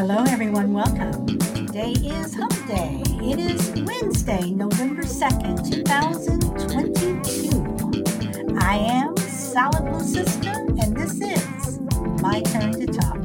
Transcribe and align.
Hello, 0.00 0.22
everyone. 0.28 0.72
Welcome. 0.72 1.26
Today 1.26 1.90
is 1.90 2.32
Hump 2.36 2.54
Day. 2.68 3.02
It 3.20 3.40
is 3.40 3.72
Wednesday, 3.84 4.52
November 4.52 5.02
2nd, 5.02 5.68
2022. 5.68 8.56
I 8.60 8.76
am 8.76 9.16
Solid 9.16 10.00
Sister, 10.00 10.50
and 10.50 10.96
this 10.96 11.20
is 11.20 11.80
my 12.22 12.40
turn 12.42 12.74
to 12.74 12.86
talk. 12.86 13.16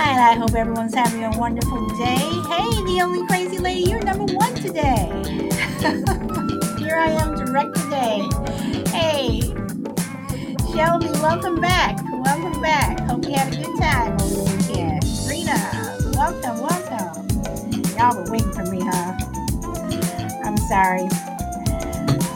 And 0.00 0.20
I 0.20 0.34
hope 0.34 0.56
everyone's 0.56 0.96
having 0.96 1.22
a 1.22 1.30
wonderful 1.38 1.86
day. 1.90 2.16
Hey, 2.16 2.70
the 2.82 2.98
only 3.04 3.24
crazy 3.28 3.58
lady, 3.58 3.88
you're 3.88 4.02
number 4.02 4.24
one 4.34 4.52
today. 4.56 5.06
Here 6.76 6.96
I 6.96 7.16
am, 7.20 7.36
direct 7.36 7.76
today. 7.76 8.28
Hey, 8.90 9.51
Shelby, 10.74 11.10
welcome 11.20 11.60
back. 11.60 11.98
Welcome 12.24 12.62
back. 12.62 13.00
Hope 13.00 13.24
you 13.26 13.34
had 13.34 13.52
a 13.52 13.56
good 13.56 13.78
time 13.78 14.14
over 14.20 14.34
the 14.34 14.44
weekend. 14.56 15.04
Rita, 15.28 15.58
welcome, 16.16 16.60
welcome. 16.60 17.28
Y'all 17.98 18.16
were 18.16 18.30
waiting 18.32 18.52
for 18.52 18.64
me, 18.64 18.80
huh? 18.80 19.12
I'm 20.44 20.56
sorry. 20.56 21.08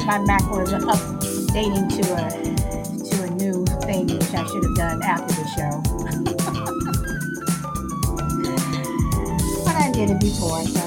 My 0.05 0.19
Mac 0.19 0.43
was 0.51 0.71
updating 0.73 1.89
to 1.97 2.03
a 2.15 2.31
to 3.11 3.23
a 3.25 3.31
new 3.31 3.65
thing 3.87 4.07
which 4.09 4.35
I 4.35 4.45
should 4.47 4.65
have 4.65 4.77
done 4.77 5.03
after 5.03 5.35
the 5.35 5.49
show. 5.57 5.83
but 9.65 9.77
I 9.77 9.91
did 9.93 10.11
it 10.11 10.21
before, 10.21 10.63
so 10.65 10.86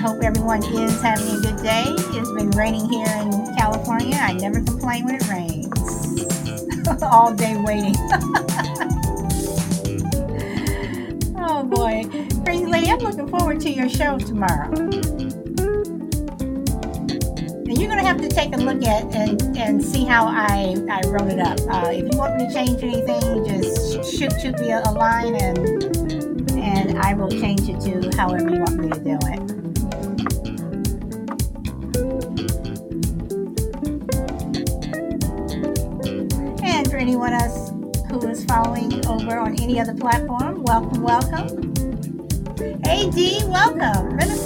hope 0.00 0.22
everyone 0.22 0.64
is 0.64 1.02
having 1.02 1.28
a 1.28 1.38
good 1.40 1.62
day. 1.62 1.84
It's 1.86 2.32
been 2.32 2.50
raining 2.52 2.88
here 2.88 3.06
in 3.06 3.54
California. 3.54 4.16
I 4.16 4.32
never 4.32 4.62
complain 4.62 5.04
when 5.04 5.16
it 5.16 5.28
rains. 5.28 5.68
All 7.02 7.34
day 7.34 7.58
waiting. 7.58 7.94
oh 11.36 11.62
boy. 11.64 12.04
Crazy 12.44 12.64
lady, 12.64 12.90
I'm 12.90 13.00
looking 13.00 13.28
forward 13.28 13.60
to 13.60 13.68
your 13.70 13.90
show 13.90 14.18
tomorrow. 14.18 14.72
And 17.68 17.78
you're 17.78 17.90
gonna 17.90 18.02
have 18.02 18.22
to 18.22 18.28
take 18.28 18.54
a 18.54 18.58
look 18.58 18.82
at 18.82 19.14
and, 19.14 19.54
and 19.58 19.84
see 19.84 20.06
how 20.06 20.26
I, 20.26 20.76
I 20.90 21.02
wrote 21.08 21.30
it 21.30 21.40
up. 21.40 21.60
Uh, 21.68 21.90
if 21.92 22.10
you 22.10 22.18
want 22.18 22.38
me 22.38 22.48
to 22.48 22.54
change 22.54 22.82
anything, 22.82 23.44
just 23.46 24.16
shoot 24.16 24.32
shoot 24.40 24.58
me 24.60 24.70
a, 24.70 24.80
a 24.80 24.92
line 24.92 25.34
and 25.34 25.90
and 26.58 26.98
I 26.98 27.14
will 27.14 27.30
change 27.30 27.68
it 27.68 27.80
to 27.80 28.10
however 28.16 28.50
you 28.50 28.60
want 28.60 28.78
me 28.78 28.88
to 28.88 29.00
do 29.00 29.18
other 39.80 39.94
platform, 39.94 40.62
welcome, 40.64 41.02
welcome. 41.02 41.74
Hey 42.84 43.08
D, 43.10 43.40
welcome. 43.46 44.14
Minnesota, 44.14 44.18
welcome. 44.18 44.39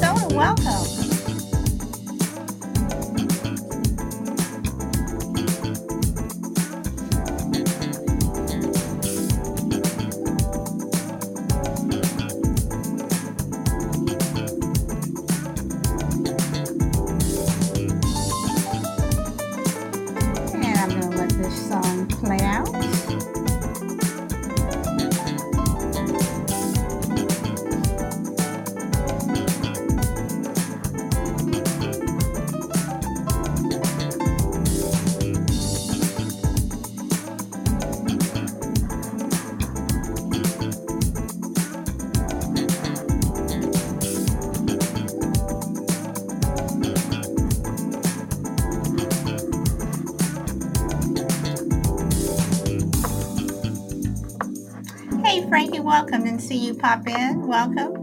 Pop 56.84 57.08
in. 57.08 57.46
Welcome. 57.46 57.94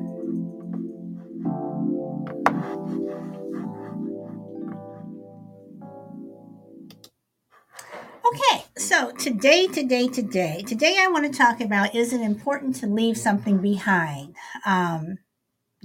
Okay, 8.26 8.66
so 8.76 9.12
today, 9.12 9.68
today, 9.68 10.08
today, 10.08 10.64
today 10.66 10.98
I 11.00 11.10
want 11.10 11.32
to 11.32 11.38
talk 11.38 11.62
about 11.62 11.94
is 11.94 12.12
it 12.12 12.22
important 12.22 12.76
to 12.78 12.88
leave 12.88 13.20
something 13.20 13.60
behind? 13.60 14.36
Um, 14.66 15.20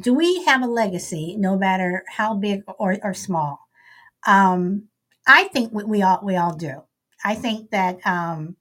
do 0.00 0.14
we 0.14 0.42
have 0.44 0.62
a 0.62 0.66
legacy, 0.66 1.36
no 1.36 1.54
matter 1.54 2.02
how 2.08 2.32
big 2.32 2.62
or, 2.78 2.96
or 3.02 3.12
small? 3.12 3.58
Um, 4.26 4.88
I 5.26 5.48
think 5.48 5.70
we, 5.70 5.84
we 5.84 6.02
all 6.02 6.20
we 6.22 6.36
all 6.36 6.54
do. 6.56 6.82
I 7.22 7.34
think 7.34 7.72
that 7.72 7.98
um, 8.06 8.56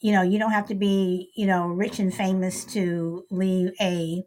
you 0.00 0.12
know 0.12 0.22
you 0.22 0.38
don't 0.38 0.52
have 0.52 0.66
to 0.68 0.74
be 0.74 1.30
you 1.36 1.46
know 1.46 1.66
rich 1.68 1.98
and 1.98 2.14
famous 2.14 2.64
to 2.64 3.24
leave 3.30 3.72
a 3.80 4.22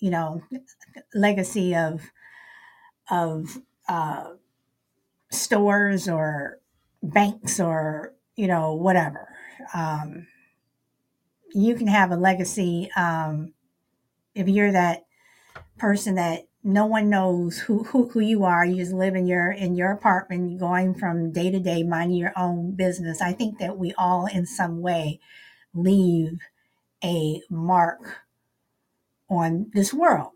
you 0.00 0.10
know 0.10 0.42
legacy 1.14 1.74
of 1.74 2.00
of 3.10 3.58
uh, 3.88 4.30
stores 5.30 6.08
or 6.08 6.60
banks 7.02 7.60
or 7.60 8.14
you 8.36 8.46
know 8.46 8.74
whatever. 8.74 9.28
Um, 9.74 10.26
you 11.54 11.74
can 11.74 11.86
have 11.86 12.10
a 12.10 12.16
legacy 12.16 12.90
um, 12.96 13.52
if 14.34 14.48
you're 14.48 14.72
that 14.72 15.04
person 15.78 16.16
that 16.16 16.44
no 16.64 16.86
one 16.86 17.10
knows 17.10 17.58
who, 17.58 17.84
who, 17.84 18.08
who 18.08 18.20
you 18.20 18.44
are. 18.44 18.64
You 18.64 18.76
just 18.76 18.94
live 18.94 19.14
in 19.14 19.26
your 19.26 19.52
in 19.52 19.76
your 19.76 19.92
apartment, 19.92 20.58
going 20.58 20.94
from 20.94 21.30
day 21.30 21.50
to 21.50 21.60
day, 21.60 21.82
minding 21.82 22.16
your 22.16 22.32
own 22.36 22.72
business. 22.72 23.20
I 23.20 23.34
think 23.34 23.58
that 23.58 23.76
we 23.76 23.92
all, 23.98 24.26
in 24.26 24.46
some 24.46 24.80
way, 24.80 25.20
leave 25.74 26.40
a 27.04 27.42
mark 27.50 28.00
on 29.28 29.70
this 29.74 29.92
world. 29.92 30.32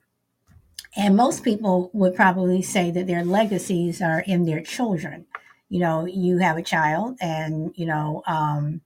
And 0.96 1.16
most 1.16 1.44
people 1.44 1.90
would 1.94 2.14
probably 2.14 2.60
say 2.60 2.90
that 2.90 3.06
their 3.06 3.24
legacies 3.24 4.02
are 4.02 4.20
in 4.20 4.44
their 4.44 4.62
children. 4.62 5.26
You 5.70 5.80
know, 5.80 6.04
you 6.04 6.38
have 6.38 6.58
a 6.58 6.62
child, 6.62 7.16
and 7.22 7.72
you 7.74 7.86
know, 7.86 8.22
um, 8.26 8.82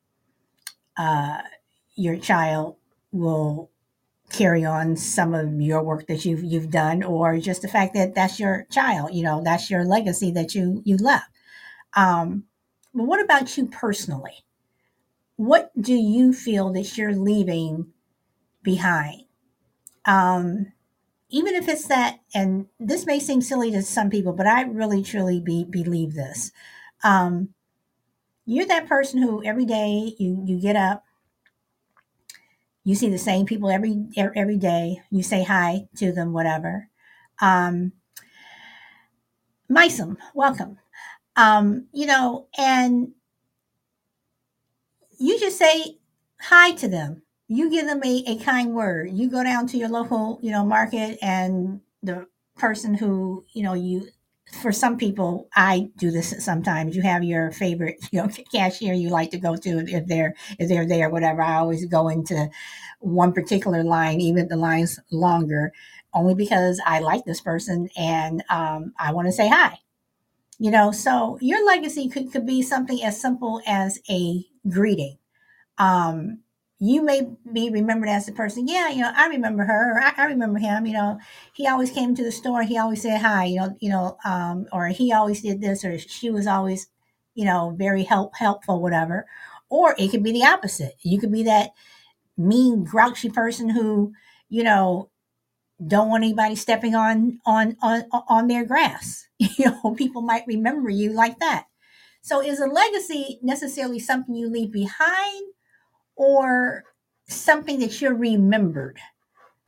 uh, 0.97 1.39
your 1.97 2.17
child 2.19 2.77
will 3.11 3.72
carry 4.32 4.65
on 4.65 4.97
some 4.97 5.34
of 5.34 5.60
your 5.60 5.82
work 5.82 6.06
that 6.06 6.25
you've 6.25 6.43
you've 6.43 6.70
done, 6.70 7.02
or 7.02 7.38
just 7.38 7.62
the 7.62 7.69
fact 7.69 7.94
that 7.94 8.14
that's 8.14 8.40
your 8.40 8.67
child. 8.70 9.14
You 9.14 9.25
know, 9.25 9.43
that's 9.44 9.70
your 9.70 9.84
legacy 9.84 10.31
that 10.32 10.55
you 10.55 10.82
you 10.84 10.96
left. 10.96 11.31
Um, 11.94 12.44
but 12.94 13.05
what 13.05 13.23
about 13.23 13.56
you 13.56 13.67
personally? 13.67 14.44
What 15.37 15.70
do 15.81 15.94
you 15.94 16.32
feel 16.32 16.73
that 16.73 16.96
you're 16.96 17.14
leaving 17.14 17.93
behind? 18.62 19.25
Um, 20.05 20.73
even 21.31 21.55
if 21.55 21.69
it's 21.69 21.88
that, 21.88 22.20
and 22.35 22.67
this 22.78 23.06
may 23.06 23.19
seem 23.19 23.40
silly 23.40 23.70
to 23.70 23.82
some 23.82 24.11
people, 24.11 24.35
but 24.35 24.46
I 24.46 24.62
really 24.62 25.02
truly 25.02 25.40
be, 25.40 25.64
believe 25.64 26.14
this. 26.14 26.52
Um, 27.02 27.55
you're 28.44 28.67
that 28.67 28.87
person 28.88 29.23
who 29.23 29.43
every 29.43 29.64
day 29.64 30.14
you 30.19 30.43
you 30.44 30.61
get 30.61 30.76
up, 30.76 31.05
you 32.84 32.94
see 32.94 33.08
the 33.08 33.19
same 33.19 33.46
people 33.46 33.70
every 33.70 34.06
every 34.17 34.56
day. 34.56 35.02
You 35.11 35.23
say 35.23 35.44
hi 35.44 35.88
to 35.96 36.12
them, 36.12 36.32
whatever. 36.32 36.88
Um, 37.40 37.93
Mysum, 39.70 40.17
welcome. 40.34 40.79
Um, 41.37 41.87
you 41.93 42.06
know, 42.06 42.46
and 42.58 43.12
you 45.19 45.38
just 45.38 45.58
say 45.58 45.99
hi 46.40 46.73
to 46.73 46.88
them. 46.88 47.23
You 47.49 47.70
give 47.70 47.87
them 47.87 48.02
a, 48.05 48.25
a 48.26 48.38
kind 48.38 48.75
word. 48.75 49.12
You 49.12 49.31
go 49.31 49.44
down 49.44 49.67
to 49.69 49.76
your 49.78 49.88
local, 49.88 50.38
you 50.43 50.50
know, 50.50 50.64
market 50.64 51.19
and 51.23 51.81
the 52.02 52.26
person 52.56 52.94
who, 52.94 53.44
you 53.52 53.62
know, 53.62 53.75
you 53.75 54.08
for 54.60 54.72
some 54.72 54.96
people, 54.96 55.49
I 55.54 55.88
do 55.96 56.10
this 56.10 56.44
sometimes. 56.44 56.94
You 56.94 57.02
have 57.02 57.25
your 57.25 57.50
favorite, 57.52 57.96
you 58.12 58.22
know, 58.22 58.28
cashier 58.52 58.94
you 58.94 59.08
like 59.08 59.31
to 59.31 59.38
go 59.38 59.56
to 59.56 59.78
if 59.88 60.06
they're 60.06 60.34
if 60.58 60.69
they're 60.69 60.87
there, 60.87 61.10
whatever. 61.10 61.43
I 61.43 61.56
always 61.56 61.87
go 61.87 62.08
into 62.08 62.50
one 63.00 63.32
particular 63.32 63.82
line, 63.82 64.20
even 64.20 64.44
if 64.44 64.49
the 64.49 64.56
line's 64.56 65.00
longer, 65.10 65.72
only 66.14 66.34
because 66.34 66.81
I 66.87 67.00
like 67.00 67.25
this 67.25 67.40
person 67.40 67.88
and 67.96 68.43
um, 68.49 68.93
I 68.99 69.12
want 69.12 69.26
to 69.28 69.32
say 69.32 69.49
hi. 69.49 69.78
You 70.58 70.70
know, 70.70 70.93
so 70.93 71.38
your 71.40 71.66
legacy 71.66 72.08
could, 72.08 72.31
could 72.31 72.46
be 72.46 72.62
something 72.62 73.02
as 73.02 73.20
simple 73.20 73.60
as 73.66 73.99
a 74.08 74.44
greeting. 74.69 75.19
Um, 75.78 76.38
you 76.82 77.02
may 77.05 77.29
be 77.52 77.70
remembered 77.70 78.08
as 78.08 78.26
the 78.26 78.32
person, 78.32 78.67
yeah, 78.67 78.88
you 78.88 79.02
know, 79.02 79.12
I 79.14 79.29
remember 79.29 79.64
her, 79.64 79.96
or 79.96 80.02
I, 80.02 80.14
I 80.17 80.25
remember 80.26 80.58
him, 80.58 80.84
you 80.84 80.94
know, 80.94 81.20
he 81.55 81.69
always 81.69 81.93
came 81.93 82.17
to 82.17 82.25
the 82.25 82.32
store, 82.32 82.64
he 82.64 82.76
always 82.76 83.02
said 83.02 83.20
hi, 83.20 83.44
you 83.44 83.61
know, 83.61 83.76
you 83.81 83.88
know, 83.88 84.17
um, 84.25 84.67
or 84.73 84.88
he 84.88 85.12
always 85.12 85.43
did 85.43 85.61
this, 85.61 85.84
or 85.84 85.96
she 85.99 86.31
was 86.31 86.49
always, 86.49 86.88
you 87.34 87.44
know, 87.44 87.76
very 87.79 88.02
help 88.02 88.34
helpful, 88.37 88.82
whatever. 88.82 89.26
Or 89.70 89.94
it 89.96 90.11
could 90.11 90.25
be 90.25 90.32
the 90.32 90.44
opposite. 90.44 90.94
You 91.02 91.20
could 91.20 91.31
be 91.31 91.44
that 91.44 91.70
mean, 92.38 92.85
grouchy 92.85 93.31
person 93.31 93.70
who, 93.70 94.12
you 94.49 94.64
know, 94.64 95.11
don't 95.87 96.08
want 96.08 96.25
anybody 96.25 96.56
stepping 96.56 96.94
on 96.94 97.40
on 97.46 97.76
on 97.82 98.05
on 98.28 98.49
their 98.49 98.64
grass. 98.64 99.26
You 99.58 99.67
know, 99.67 99.94
people 99.96 100.23
might 100.23 100.44
remember 100.46 100.88
you 100.90 101.12
like 101.12 101.40
that. 101.40 101.67
So 102.23 102.40
is 102.43 102.61
a 102.61 102.67
legacy 102.67 103.40
necessarily 103.43 103.99
something 103.99 104.35
you 104.35 104.49
leave 104.49 104.73
behind 104.73 105.46
or 106.17 106.85
something 107.29 107.81
that 107.81 108.00
you're 108.00 108.14
remembered? 108.14 108.99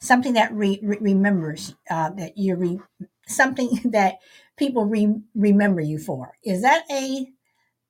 Something 0.00 0.34
that 0.34 0.52
re- 0.52 0.80
re- 0.82 0.98
remembers 1.00 1.74
uh, 1.90 2.10
that 2.10 2.34
you're 2.36 2.56
re- 2.58 2.80
something 3.26 3.80
that 3.86 4.16
people 4.58 4.86
re- 4.86 5.20
remember 5.34 5.80
you 5.80 5.98
for. 5.98 6.32
Is 6.44 6.62
that 6.62 6.84
a 6.90 7.26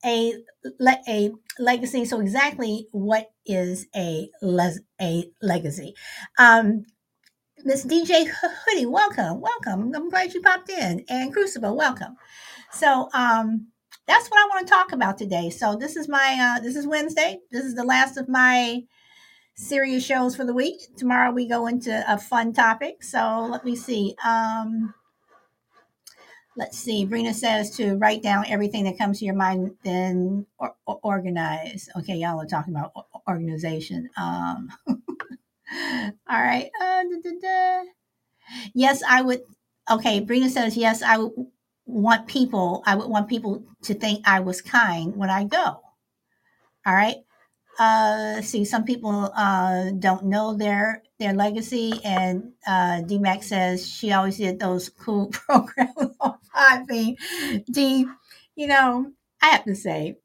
a 0.04 0.34
le- 0.80 1.02
a 1.08 1.32
legacy? 1.58 2.04
So 2.06 2.20
exactly 2.20 2.88
what 2.92 3.30
is 3.46 3.86
a 3.96 4.30
les- 4.42 4.80
a 5.00 5.30
legacy? 5.42 5.94
Um, 6.38 6.84
Miss 7.64 7.84
DJ 7.84 8.26
Hoodie, 8.26 8.86
welcome, 8.86 9.40
welcome. 9.40 9.92
I'm 9.94 10.10
glad 10.10 10.34
you 10.34 10.42
popped 10.42 10.70
in. 10.70 11.04
And 11.08 11.32
Crucible, 11.32 11.76
welcome. 11.76 12.16
So 12.72 13.08
um 13.14 13.68
that's 14.06 14.28
what 14.28 14.38
I 14.38 14.48
want 14.48 14.66
to 14.66 14.72
talk 14.72 14.92
about 14.92 15.18
today. 15.18 15.50
So 15.50 15.76
this 15.76 15.96
is 15.96 16.08
my 16.08 16.56
uh 16.58 16.60
this 16.62 16.76
is 16.76 16.86
Wednesday. 16.86 17.40
This 17.50 17.64
is 17.64 17.74
the 17.74 17.84
last 17.84 18.16
of 18.16 18.28
my 18.28 18.84
serious 19.56 20.04
shows 20.04 20.36
for 20.36 20.44
the 20.44 20.54
week. 20.54 20.80
Tomorrow 20.96 21.32
we 21.32 21.46
go 21.48 21.66
into 21.66 22.04
a 22.12 22.18
fun 22.18 22.52
topic. 22.52 23.02
So 23.02 23.48
let 23.50 23.64
me 23.64 23.76
see. 23.76 24.16
Um 24.24 24.94
let's 26.56 26.78
see. 26.78 27.06
Brina 27.06 27.34
says 27.34 27.76
to 27.76 27.96
write 27.96 28.22
down 28.22 28.46
everything 28.48 28.84
that 28.84 28.98
comes 28.98 29.18
to 29.20 29.24
your 29.24 29.34
mind, 29.34 29.72
then 29.84 30.46
or, 30.58 30.74
or 30.86 31.00
organize. 31.02 31.88
Okay, 31.98 32.16
y'all 32.16 32.40
are 32.40 32.46
talking 32.46 32.74
about 32.74 32.92
organization. 33.28 34.10
Um 34.16 34.70
all 36.30 36.42
right. 36.42 36.70
Uh, 36.80 37.02
da, 37.04 37.16
da, 37.22 37.30
da. 37.42 37.82
Yes, 38.74 39.02
I 39.08 39.22
would. 39.22 39.42
Okay, 39.90 40.20
Brina 40.24 40.48
says, 40.48 40.76
yes, 40.76 41.02
I 41.02 41.18
would 41.18 41.32
want 41.86 42.26
people, 42.26 42.82
I 42.86 42.94
would 42.94 43.08
want 43.08 43.28
people 43.28 43.64
to 43.82 43.94
think 43.94 44.26
I 44.26 44.40
was 44.40 44.60
kind 44.62 45.16
when 45.16 45.30
I 45.30 45.44
go. 45.44 45.80
All 46.86 46.94
right. 46.94 47.16
Uh, 47.78 48.40
see, 48.40 48.64
some 48.64 48.84
people 48.84 49.32
uh, 49.36 49.90
don't 49.98 50.26
know 50.26 50.54
their 50.54 51.02
their 51.18 51.32
legacy, 51.32 52.00
and 52.04 52.52
uh, 52.66 53.02
DMAC 53.02 53.42
says 53.42 53.88
she 53.88 54.12
always 54.12 54.36
did 54.36 54.60
those 54.60 54.88
cool 55.00 55.26
programs 55.26 56.14
on 56.20 56.38
Podbean. 56.54 57.16
D, 57.70 58.06
you 58.54 58.66
know, 58.68 59.10
I 59.42 59.46
have 59.48 59.64
to 59.64 59.74
say, 59.74 60.18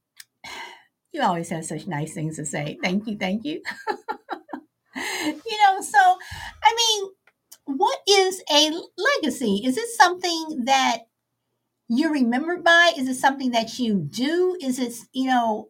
you 1.12 1.22
always 1.24 1.50
have 1.50 1.66
such 1.66 1.88
nice 1.88 2.14
things 2.14 2.36
to 2.36 2.46
say. 2.46 2.78
Thank 2.84 3.08
you, 3.08 3.18
thank 3.18 3.46
you. 3.46 3.62
you 4.96 5.58
know, 5.58 5.82
so 5.82 6.18
I 6.64 6.76
mean, 6.78 7.12
what 7.66 8.00
is 8.08 8.44
a 8.52 8.72
legacy? 8.98 9.64
Is 9.66 9.78
it 9.78 9.90
something 9.90 10.66
that 10.66 11.09
you're 11.90 12.14
remembered 12.14 12.64
by? 12.64 12.94
Is 12.98 13.10
it 13.10 13.16
something 13.16 13.52
that 13.52 13.80
you 13.80 13.96
do? 13.96 14.58
Is 14.62 14.80
it, 14.80 14.94
you 15.14 15.28
know, 15.28 15.70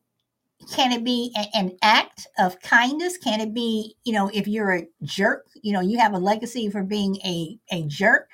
can 0.73 0.91
it 0.91 1.05
be 1.05 1.33
a, 1.37 1.57
an 1.57 1.77
act 1.81 2.27
of 2.37 2.61
kindness? 2.61 3.17
Can 3.17 3.41
it 3.41 3.53
be, 3.53 3.95
you 4.03 4.13
know, 4.13 4.29
if 4.33 4.47
you're 4.47 4.73
a 4.73 4.87
jerk, 5.03 5.47
you 5.63 5.73
know, 5.73 5.81
you 5.81 5.97
have 5.99 6.13
a 6.13 6.19
legacy 6.19 6.69
for 6.69 6.83
being 6.83 7.17
a, 7.25 7.57
a 7.71 7.83
jerk? 7.87 8.29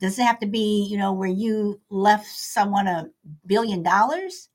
Does 0.00 0.18
it 0.18 0.24
have 0.24 0.40
to 0.40 0.46
be, 0.46 0.86
you 0.90 0.98
know, 0.98 1.14
where 1.14 1.28
you 1.30 1.80
left 1.90 2.26
someone 2.26 2.86
a 2.86 3.08
billion 3.46 3.82
dollars? 3.82 4.49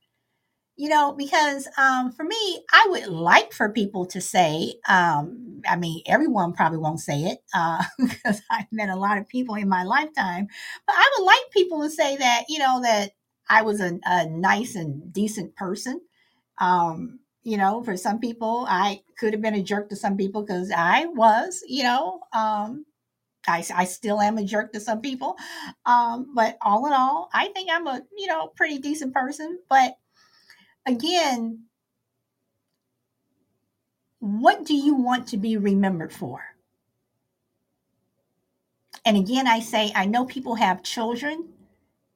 You 0.77 0.89
know, 0.89 1.13
because 1.13 1.67
um, 1.77 2.11
for 2.11 2.23
me, 2.23 2.63
I 2.71 2.87
would 2.89 3.07
like 3.07 3.53
for 3.53 3.69
people 3.69 4.05
to 4.07 4.19
say, 4.19 4.75
um, 4.89 5.61
I 5.67 5.77
mean, 5.77 6.01
everyone 6.05 6.53
probably 6.53 6.79
won't 6.79 6.99
say 6.99 7.21
it 7.23 7.39
uh, 7.53 7.83
because 7.99 8.41
I've 8.51 8.71
met 8.71 8.89
a 8.89 8.95
lot 8.95 9.17
of 9.17 9.27
people 9.27 9.55
in 9.55 9.69
my 9.69 9.83
lifetime, 9.83 10.47
but 10.85 10.95
I 10.97 11.11
would 11.17 11.25
like 11.25 11.51
people 11.51 11.81
to 11.83 11.89
say 11.89 12.17
that, 12.17 12.45
you 12.49 12.59
know, 12.59 12.81
that 12.83 13.11
I 13.49 13.61
was 13.61 13.79
a, 13.79 13.99
a 14.05 14.27
nice 14.27 14.75
and 14.75 15.13
decent 15.13 15.55
person. 15.55 16.01
Um, 16.57 17.19
you 17.43 17.57
know, 17.57 17.83
for 17.83 17.95
some 17.95 18.19
people, 18.19 18.65
I 18.67 19.01
could 19.17 19.33
have 19.33 19.41
been 19.41 19.55
a 19.55 19.63
jerk 19.63 19.89
to 19.89 19.95
some 19.95 20.17
people 20.17 20.41
because 20.43 20.71
I 20.75 21.05
was, 21.05 21.63
you 21.67 21.83
know, 21.83 22.21
um, 22.33 22.85
I, 23.47 23.63
I 23.75 23.85
still 23.85 24.21
am 24.21 24.37
a 24.37 24.43
jerk 24.43 24.73
to 24.73 24.79
some 24.79 25.01
people. 25.01 25.35
Um, 25.85 26.33
but 26.35 26.57
all 26.61 26.85
in 26.87 26.93
all, 26.93 27.29
I 27.33 27.49
think 27.49 27.69
I'm 27.71 27.87
a, 27.87 28.01
you 28.17 28.27
know, 28.27 28.47
pretty 28.55 28.79
decent 28.79 29.13
person. 29.13 29.59
But 29.69 29.95
again, 30.85 31.65
what 34.19 34.65
do 34.65 34.73
you 34.73 34.95
want 34.95 35.27
to 35.29 35.37
be 35.37 35.57
remembered 35.57 36.13
for? 36.13 36.43
And 39.05 39.17
again, 39.17 39.47
I 39.47 39.59
say, 39.59 39.91
I 39.95 40.05
know 40.05 40.25
people 40.25 40.55
have 40.55 40.81
children, 40.81 41.49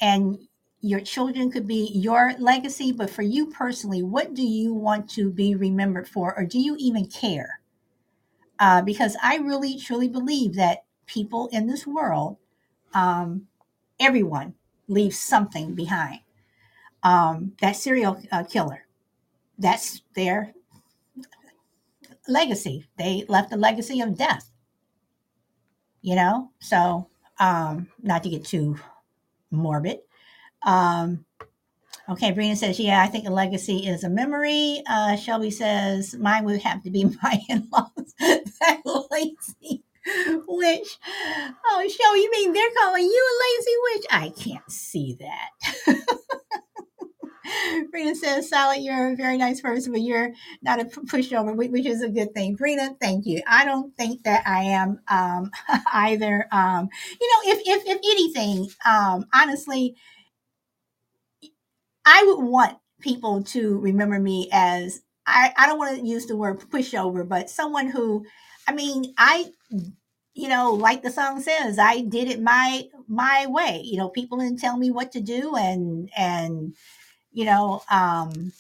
and 0.02 0.40
your 0.82 1.02
children 1.02 1.52
could 1.52 1.68
be 1.68 1.92
your 1.94 2.34
legacy, 2.40 2.92
but 2.92 3.10
for 3.10 3.22
you 3.22 3.48
personally, 3.48 4.02
what 4.02 4.34
do 4.34 4.44
you 4.44 4.74
want 4.74 5.10
to 5.12 5.30
be 5.30 5.56
remembered 5.56 6.08
for, 6.08 6.36
or 6.38 6.46
do 6.46 6.58
you 6.60 6.76
even 6.80 7.06
care? 7.06 7.60
Uh, 8.60 8.82
because 8.82 9.16
I 9.22 9.38
really, 9.38 9.78
truly 9.78 10.08
believe 10.08 10.56
that 10.56 10.86
people 11.06 11.48
in 11.52 11.68
this 11.68 11.86
world, 11.86 12.38
um, 12.94 13.48
everyone 14.00 14.56
leaves 14.88 15.20
something 15.20 15.76
behind. 15.76 16.22
Um, 17.04 17.54
that 17.62 17.76
serial 17.76 18.22
uh, 18.32 18.44
killer, 18.44 18.86
that's 19.58 20.02
their 20.16 20.54
legacy. 22.28 22.86
They 22.98 23.26
left 23.28 23.54
a 23.54 23.58
legacy 23.58 24.02
of 24.02 24.18
death. 24.18 24.50
You 26.02 26.16
know, 26.16 26.52
so 26.60 27.10
um, 27.40 27.90
not 28.02 28.24
to 28.24 28.30
get 28.30 28.46
too 28.46 28.78
morbid. 29.52 30.00
Um, 30.66 31.26
okay, 32.10 32.32
Brina 32.32 32.56
says, 32.56 32.80
"Yeah, 32.80 33.02
I 33.02 33.08
think 33.08 33.28
a 33.28 33.32
legacy 33.32 33.88
is 33.88 34.04
a 34.04 34.10
memory." 34.10 34.82
Uh, 34.90 35.16
Shelby 35.18 35.52
says, 35.52 36.16
"Mine 36.16 36.46
would 36.46 36.62
have 36.62 36.84
to 36.84 36.90
be 36.90 37.06
my 37.24 37.40
in-laws 37.50 38.14
that 38.20 38.82
lazy 39.12 39.84
witch." 40.48 40.98
Oh, 41.66 41.88
Shelby, 41.90 42.20
you 42.22 42.32
mean 42.32 42.54
they're 42.54 42.72
calling 42.82 43.04
you 43.04 43.26
a 43.30 43.40
lazy 43.46 43.76
witch? 43.84 44.06
I 44.12 44.30
can't 44.30 44.72
see 44.72 45.18
that. 45.20 45.96
Brina 47.94 48.16
says, 48.16 48.50
Sally, 48.50 48.80
you're 48.80 49.14
a 49.14 49.16
very 49.16 49.38
nice 49.38 49.62
person, 49.62 49.92
but 49.92 50.02
you're 50.02 50.32
not 50.62 50.80
a 50.80 50.86
pushover, 50.86 51.56
which 51.56 51.86
is 51.86 52.02
a 52.02 52.10
good 52.10 52.34
thing. 52.34 52.58
Brina, 52.58 52.96
thank 53.00 53.26
you. 53.26 53.42
I 53.48 53.66
don't 53.66 53.96
think 53.98 54.24
that 54.24 54.44
I 54.48 54.64
am 54.64 55.00
um, 55.10 55.52
either. 55.94 56.48
Um, 56.52 56.90
you 57.20 57.28
know, 57.28 57.52
if, 57.54 57.60
if, 57.66 57.84
if 57.86 57.98
anything, 58.04 58.70
um, 58.86 59.26
honestly, 59.34 59.96
I 62.06 62.24
would 62.28 62.44
want 62.44 62.78
people 63.02 63.44
to 63.44 63.80
remember 63.80 64.20
me 64.20 64.50
as, 64.52 65.02
I, 65.26 65.54
I 65.58 65.68
don't 65.68 65.78
want 65.78 66.00
to 66.00 66.06
use 66.06 66.26
the 66.26 66.36
word 66.36 66.60
pushover, 66.60 67.28
but 67.28 67.50
someone 67.50 67.90
who, 67.90 68.26
I 68.68 68.74
mean, 68.74 69.14
I 69.18 69.52
you 70.34 70.48
know 70.48 70.72
like 70.74 71.02
the 71.02 71.10
song 71.12 71.42
says 71.42 71.78
i 71.80 72.02
did 72.02 72.30
it 72.30 72.42
my 72.42 72.86
my 73.08 73.46
way 73.50 73.82
you 73.84 73.98
know 73.98 74.10
people 74.10 74.38
didn't 74.38 74.60
tell 74.60 74.78
me 74.78 74.92
what 74.92 75.12
to 75.12 75.20
do 75.22 75.56
and 75.56 76.10
and 76.16 76.76
you 77.32 77.46
know, 77.46 77.84
um, 77.92 78.52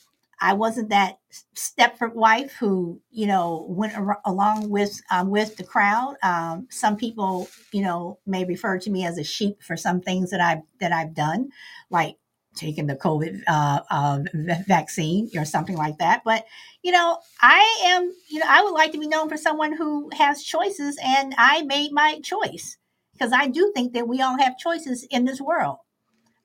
I 0.42 0.54
wasn't 0.54 0.90
that 0.90 1.20
Stepford 1.56 2.14
wife 2.14 2.54
who, 2.54 3.02
you 3.12 3.28
know, 3.28 3.66
went 3.68 3.98
ar- 3.98 4.22
along 4.26 4.70
with 4.70 5.02
um, 5.12 5.30
with 5.30 5.58
the 5.58 5.64
crowd. 5.64 6.16
Um, 6.24 6.68
some 6.70 6.96
people, 6.96 7.50
you 7.72 7.82
know, 7.82 8.20
may 8.26 8.46
refer 8.46 8.80
to 8.80 8.90
me 8.90 9.06
as 9.06 9.18
a 9.18 9.24
sheep 9.24 9.62
for 9.62 9.76
some 9.76 10.02
things 10.02 10.32
that 10.32 10.40
I've 10.40 10.62
that 10.80 10.92
I've 10.92 11.14
done, 11.14 11.50
like 11.90 12.18
taking 12.56 12.88
the 12.88 12.96
COVID 12.96 13.44
uh, 13.48 13.82
uh, 13.92 14.20
vaccine 14.66 15.30
or 15.36 15.46
something 15.46 15.76
like 15.76 15.98
that. 16.00 16.24
But 16.24 16.46
you 16.84 16.92
know, 16.92 17.20
I 17.42 17.82
am, 17.86 18.14
you 18.30 18.40
know, 18.40 18.46
I 18.48 18.64
would 18.64 18.74
like 18.74 18.94
to 18.94 19.00
be 19.00 19.08
known 19.08 19.28
for 19.30 19.38
someone 19.38 19.76
who 19.76 20.10
has 20.14 20.44
choices, 20.44 20.98
and 21.04 21.36
I 21.38 21.64
made 21.64 21.92
my 21.92 22.20
choice 22.22 22.78
because 23.14 23.34
I 23.34 23.48
do 23.48 23.72
think 23.76 23.94
that 23.94 24.08
we 24.08 24.22
all 24.22 24.38
have 24.38 24.58
choices 24.58 25.06
in 25.12 25.26
this 25.26 25.42
world. 25.42 25.78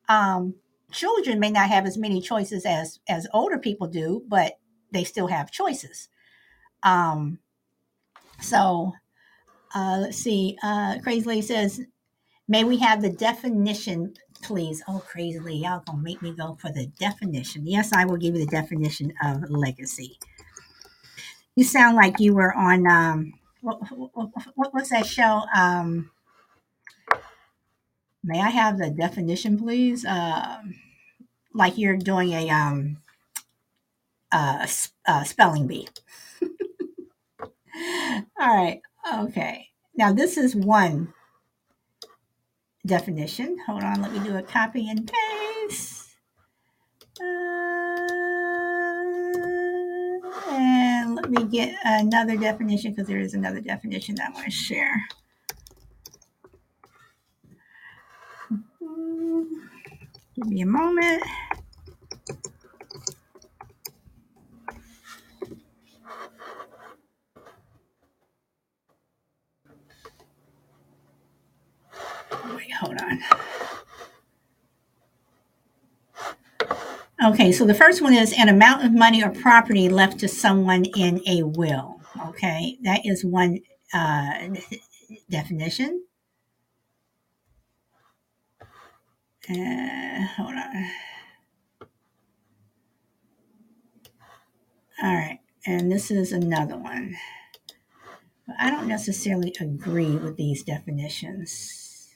Um, 0.09 0.57
children 0.95 1.41
may 1.41 1.51
not 1.51 1.69
have 1.69 1.87
as 1.87 1.99
many 1.99 2.21
choices 2.21 2.65
as 2.65 3.01
as 3.09 3.27
older 3.35 3.59
people 3.59 3.87
do, 3.87 4.23
but 4.29 4.59
they 4.93 5.05
still 5.05 5.27
have 5.27 5.51
choices. 5.51 6.09
Um, 6.83 7.39
so 8.41 8.93
uh, 9.75 9.99
let's 10.03 10.19
see. 10.19 10.57
Uh, 10.63 10.99
Crazy 11.03 11.27
Lady 11.27 11.43
says, 11.43 11.81
"May 12.49 12.65
we 12.65 12.79
have 12.79 13.03
the 13.03 13.11
definition, 13.11 14.15
please?" 14.43 14.83
Oh, 14.89 15.03
Crazy 15.07 15.41
Lady, 15.41 15.59
y'all 15.59 15.83
gonna 15.87 15.99
make 16.03 16.23
me 16.23 16.33
go 16.33 16.55
for 16.55 16.71
the 16.71 16.87
definition. 16.99 17.67
Yes, 17.67 17.93
I 17.93 18.05
will 18.05 18.17
give 18.17 18.35
you 18.35 18.45
the 18.45 18.51
definition 18.51 19.13
of 19.23 19.51
legacy. 19.51 20.19
You 21.57 21.65
sound 21.65 21.97
like 21.97 22.21
you 22.21 22.35
were 22.35 22.55
on 22.55 22.87
um, 22.87 23.35
what, 23.61 23.79
what, 23.97 24.31
what, 24.55 24.75
what's 24.75 24.91
that 24.91 25.07
show? 25.07 25.43
Um, 25.57 26.11
may 28.23 28.41
I 28.41 28.51
have 28.51 28.79
the 28.79 28.91
definition, 28.91 29.59
please? 29.59 30.05
Um, 30.05 30.75
like 31.55 31.79
you're 31.79 31.97
doing 31.97 32.33
a 32.33 32.51
um, 32.51 32.99
spelling 35.25 35.67
bee. 35.67 35.89
All 38.41 38.55
right. 38.55 38.81
Okay. 39.15 39.69
Now 39.97 40.13
this 40.13 40.37
is 40.37 40.55
one 40.55 41.15
definition. 42.87 43.57
Hold 43.67 43.83
on. 43.83 44.03
Let 44.03 44.13
me 44.13 44.19
do 44.21 44.37
a 44.37 44.43
copy 44.43 44.89
and 44.91 45.11
paste. 45.69 46.09
Uh, 47.21 47.25
and 50.51 51.15
let 51.15 51.31
me 51.31 51.45
get 51.45 51.77
another 51.85 52.37
definition 52.37 52.93
because 52.93 53.07
there 53.07 53.21
is 53.21 53.35
another 53.35 53.61
definition 53.61 54.17
that 54.17 54.31
I 54.31 54.33
want 54.33 54.47
to 54.47 54.51
share. 54.51 55.01
Give 60.35 60.47
me 60.47 60.63
a 60.63 60.67
moment. 60.67 61.23
Wait, 72.55 72.73
hold 72.81 72.97
on. 73.01 73.21
Okay, 77.25 77.53
so 77.53 77.65
the 77.65 77.75
first 77.75 78.03
one 78.03 78.13
is 78.13 78.35
an 78.37 78.49
amount 78.49 78.85
of 78.85 78.93
money 78.93 79.23
or 79.25 79.31
property 79.31 79.89
left 79.89 80.19
to 80.21 80.29
someone 80.29 80.85
in 80.97 81.23
a 81.27 81.43
will. 81.43 82.01
Okay, 82.29 82.77
that 82.83 83.01
is 83.05 83.25
one 83.25 83.61
uh, 83.95 84.49
definition. 85.31 86.05
Uh, 89.51 90.27
hold 90.37 90.55
on. 90.55 90.87
All 95.03 95.15
right, 95.15 95.41
and 95.67 95.93
this 95.93 96.11
is 96.11 96.33
another 96.33 96.77
one. 96.77 97.17
I 98.61 98.71
don't 98.71 98.89
necessarily 98.89 99.55
agree 99.61 100.17
with 100.17 100.37
these 100.37 100.63
definitions. 100.65 102.11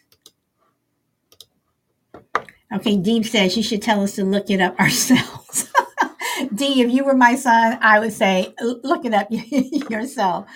Okay, 2.75 2.97
Deep 2.99 3.25
says 3.27 3.57
you 3.57 3.63
should 3.63 3.83
tell 3.83 4.03
us 4.03 4.17
to 4.17 4.25
look 4.25 4.51
it 4.51 4.61
up 4.61 4.79
ourselves. 4.81 5.71
D, 6.55 6.83
if 6.83 6.93
you 6.93 7.05
were 7.05 7.15
my 7.17 7.35
son, 7.37 7.79
I 7.81 7.99
would 8.01 8.13
say 8.13 8.55
look 8.61 9.05
it 9.05 9.15
up 9.15 9.29
yourself. 9.91 10.47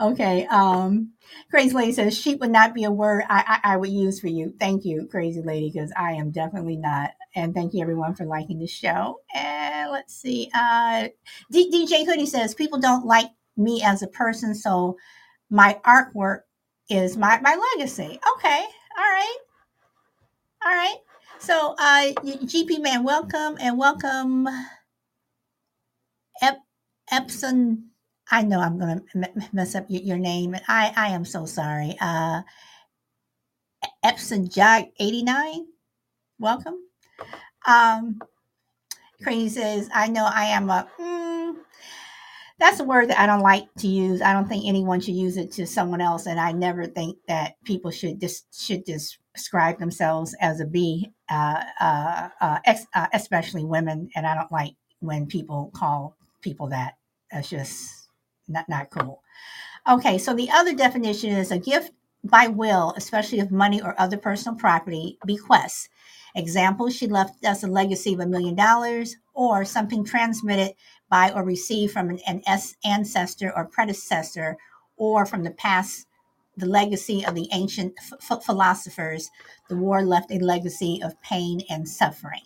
Okay. 0.00 0.46
Um, 0.46 1.12
Crazy 1.50 1.74
Lady 1.74 1.92
says 1.92 2.18
sheep 2.18 2.40
would 2.40 2.50
not 2.50 2.74
be 2.74 2.84
a 2.84 2.90
word 2.90 3.24
I, 3.28 3.60
I, 3.64 3.74
I 3.74 3.76
would 3.78 3.90
use 3.90 4.20
for 4.20 4.28
you. 4.28 4.54
Thank 4.60 4.84
you, 4.84 5.08
Crazy 5.10 5.42
Lady, 5.42 5.70
because 5.72 5.92
I 5.96 6.12
am 6.12 6.30
definitely 6.32 6.76
not. 6.76 7.12
And 7.36 7.54
thank 7.54 7.74
you 7.74 7.82
everyone 7.82 8.14
for 8.14 8.26
liking 8.26 8.58
the 8.60 8.66
show. 8.68 9.20
And 9.34 9.90
let's 9.92 10.14
see. 10.14 10.50
Uh, 10.54 11.08
D, 11.52 11.70
DJ 11.72 12.06
Hoodie 12.06 12.26
says 12.26 12.54
people 12.54 12.80
don't 12.80 13.06
like 13.06 13.30
me 13.56 13.82
as 13.84 14.02
a 14.02 14.08
person, 14.08 14.54
so 14.54 14.96
my 15.50 15.80
artwork 15.86 16.40
is 16.90 17.16
my 17.16 17.40
my 17.40 17.56
legacy. 17.76 18.20
Okay. 18.36 18.64
All 18.98 19.04
right. 19.04 19.38
All 20.64 20.72
right. 20.72 20.96
So, 21.40 21.74
uh, 21.78 22.12
GP 22.22 22.82
man, 22.82 23.04
welcome 23.04 23.56
and 23.60 23.78
welcome, 23.78 24.48
Ep- 26.42 26.64
Epson. 27.12 27.84
I 28.30 28.42
know 28.42 28.60
I'm 28.60 28.78
going 28.78 29.00
to 29.12 29.48
mess 29.52 29.74
up 29.74 29.86
your, 29.88 30.18
name. 30.18 30.54
I, 30.68 30.92
I 30.96 31.08
am 31.08 31.24
so 31.24 31.46
sorry. 31.46 31.96
Uh, 32.00 32.42
Epson 34.04 34.52
Jog 34.52 34.84
89, 35.00 35.66
welcome. 36.38 36.76
Um, 37.66 38.20
Crazy 39.22 39.48
says, 39.60 39.88
I 39.94 40.08
know 40.08 40.28
I 40.32 40.44
am 40.44 40.68
a, 40.70 40.86
mm, 41.00 41.54
that's 42.58 42.80
a 42.80 42.84
word 42.84 43.08
that 43.08 43.18
I 43.18 43.26
don't 43.26 43.40
like 43.40 43.66
to 43.78 43.88
use. 43.88 44.20
I 44.20 44.32
don't 44.32 44.48
think 44.48 44.66
anyone 44.66 45.00
should 45.00 45.14
use 45.14 45.36
it 45.36 45.50
to 45.52 45.66
someone 45.66 46.00
else. 46.00 46.26
And 46.26 46.38
I 46.38 46.52
never 46.52 46.86
think 46.86 47.16
that 47.28 47.54
people 47.64 47.90
should 47.90 48.20
just, 48.20 48.46
should 48.66 48.84
just 48.84 49.18
describe 49.34 49.78
themselves 49.78 50.34
as 50.40 50.60
a 50.60 50.66
B, 50.66 51.10
uh, 51.30 51.64
uh, 51.80 52.28
uh, 52.40 52.58
ex, 52.66 52.86
uh, 52.94 53.06
especially 53.12 53.64
women. 53.64 54.10
And 54.14 54.26
I 54.26 54.34
don't 54.34 54.52
like 54.52 54.74
when 55.00 55.26
people 55.26 55.70
call 55.74 56.16
people 56.42 56.68
that. 56.68 56.94
That's 57.30 57.50
just 57.50 57.97
not, 58.48 58.68
not 58.68 58.90
cool. 58.90 59.22
Okay, 59.88 60.18
so 60.18 60.34
the 60.34 60.50
other 60.50 60.74
definition 60.74 61.30
is 61.30 61.50
a 61.50 61.58
gift 61.58 61.92
by 62.24 62.46
will, 62.48 62.94
especially 62.96 63.40
of 63.40 63.50
money 63.50 63.82
or 63.82 64.00
other 64.00 64.16
personal 64.16 64.58
property, 64.58 65.18
bequests. 65.26 65.88
Example, 66.36 66.90
she 66.90 67.08
left 67.08 67.44
us 67.44 67.64
a 67.64 67.66
legacy 67.66 68.14
of 68.14 68.20
a 68.20 68.26
million 68.26 68.54
dollars 68.54 69.16
or 69.34 69.64
something 69.64 70.04
transmitted 70.04 70.74
by 71.10 71.32
or 71.32 71.44
received 71.44 71.92
from 71.92 72.10
an, 72.10 72.20
an 72.26 72.42
ancestor 72.84 73.52
or 73.56 73.66
predecessor 73.66 74.56
or 74.96 75.26
from 75.26 75.42
the 75.42 75.50
past, 75.52 76.06
the 76.56 76.66
legacy 76.66 77.24
of 77.26 77.34
the 77.34 77.48
ancient 77.52 77.94
f- 78.30 78.44
philosophers. 78.44 79.30
The 79.68 79.76
war 79.76 80.02
left 80.02 80.30
a 80.30 80.38
legacy 80.38 81.00
of 81.02 81.20
pain 81.22 81.62
and 81.70 81.88
suffering. 81.88 82.42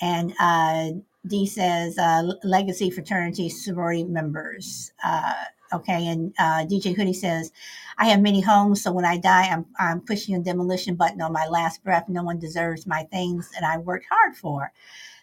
And 0.00 0.34
uh, 0.40 0.90
D 1.26 1.46
says 1.46 1.98
uh, 1.98 2.32
legacy 2.44 2.90
fraternity 2.90 3.48
sorority 3.48 4.04
members. 4.04 4.92
Uh, 5.04 5.34
okay, 5.72 6.08
and 6.08 6.34
uh, 6.38 6.64
DJ 6.66 6.96
Hoodie 6.96 7.14
says, 7.14 7.52
I 7.98 8.06
have 8.06 8.20
many 8.20 8.40
homes, 8.40 8.82
so 8.82 8.92
when 8.92 9.04
I 9.04 9.18
die, 9.18 9.48
I'm, 9.50 9.66
I'm 9.78 10.00
pushing 10.00 10.34
a 10.34 10.40
demolition 10.40 10.96
button 10.96 11.22
on 11.22 11.32
my 11.32 11.46
last 11.46 11.84
breath. 11.84 12.08
No 12.08 12.24
one 12.24 12.38
deserves 12.40 12.86
my 12.86 13.04
things 13.12 13.50
that 13.52 13.64
I 13.64 13.78
worked 13.78 14.06
hard 14.10 14.36
for. 14.36 14.72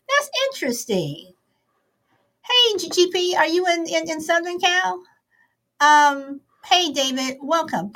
That's 0.09 0.31
interesting. 0.53 1.33
Hey, 2.45 2.77
GP, 2.77 3.37
are 3.37 3.47
you 3.47 3.67
in, 3.67 3.87
in, 3.87 4.09
in 4.09 4.21
Southern 4.21 4.59
Cal? 4.59 5.03
Um, 5.81 6.41
hey, 6.65 6.91
David, 6.93 7.37
welcome. 7.41 7.91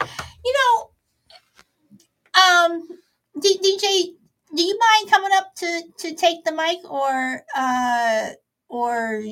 You 0.46 0.54
know, 0.54 0.92
um, 2.42 2.88
D- 3.42 3.60
DJ 3.60 4.16
do 4.56 4.64
you 4.64 4.80
mind 4.80 5.12
coming 5.12 5.32
up 5.36 5.56
to 5.56 5.84
to 6.00 6.16
take 6.16 6.44
the 6.46 6.52
mic 6.54 6.80
or 6.90 7.44
uh 7.56 8.30
or 8.70 9.24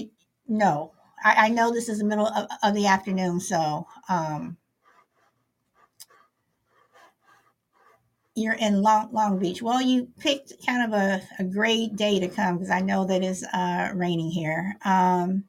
no 0.48 0.94
i, 1.24 1.48
I 1.48 1.50
know 1.50 1.74
this 1.74 1.90
is 1.90 2.00
the 2.00 2.06
middle 2.06 2.28
of, 2.28 2.48
of 2.64 2.74
the 2.76 2.88
afternoon 2.88 3.40
so 3.40 3.88
um 4.10 4.58
you're 8.36 8.54
in 8.56 8.82
long 8.82 9.10
long 9.14 9.40
beach 9.40 9.62
well 9.62 9.82
you 9.82 10.08
picked 10.20 10.54
kind 10.66 10.94
of 10.94 11.00
a, 11.00 11.22
a 11.40 11.44
great 11.46 11.96
day 11.96 12.20
to 12.20 12.28
come 12.30 12.58
because 12.58 12.72
i 12.72 12.82
know 12.82 13.06
that 13.06 13.24
it's 13.24 13.44
uh 13.54 13.92
raining 13.96 14.32
here 14.32 14.76
um 14.86 15.44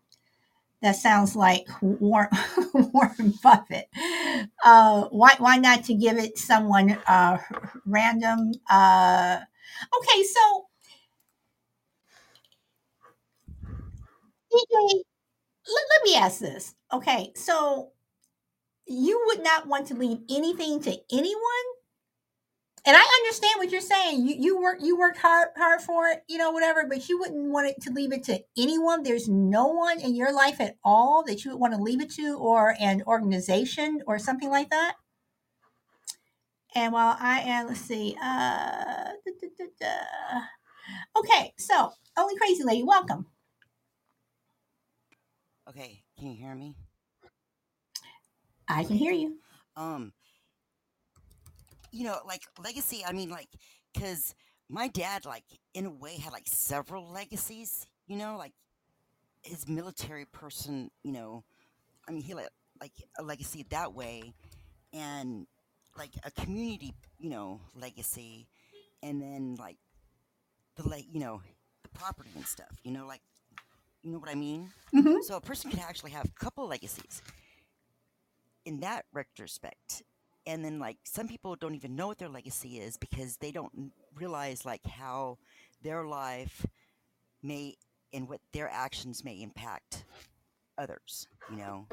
that 0.82 0.96
sounds 0.96 1.36
like 1.36 1.66
Warren, 1.82 2.30
Warren 2.74 3.34
Buffett. 3.42 3.88
Uh, 4.64 5.06
why, 5.10 5.34
why 5.38 5.58
not 5.58 5.84
to 5.86 5.94
give 5.94 6.18
it 6.18 6.38
someone 6.38 6.92
uh, 7.08 7.38
random? 7.86 8.52
Okay, 9.96 10.22
so 10.24 10.66
DJ, 14.50 15.02
let, 15.68 15.84
let 15.90 16.02
me 16.04 16.16
ask 16.16 16.40
this. 16.40 16.74
Okay, 16.92 17.32
so 17.36 17.92
you 18.86 19.22
would 19.28 19.42
not 19.42 19.66
want 19.68 19.88
to 19.88 19.94
leave 19.94 20.20
anything 20.30 20.80
to 20.82 20.98
anyone? 21.12 21.66
And 22.86 22.96
I 22.96 23.00
understand 23.20 23.54
what 23.58 23.70
you're 23.70 23.80
saying. 23.82 24.26
You 24.26 24.36
you 24.38 24.60
work 24.60 24.78
you 24.80 24.96
worked 24.98 25.18
hard 25.18 25.48
hard 25.56 25.82
for 25.82 26.06
it, 26.08 26.24
you 26.28 26.38
know, 26.38 26.50
whatever, 26.50 26.84
but 26.88 27.08
you 27.10 27.18
wouldn't 27.18 27.50
want 27.52 27.66
it 27.68 27.80
to 27.82 27.90
leave 27.92 28.12
it 28.12 28.24
to 28.24 28.42
anyone. 28.56 29.02
There's 29.02 29.28
no 29.28 29.66
one 29.66 30.00
in 30.00 30.14
your 30.14 30.32
life 30.32 30.60
at 30.60 30.76
all 30.82 31.22
that 31.24 31.44
you 31.44 31.50
would 31.50 31.60
want 31.60 31.74
to 31.74 31.82
leave 31.82 32.00
it 32.00 32.10
to 32.12 32.38
or 32.38 32.74
an 32.80 33.02
organization 33.06 34.02
or 34.06 34.18
something 34.18 34.48
like 34.48 34.70
that. 34.70 34.94
And 36.74 36.92
while 36.92 37.16
I 37.18 37.40
am, 37.40 37.66
let's 37.68 37.80
see, 37.80 38.16
uh, 38.22 38.24
da, 38.24 39.48
da, 39.58 39.64
da, 39.80 40.40
okay, 41.18 41.52
so 41.58 41.92
only 42.16 42.36
crazy 42.36 42.62
lady, 42.62 42.84
welcome. 42.84 43.26
Okay, 45.68 46.02
can 46.18 46.28
you 46.28 46.36
hear 46.36 46.54
me? 46.54 46.74
I 48.68 48.84
can 48.84 48.96
hear 48.96 49.12
you. 49.12 49.38
Um, 49.76 50.12
you 51.90 52.04
know, 52.04 52.18
like 52.26 52.42
legacy. 52.62 53.04
I 53.06 53.12
mean, 53.12 53.30
like, 53.30 53.48
cause 53.98 54.34
my 54.68 54.88
dad, 54.88 55.24
like, 55.24 55.44
in 55.74 55.86
a 55.86 55.90
way, 55.90 56.16
had 56.16 56.32
like 56.32 56.46
several 56.46 57.10
legacies, 57.10 57.86
you 58.06 58.16
know, 58.16 58.36
like 58.36 58.52
his 59.42 59.68
military 59.68 60.24
person, 60.26 60.90
you 61.02 61.12
know, 61.12 61.44
I 62.08 62.12
mean, 62.12 62.22
he 62.22 62.34
like 62.34 62.48
like 62.80 62.92
a 63.18 63.22
legacy 63.22 63.66
that 63.70 63.92
way, 63.92 64.34
and 64.92 65.46
like 65.96 66.12
a 66.24 66.30
community, 66.30 66.94
you 67.18 67.30
know, 67.30 67.60
legacy, 67.74 68.48
and 69.02 69.20
then 69.20 69.56
like 69.58 69.76
the 70.76 70.88
like, 70.88 71.06
you 71.12 71.20
know, 71.20 71.42
the 71.82 71.88
property 71.90 72.30
and 72.34 72.46
stuff, 72.46 72.78
you 72.84 72.92
know, 72.92 73.06
like, 73.06 73.20
you 74.02 74.12
know 74.12 74.18
what 74.18 74.30
I 74.30 74.34
mean? 74.34 74.70
hmm 74.92 75.20
So 75.22 75.36
a 75.36 75.40
person 75.40 75.70
can 75.70 75.80
actually 75.80 76.12
have 76.12 76.26
a 76.26 76.44
couple 76.44 76.66
legacies 76.66 77.22
in 78.64 78.80
that 78.80 79.04
retrospect. 79.12 80.02
And 80.46 80.64
then 80.64 80.78
like 80.78 80.98
some 81.04 81.28
people 81.28 81.56
don't 81.56 81.74
even 81.74 81.96
know 81.96 82.08
what 82.08 82.18
their 82.18 82.28
legacy 82.28 82.78
is 82.78 82.96
because 82.96 83.36
they 83.36 83.52
don't 83.52 83.92
realize 84.14 84.64
like 84.64 84.84
how 84.86 85.38
their 85.82 86.04
life 86.04 86.66
may 87.42 87.76
and 88.12 88.28
what 88.28 88.40
their 88.52 88.68
actions 88.70 89.24
may 89.24 89.40
impact 89.42 90.04
others, 90.78 91.28
you 91.50 91.56
know. 91.56 91.86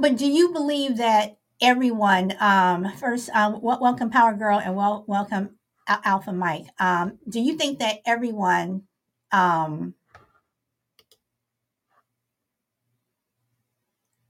But 0.00 0.16
do 0.16 0.26
you 0.26 0.50
believe 0.52 0.96
that 0.96 1.36
everyone, 1.60 2.34
um, 2.40 2.90
first, 2.96 3.28
uh, 3.34 3.58
wel- 3.60 3.80
welcome 3.80 4.08
Power 4.08 4.32
Girl 4.34 4.58
and 4.58 4.74
wel- 4.74 5.04
welcome 5.06 5.58
Al- 5.86 6.00
Alpha 6.04 6.32
Mike. 6.32 6.66
Um, 6.78 7.18
do 7.28 7.38
you 7.38 7.54
think 7.56 7.80
that 7.80 7.98
everyone 8.06 8.84
um, 9.30 9.94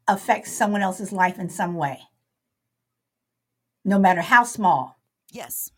affects 0.09 0.53
someone 0.53 0.83
else's 0.83 1.12
life 1.12 1.39
in 1.39 1.49
some 1.49 1.75
way, 1.75 2.00
no 3.85 3.99
matter 3.99 4.23
how 4.23 4.43
small? 4.43 4.97
Yes. 5.31 5.71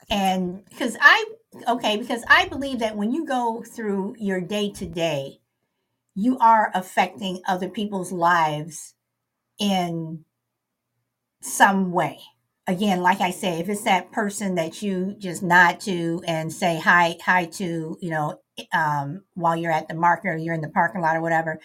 I 0.00 0.04
think 0.04 0.10
so. 0.10 0.16
And 0.16 0.64
because 0.68 0.96
I, 1.00 1.24
okay, 1.68 1.96
because 1.96 2.24
I 2.28 2.48
believe 2.48 2.80
that 2.80 2.96
when 2.96 3.12
you 3.12 3.24
go 3.24 3.62
through 3.62 4.16
your 4.18 4.40
day 4.40 4.70
to 4.72 4.86
day, 4.86 5.40
you 6.16 6.38
are 6.38 6.70
affecting 6.74 7.42
other 7.46 7.68
people's 7.68 8.10
lives 8.10 8.94
in 9.58 10.24
some 11.42 11.92
way. 11.92 12.18
Again, 12.66 13.02
like 13.02 13.20
I 13.20 13.30
say, 13.30 13.60
if 13.60 13.68
it's 13.68 13.84
that 13.84 14.10
person 14.10 14.56
that 14.56 14.82
you 14.82 15.14
just 15.18 15.42
nod 15.42 15.78
to 15.80 16.22
and 16.26 16.52
say 16.52 16.80
hi, 16.80 17.16
hi 17.24 17.44
to, 17.44 17.98
you 18.00 18.10
know, 18.10 18.40
um, 18.72 19.24
while 19.34 19.54
you're 19.54 19.70
at 19.70 19.88
the 19.88 19.94
market 19.94 20.28
or 20.30 20.36
you're 20.36 20.54
in 20.54 20.62
the 20.62 20.70
parking 20.70 21.02
lot 21.02 21.16
or 21.16 21.20
whatever, 21.20 21.60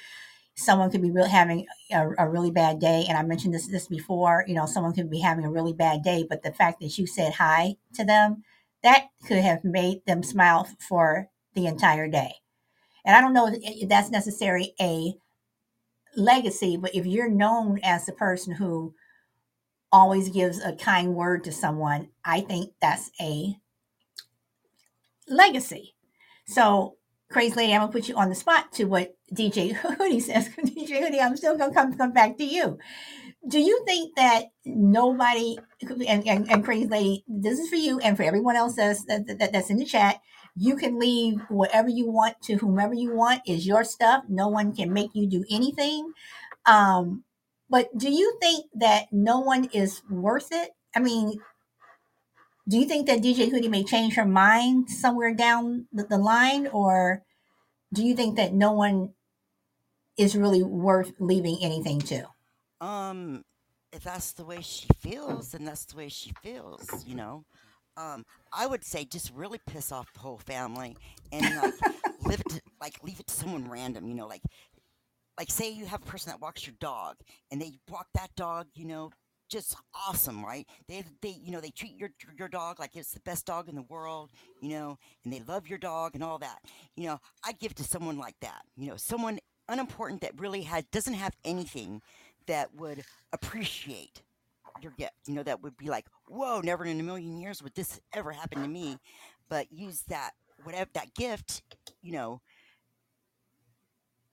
someone 0.56 0.92
could 0.92 1.02
be 1.02 1.12
really 1.12 1.30
having 1.30 1.66
a, 1.92 2.10
a 2.20 2.30
really 2.30 2.52
bad 2.52 2.80
day. 2.80 3.06
And 3.08 3.18
I 3.18 3.24
mentioned 3.24 3.54
this 3.54 3.68
this 3.68 3.88
before. 3.88 4.44
You 4.48 4.56
know, 4.56 4.66
someone 4.66 4.94
could 4.94 5.10
be 5.10 5.22
having 5.22 5.46
a 5.46 5.52
really 5.52 5.74
bad 5.74 6.04
day, 6.04 6.26
but 6.30 6.44
the 6.44 6.52
fact 6.52 6.82
that 6.82 6.98
you 6.98 7.08
said 7.08 7.34
hi 7.34 7.78
to 7.96 8.04
them, 8.04 8.44
that 8.84 9.08
could 9.26 9.40
have 9.40 9.64
made 9.64 10.06
them 10.06 10.24
smile 10.24 10.68
for 10.88 11.30
the 11.56 11.66
entire 11.66 12.10
day. 12.10 12.41
And 13.06 13.16
I 13.16 13.22
don't 13.22 13.34
know 13.34 13.50
if 13.52 13.90
that's 13.90 14.12
necessary 14.12 14.74
a 14.80 15.16
legacy, 16.16 16.78
but 16.78 16.96
if 16.96 17.06
you're 17.06 17.30
known 17.30 17.80
as 17.84 18.06
the 18.06 18.14
person 18.14 18.54
who 18.54 18.94
always 19.92 20.30
gives 20.30 20.64
a 20.64 20.74
kind 20.76 21.16
word 21.16 21.44
to 21.46 21.52
someone, 21.52 22.10
I 22.26 22.42
think 22.42 22.74
that's 22.82 23.12
a 23.22 23.56
legacy. 25.28 25.96
So, 26.48 26.98
crazy 27.32 27.56
lady, 27.56 27.74
I'm 27.74 27.82
gonna 27.82 27.92
put 27.92 28.10
you 28.10 28.16
on 28.16 28.30
the 28.30 28.36
spot 28.36 28.72
to 28.74 28.86
what 28.86 29.16
DJ 29.34 29.74
Hoodie 29.76 30.20
says. 30.20 30.50
DJ 30.60 31.00
Hoodie, 31.00 31.22
I'm 31.22 31.38
still 31.38 31.58
gonna 31.58 31.74
come 31.74 31.98
come 31.98 32.14
back 32.14 32.38
to 32.38 32.44
you. 32.46 32.78
Do 33.48 33.60
you 33.60 33.84
think 33.86 34.16
that 34.18 34.46
nobody 34.66 35.58
and, 36.08 36.28
and, 36.28 36.52
and 36.52 36.64
crazy 36.64 36.88
lady, 36.88 37.24
this 37.28 37.60
is 37.60 37.70
for 37.70 37.76
you 37.76 38.00
and 38.00 38.18
for 38.18 38.24
everyone 38.24 38.56
else 38.56 38.76
that, 38.76 38.98
that, 39.08 39.52
that's 39.54 39.70
in 39.70 39.78
the 39.78 39.86
chat. 39.86 40.22
You 40.56 40.76
can 40.76 41.00
leave 41.00 41.42
whatever 41.50 41.90
you 41.90 42.10
want 42.10 42.42
to 42.44 42.56
whomever 42.56 42.94
you 42.94 43.16
want 43.16 43.42
is 43.48 43.66
your 43.66 43.84
stuff. 43.84 44.26
No 44.28 44.48
one 44.48 44.76
can 44.76 44.92
make 44.94 45.12
you 45.14 45.28
do 45.28 45.46
anything. 45.50 46.14
Um, 46.66 47.24
but 47.70 47.98
do 47.98 48.12
you 48.12 48.38
think 48.42 48.66
that 48.76 49.06
no 49.12 49.40
one 49.40 49.70
is 49.74 50.02
worth 50.10 50.50
it? 50.52 50.72
I 50.94 51.00
mean, 51.00 51.40
do 52.68 52.78
you 52.78 52.86
think 52.86 53.08
that 53.08 53.22
DJ 53.22 53.50
Hoodie 53.50 53.70
may 53.70 53.84
change 53.84 54.16
her 54.16 54.26
mind 54.26 54.90
somewhere 54.90 55.34
down 55.34 55.88
the, 55.92 56.18
line, 56.18 56.68
or 56.68 57.24
do 57.94 58.04
you 58.04 58.16
think 58.16 58.36
that 58.36 58.54
no 58.54 58.72
one 58.74 59.14
is 60.18 60.36
really 60.36 60.64
worth 60.64 61.14
leaving 61.20 61.58
anything 61.62 62.00
to? 62.00 62.28
Um, 62.80 63.44
if 63.92 64.04
that's 64.04 64.34
the 64.34 64.46
way 64.46 64.62
she 64.62 64.88
feels, 65.00 65.52
then 65.52 65.66
that's 65.66 65.86
the 65.86 65.98
way 65.98 66.10
she 66.10 66.34
feels, 66.42 67.06
you 67.06 67.16
know. 67.16 67.46
Um, 67.98 68.26
I 68.54 68.68
would 68.68 68.84
say 68.84 69.06
just 69.06 69.32
really 69.34 69.60
piss 69.68 69.92
off 69.92 70.14
the 70.14 70.20
whole 70.20 70.38
family 70.38 70.96
and 71.32 71.56
like 71.58 71.74
live 72.26 72.40
it 72.42 72.50
to, 72.50 72.62
like 72.80 73.04
leave 73.04 73.20
it 73.20 73.28
to 73.28 73.34
someone 73.34 73.70
random, 73.70 74.08
you 74.08 74.16
know, 74.16 74.28
like 74.28 74.42
like 75.38 75.50
say 75.50 75.70
you 75.72 75.86
have 75.86 76.02
a 76.02 76.06
person 76.06 76.32
that 76.32 76.42
walks 76.42 76.66
your 76.66 76.76
dog 76.80 77.16
and 77.52 77.62
they 77.62 77.74
walk 77.90 78.08
that 78.14 78.30
dog, 78.36 78.68
you 78.76 78.86
know, 78.86 79.12
just 79.50 79.76
awesome, 80.08 80.44
right? 80.44 80.66
They 80.88 81.04
they 81.22 81.36
you 81.44 81.52
know 81.52 81.60
they 81.60 81.72
treat 81.72 81.96
your 81.98 82.12
your 82.38 82.48
dog 82.48 82.80
like 82.80 82.96
it's 82.96 83.12
the 83.14 83.20
best 83.22 83.46
dog 83.46 83.68
in 83.68 83.76
the 83.76 83.82
world, 83.84 84.32
you 84.62 84.70
know, 84.70 84.98
and 85.24 85.34
they 85.34 85.42
love 85.48 85.68
your 85.68 85.78
dog 85.78 86.16
and 86.16 86.24
all 86.24 86.38
that. 86.40 86.60
You 86.96 87.08
know, 87.08 87.20
I'd 87.46 87.60
give 87.60 87.72
it 87.72 87.78
to 87.78 87.84
someone 87.84 88.18
like 88.18 88.36
that, 88.42 88.62
you 88.78 88.88
know, 88.88 88.96
someone 88.98 89.40
unimportant 89.68 90.22
that 90.22 90.40
really 90.40 90.64
has 90.64 90.86
doesn't 90.92 91.14
have 91.14 91.36
anything 91.44 92.02
that 92.48 92.74
would 92.76 93.04
appreciate 93.34 94.22
your 94.84 94.94
gift. 94.98 95.14
You 95.28 95.36
know, 95.36 95.44
that 95.44 95.62
would 95.62 95.78
be 95.78 95.90
like, 95.90 96.06
whoa, 96.28 96.62
never 96.62 96.86
in 96.86 97.00
a 97.00 97.04
million 97.04 97.38
years 97.38 97.62
would 97.62 97.76
this 97.76 98.00
ever 98.14 98.32
happen 98.32 98.62
to 98.62 98.68
me. 98.68 98.98
But 99.50 99.72
use 99.72 100.04
that 100.08 100.32
whatever 100.64 100.90
that 100.94 101.14
gift, 101.14 101.64
you 102.02 102.14
know, 102.14 102.42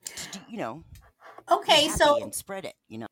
to 0.05 0.31
do, 0.31 0.39
you 0.49 0.57
know, 0.57 0.83
Okay, 1.51 1.87
so 1.89 2.21
and 2.21 2.33
spread 2.33 2.65
it. 2.65 2.75
You 2.87 2.99
know. 2.99 3.07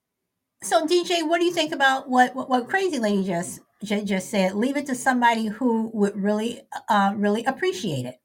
so 0.61 0.85
DJ, 0.85 1.27
what 1.27 1.39
do 1.39 1.45
you 1.45 1.53
think 1.53 1.71
about 1.71 2.09
what 2.09 2.35
what, 2.35 2.49
what 2.49 2.69
crazy 2.69 2.99
lady 2.99 3.23
just, 3.23 3.61
just 3.83 4.05
just 4.05 4.29
said? 4.29 4.55
Leave 4.55 4.77
it 4.77 4.85
to 4.87 4.95
somebody 4.95 5.47
who 5.47 5.89
would 5.93 6.15
really 6.15 6.61
uh, 6.89 7.13
really 7.15 7.43
appreciate 7.45 8.05
it. 8.05 8.15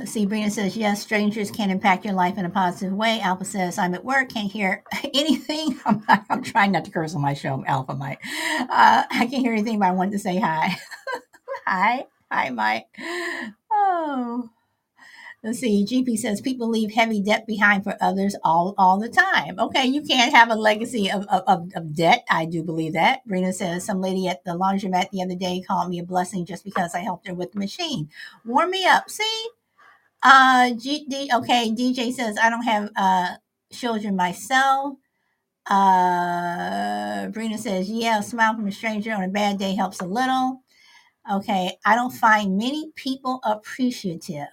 Let's 0.00 0.12
see. 0.12 0.26
Brina 0.26 0.50
says 0.50 0.78
yes. 0.78 1.02
Strangers 1.02 1.50
can 1.50 1.68
impact 1.68 2.06
your 2.06 2.14
life 2.14 2.38
in 2.38 2.46
a 2.46 2.48
positive 2.48 2.94
way. 2.94 3.20
Alpha 3.20 3.44
says 3.44 3.76
I'm 3.76 3.92
at 3.92 4.02
work, 4.02 4.30
can't 4.30 4.50
hear 4.50 4.82
anything. 5.12 5.78
I'm, 5.84 6.02
I'm 6.30 6.42
trying 6.42 6.72
not 6.72 6.86
to 6.86 6.90
curse 6.90 7.14
on 7.14 7.20
my 7.20 7.34
show, 7.34 7.62
Alpha 7.66 7.92
Mike. 7.92 8.18
Uh, 8.60 9.04
I 9.10 9.28
can't 9.30 9.42
hear 9.42 9.52
anything, 9.52 9.78
but 9.78 9.88
I 9.88 9.90
wanted 9.90 10.12
to 10.12 10.18
say 10.18 10.38
hi. 10.38 10.74
hi, 11.66 12.06
hi, 12.32 12.48
Mike. 12.48 12.86
Oh. 13.70 14.48
Let's 15.42 15.58
see. 15.58 15.84
GP 15.84 16.16
says 16.16 16.40
people 16.40 16.70
leave 16.70 16.92
heavy 16.92 17.20
debt 17.20 17.46
behind 17.46 17.84
for 17.84 17.98
others 18.00 18.34
all 18.42 18.74
all 18.78 18.98
the 18.98 19.10
time. 19.10 19.58
Okay, 19.58 19.84
you 19.84 20.00
can't 20.00 20.34
have 20.34 20.48
a 20.48 20.54
legacy 20.54 21.10
of, 21.10 21.26
of, 21.26 21.42
of, 21.46 21.72
of 21.76 21.94
debt. 21.94 22.24
I 22.30 22.46
do 22.46 22.62
believe 22.62 22.94
that. 22.94 23.20
Brina 23.28 23.52
says 23.52 23.84
some 23.84 24.00
lady 24.00 24.28
at 24.28 24.44
the 24.44 24.52
laundromat 24.52 25.10
the 25.10 25.22
other 25.22 25.34
day 25.34 25.60
called 25.60 25.90
me 25.90 25.98
a 25.98 26.04
blessing 26.04 26.46
just 26.46 26.64
because 26.64 26.94
I 26.94 27.00
helped 27.00 27.28
her 27.28 27.34
with 27.34 27.52
the 27.52 27.58
machine. 27.58 28.08
Warm 28.46 28.70
me 28.70 28.86
up. 28.86 29.10
See? 29.10 29.48
Uh 30.22 30.72
G, 30.72 31.06
D, 31.08 31.30
okay, 31.34 31.70
DJ 31.72 32.12
says 32.12 32.38
I 32.42 32.50
don't 32.50 32.64
have 32.64 32.90
uh 32.96 33.36
children 33.72 34.16
myself. 34.16 34.96
Uh 35.68 37.28
Brina 37.28 37.58
says, 37.58 37.90
yeah, 37.90 38.20
a 38.20 38.22
smile 38.22 38.54
from 38.54 38.68
a 38.68 38.72
stranger 38.72 39.12
on 39.14 39.24
a 39.24 39.28
bad 39.28 39.58
day 39.58 39.74
helps 39.76 40.00
a 40.00 40.06
little. 40.06 40.62
Okay, 41.32 41.78
I 41.86 41.96
don't 41.96 42.12
find 42.12 42.58
many 42.58 42.92
people 42.96 43.40
appreciative. 43.44 44.48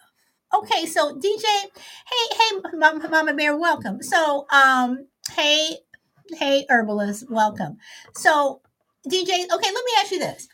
Okay, 0.55 0.85
so 0.87 1.13
DJ, 1.15 1.43
hey, 1.45 2.37
hey, 2.39 2.61
Mama, 2.73 3.07
Mama 3.09 3.33
Bear, 3.35 3.55
welcome. 3.57 4.01
So, 4.01 4.47
um, 4.51 5.07
hey, 5.33 5.77
hey, 6.31 6.65
herbalist, 6.69 7.29
welcome. 7.29 7.77
So, 8.15 8.61
DJ, 9.07 9.29
okay, 9.29 9.47
let 9.49 9.85
me 9.85 9.91
ask 9.99 10.11
you 10.11 10.19
this. 10.19 10.47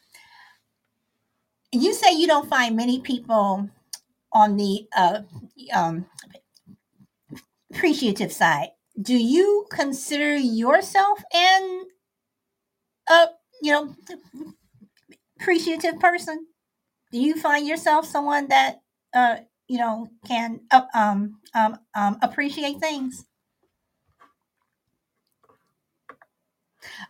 You 1.71 1.93
say 1.93 2.13
you 2.13 2.27
don't 2.27 2.49
find 2.49 2.75
many 2.75 3.01
people 3.01 3.69
on 4.33 4.57
the 4.57 4.87
uh, 4.95 5.21
um, 5.73 6.05
appreciative 7.73 8.31
side. 8.31 8.69
Do 9.01 9.15
you 9.15 9.65
consider 9.71 10.35
yourself 10.37 11.23
an, 11.33 11.85
uh, 13.09 13.27
you 13.61 13.71
know, 13.71 13.95
appreciative 15.39 15.99
person? 15.99 16.47
Do 17.11 17.19
you 17.19 17.35
find 17.39 17.67
yourself 17.67 18.05
someone 18.07 18.49
that, 18.49 18.81
uh, 19.13 19.37
you 19.67 19.79
know, 19.79 20.09
can 20.27 20.61
uh, 20.71 20.83
um, 20.95 21.39
um, 21.55 21.79
um, 21.95 22.17
appreciate 22.21 22.79
things? 22.79 23.25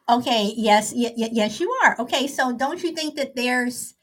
Okay, 0.09 0.53
yes, 0.57 0.93
y- 0.95 1.13
y- 1.17 1.29
yes, 1.31 1.59
you 1.59 1.71
are. 1.83 1.95
Okay, 1.99 2.27
so 2.27 2.53
don't 2.53 2.83
you 2.83 2.91
think 2.93 3.15
that 3.15 3.35
there's 3.35 3.95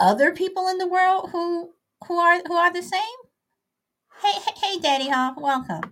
other 0.00 0.32
people 0.32 0.68
in 0.68 0.78
the 0.78 0.88
world 0.88 1.30
who 1.32 1.72
who 2.08 2.16
are 2.18 2.40
who 2.46 2.54
are 2.54 2.72
the 2.72 2.82
same? 2.82 3.00
Hey, 4.22 4.32
hey, 4.32 4.52
hey 4.74 4.80
Daddy 4.80 5.08
Hawk, 5.10 5.40
welcome. 5.40 5.82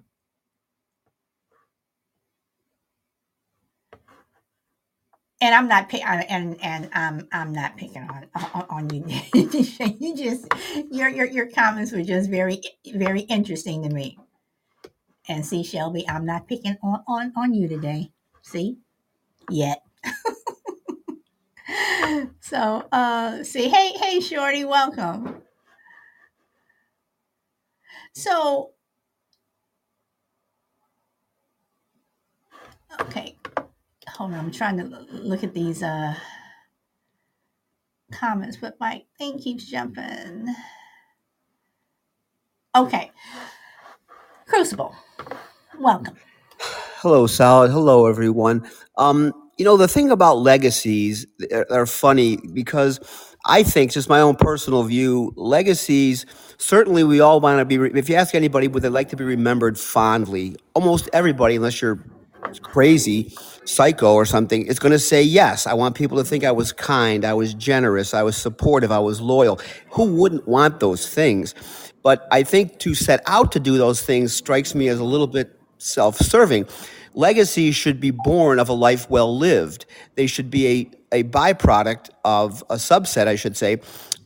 and 5.43 5.55
I'm 5.55 5.69
not 5.69 5.91
pick, 5.91 6.03
and 6.07 6.59
and 6.63 6.91
I'm 6.95 7.29
I'm 7.33 7.53
not 7.55 7.79
picking 7.79 8.05
on 8.05 8.27
on, 8.55 8.67
on 8.71 8.91
you. 8.91 9.07
you 10.01 10.17
just 10.17 10.49
your 10.93 11.11
your 11.11 11.27
your 11.27 11.47
comments 11.49 11.93
were 11.93 12.03
just 12.05 12.31
very 12.31 12.63
very 12.95 13.23
interesting 13.23 13.85
to 13.85 13.91
me. 13.91 14.19
And 15.29 15.47
see, 15.47 15.65
Shelby, 15.65 16.09
I'm 16.09 16.27
not 16.27 16.49
picking 16.49 16.77
on 16.83 17.05
on 17.09 17.33
on 17.37 17.55
you 17.55 17.69
today. 17.69 18.13
See, 18.43 18.79
yet. 19.51 19.83
so 22.41 22.89
uh 22.93 23.45
see, 23.45 23.69
hey 23.71 23.93
hey 24.01 24.21
Shorty, 24.21 24.65
welcome. 24.67 25.44
So 28.15 28.73
okay, 33.03 33.37
hold 34.09 34.33
on. 34.35 34.41
I'm 34.41 34.53
trying 34.53 34.79
to 34.79 34.85
look 35.13 35.45
at 35.45 35.55
these 35.55 35.83
uh 35.83 36.15
comments, 38.13 38.59
but 38.59 38.77
my 38.81 39.03
thing 39.19 39.39
keeps 39.39 39.67
jumping. 39.71 40.55
Okay. 42.77 43.13
Crucible, 44.47 44.95
welcome. 45.79 46.17
Hello, 47.03 47.27
Salad. 47.29 47.71
Hello, 47.71 48.07
everyone. 48.07 48.69
Um, 48.99 49.33
you 49.59 49.65
know, 49.65 49.77
the 49.77 49.89
thing 49.89 50.11
about 50.11 50.39
legacies 50.39 51.27
are, 51.53 51.67
are 51.71 51.87
funny 51.87 52.39
because 52.55 53.01
I 53.47 53.63
think, 53.63 53.93
just 53.93 54.09
my 54.09 54.21
own 54.21 54.37
personal 54.37 54.83
view, 54.85 55.33
legacies, 55.37 56.25
certainly 56.57 57.05
we 57.05 57.21
all 57.21 57.41
want 57.41 57.59
to 57.59 57.65
be, 57.65 57.99
if 57.99 58.09
you 58.09 58.15
ask 58.15 58.35
anybody, 58.35 58.69
would 58.69 58.83
they 58.83 58.89
like 58.89 59.11
to 59.11 59.17
be 59.17 59.25
remembered 59.25 59.79
fondly? 59.79 60.57
Almost 60.75 61.11
everybody, 61.13 61.57
unless 61.57 61.83
you're 61.83 62.03
crazy, 62.63 63.35
psycho 63.65 64.15
or 64.15 64.25
something, 64.25 64.67
is 64.67 64.79
going 64.79 64.93
to 64.93 64.99
say 64.99 65.23
yes. 65.23 65.67
I 65.67 65.75
want 65.75 65.95
people 65.95 66.17
to 66.19 66.25
think 66.25 66.45
I 66.45 66.53
was 66.53 66.73
kind, 66.73 67.25
I 67.25 67.35
was 67.35 67.53
generous, 67.55 68.15
I 68.15 68.23
was 68.23 68.37
supportive, 68.37 68.91
I 68.91 68.99
was 68.99 69.21
loyal. 69.21 69.61
Who 69.91 70.15
wouldn't 70.15 70.49
want 70.49 70.81
those 70.81 71.09
things? 71.09 71.55
But 72.03 72.27
I 72.31 72.43
think 72.43 72.79
to 72.81 72.95
set 72.95 73.23
out 73.27 73.53
to 73.53 73.61
do 73.61 73.79
those 73.79 74.03
things 74.03 74.35
strikes 74.35 74.75
me 74.75 74.89
as 74.89 75.01
a 75.01 75.05
little 75.05 75.27
bit 75.27 75.59
self 75.79 76.17
serving. 76.17 76.67
Legacies 77.15 77.75
should 77.77 78.01
be 78.01 78.11
born 78.11 78.59
of 78.59 78.69
a 78.69 78.73
life 78.73 79.09
well 79.09 79.37
lived. 79.37 79.87
They 80.17 80.27
should 80.27 80.51
be 80.51 80.91
a, 81.13 81.21
a 81.21 81.23
byproduct 81.25 82.11
of 82.25 82.63
a 82.69 82.75
subset, 82.75 83.29
I 83.29 83.37
should 83.37 83.57
say, 83.57 83.81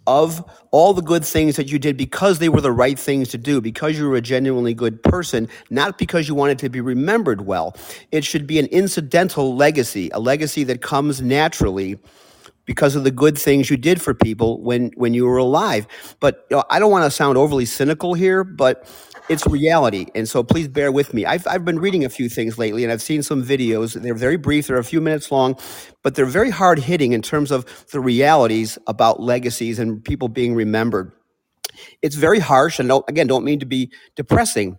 of 0.07 0.43
all 0.71 0.95
the 0.95 1.03
good 1.03 1.25
things 1.25 1.57
that 1.57 1.71
you 1.71 1.79
did 1.79 1.99
because 1.99 2.39
they 2.39 2.49
were 2.49 2.63
the 2.63 2.73
right 2.73 2.99
things 2.99 3.29
to 3.29 3.39
do, 3.39 3.61
because 3.61 3.99
you 3.99 4.09
were 4.09 4.17
a 4.17 4.23
genuinely 4.23 4.73
good 4.73 5.03
person, 5.03 5.49
not 5.69 5.99
because 5.99 6.27
you 6.29 6.35
wanted 6.35 6.59
to 6.61 6.71
be 6.71 6.81
remembered 6.81 7.43
well. 7.43 7.77
It 8.11 8.25
should 8.25 8.47
be 8.47 8.59
an 8.59 8.67
incidental 8.67 9.55
legacy, 9.55 10.09
a 10.15 10.19
legacy 10.19 10.65
that 10.65 10.81
comes 10.81 11.21
naturally 11.21 11.99
because 12.69 12.95
of 12.95 13.03
the 13.03 13.11
good 13.11 13.37
things 13.39 13.71
you 13.71 13.79
did 13.79 14.01
for 14.01 14.13
people 14.13 14.61
when 14.61 14.93
when 14.97 15.15
you 15.15 15.25
were 15.25 15.39
alive. 15.39 15.87
But 16.21 16.47
you 16.51 16.57
know, 16.57 16.65
I 16.69 16.79
don't 16.79 16.91
want 16.91 17.05
to 17.05 17.11
sound 17.11 17.39
overly 17.39 17.65
cynical 17.65 18.13
here, 18.13 18.45
but 18.45 18.87
it's 19.29 19.47
reality, 19.47 20.07
and 20.15 20.29
so 20.29 20.43
please 20.43 20.69
bear 20.69 20.93
with 20.93 21.15
me. 21.15 21.27
I've 21.27 21.47
I've 21.47 21.65
been 21.65 21.79
reading 21.79 22.05
a 22.05 22.09
few 22.09 22.29
things 22.29 22.59
lately, 22.59 22.85
and 22.85 22.93
I've 22.93 23.03
seen 23.03 23.23
some 23.23 23.45
videos. 23.45 24.01
They're 24.01 24.15
very 24.15 24.37
brief; 24.37 24.67
they're 24.67 24.79
a 24.79 24.85
few 24.85 25.01
minutes 25.01 25.31
long, 25.31 25.57
but 26.03 26.15
they're 26.15 26.27
very 26.27 26.51
hard 26.51 26.79
hitting 26.79 27.13
in 27.13 27.23
terms 27.23 27.51
of 27.51 27.87
the 27.93 28.01
realities 28.01 28.79
about 28.87 29.21
legacies 29.21 29.79
and 29.79 30.05
people 30.05 30.29
being 30.29 30.55
remembered. 30.55 31.13
It's 32.03 32.17
very 32.17 32.41
harsh, 32.41 32.79
and 32.79 32.89
don't, 32.89 33.05
again, 33.09 33.27
don't 33.27 33.45
mean 33.45 33.61
to 33.61 33.67
be 33.67 33.93
depressing 34.17 34.79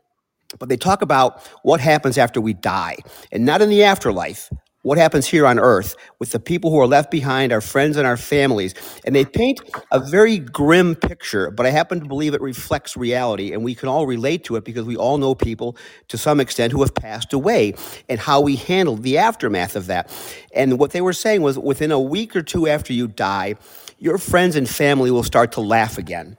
but 0.58 0.70
they 0.70 0.78
talk 0.78 1.02
about 1.02 1.44
what 1.64 1.80
happens 1.80 2.18
after 2.18 2.42
we 2.42 2.54
die 2.54 2.98
and 3.32 3.46
not 3.46 3.62
in 3.62 3.70
the 3.70 3.84
afterlife 3.84 4.50
what 4.84 4.98
happens 4.98 5.28
here 5.28 5.46
on 5.46 5.60
earth 5.60 5.96
with 6.20 6.32
the 6.32 6.40
people 6.40 6.72
who 6.72 6.80
are 6.80 6.88
left 6.88 7.12
behind 7.12 7.52
our 7.52 7.62
friends 7.62 7.98
and 7.98 8.08
our 8.08 8.18
families. 8.18 8.74
And 9.06 9.16
they 9.16 9.26
paint 9.26 9.60
a 9.92 10.00
very 10.00 10.40
grim 10.40 10.96
picture 10.96 11.52
but 11.52 11.66
i 11.66 11.70
happen 11.70 12.00
to 12.00 12.08
believe 12.08 12.34
it 12.34 12.42
reflects 12.42 12.96
reality 12.96 13.54
and 13.54 13.64
we 13.64 13.76
can 13.76 13.90
all 13.90 14.08
relate 14.08 14.44
to 14.46 14.56
it 14.56 14.64
because 14.64 14.86
we 14.86 14.96
all 14.96 15.18
know 15.18 15.36
people 15.36 15.76
to 16.08 16.18
some 16.18 16.40
extent 16.40 16.72
who 16.72 16.82
have 16.82 16.94
passed 16.94 17.34
away 17.34 17.74
and 18.08 18.20
how 18.20 18.42
we 18.42 18.56
handled 18.56 19.04
the 19.04 19.18
aftermath 19.18 19.76
of 19.76 19.88
that. 19.88 20.12
And 20.54 20.80
what 20.80 20.92
they 20.92 21.02
were 21.02 21.14
saying 21.14 21.42
was 21.42 21.58
within 21.60 21.92
a 21.92 22.00
week 22.00 22.36
or 22.36 22.42
two 22.42 22.68
after 22.68 22.94
you 22.94 23.08
die 23.08 23.56
your 24.00 24.18
friends 24.18 24.56
and 24.56 24.70
family 24.70 25.12
will 25.12 25.24
start 25.24 25.52
to 25.52 25.62
laugh 25.62 25.98
again 25.98 26.38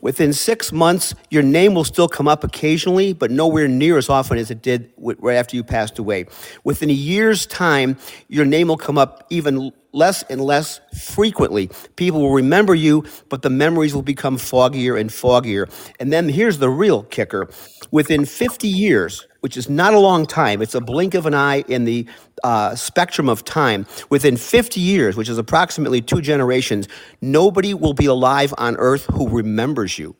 Within 0.00 0.32
six 0.32 0.72
months, 0.72 1.14
your 1.30 1.42
name 1.42 1.74
will 1.74 1.84
still 1.84 2.08
come 2.08 2.28
up 2.28 2.44
occasionally, 2.44 3.12
but 3.12 3.30
nowhere 3.30 3.68
near 3.68 3.98
as 3.98 4.08
often 4.08 4.38
as 4.38 4.50
it 4.50 4.62
did 4.62 4.92
right 4.96 5.36
after 5.36 5.56
you 5.56 5.64
passed 5.64 5.98
away. 5.98 6.26
Within 6.64 6.90
a 6.90 6.94
year's 6.94 7.46
time, 7.46 7.96
your 8.28 8.44
name 8.44 8.68
will 8.68 8.76
come 8.76 8.98
up 8.98 9.26
even 9.30 9.72
less 9.92 10.22
and 10.24 10.40
less 10.40 10.80
frequently. 11.00 11.70
People 11.96 12.20
will 12.20 12.32
remember 12.32 12.74
you, 12.74 13.04
but 13.28 13.42
the 13.42 13.50
memories 13.50 13.94
will 13.94 14.02
become 14.02 14.36
foggier 14.36 15.00
and 15.00 15.10
foggier. 15.10 15.70
And 15.98 16.12
then 16.12 16.28
here's 16.28 16.58
the 16.58 16.68
real 16.68 17.02
kicker. 17.04 17.48
Within 17.90 18.24
50 18.24 18.68
years, 18.68 19.26
which 19.40 19.56
is 19.56 19.68
not 19.68 19.94
a 19.94 19.98
long 19.98 20.26
time, 20.26 20.60
it's 20.60 20.74
a 20.74 20.80
blink 20.80 21.14
of 21.14 21.24
an 21.24 21.34
eye 21.34 21.64
in 21.68 21.84
the 21.84 22.06
uh, 22.44 22.74
spectrum 22.74 23.28
of 23.28 23.44
time. 23.44 23.86
Within 24.10 24.36
50 24.36 24.80
years, 24.80 25.16
which 25.16 25.28
is 25.28 25.38
approximately 25.38 26.02
two 26.02 26.20
generations, 26.20 26.88
nobody 27.20 27.72
will 27.72 27.94
be 27.94 28.06
alive 28.06 28.52
on 28.58 28.76
earth 28.76 29.06
who 29.06 29.28
remembers 29.28 29.87
you. 29.96 30.16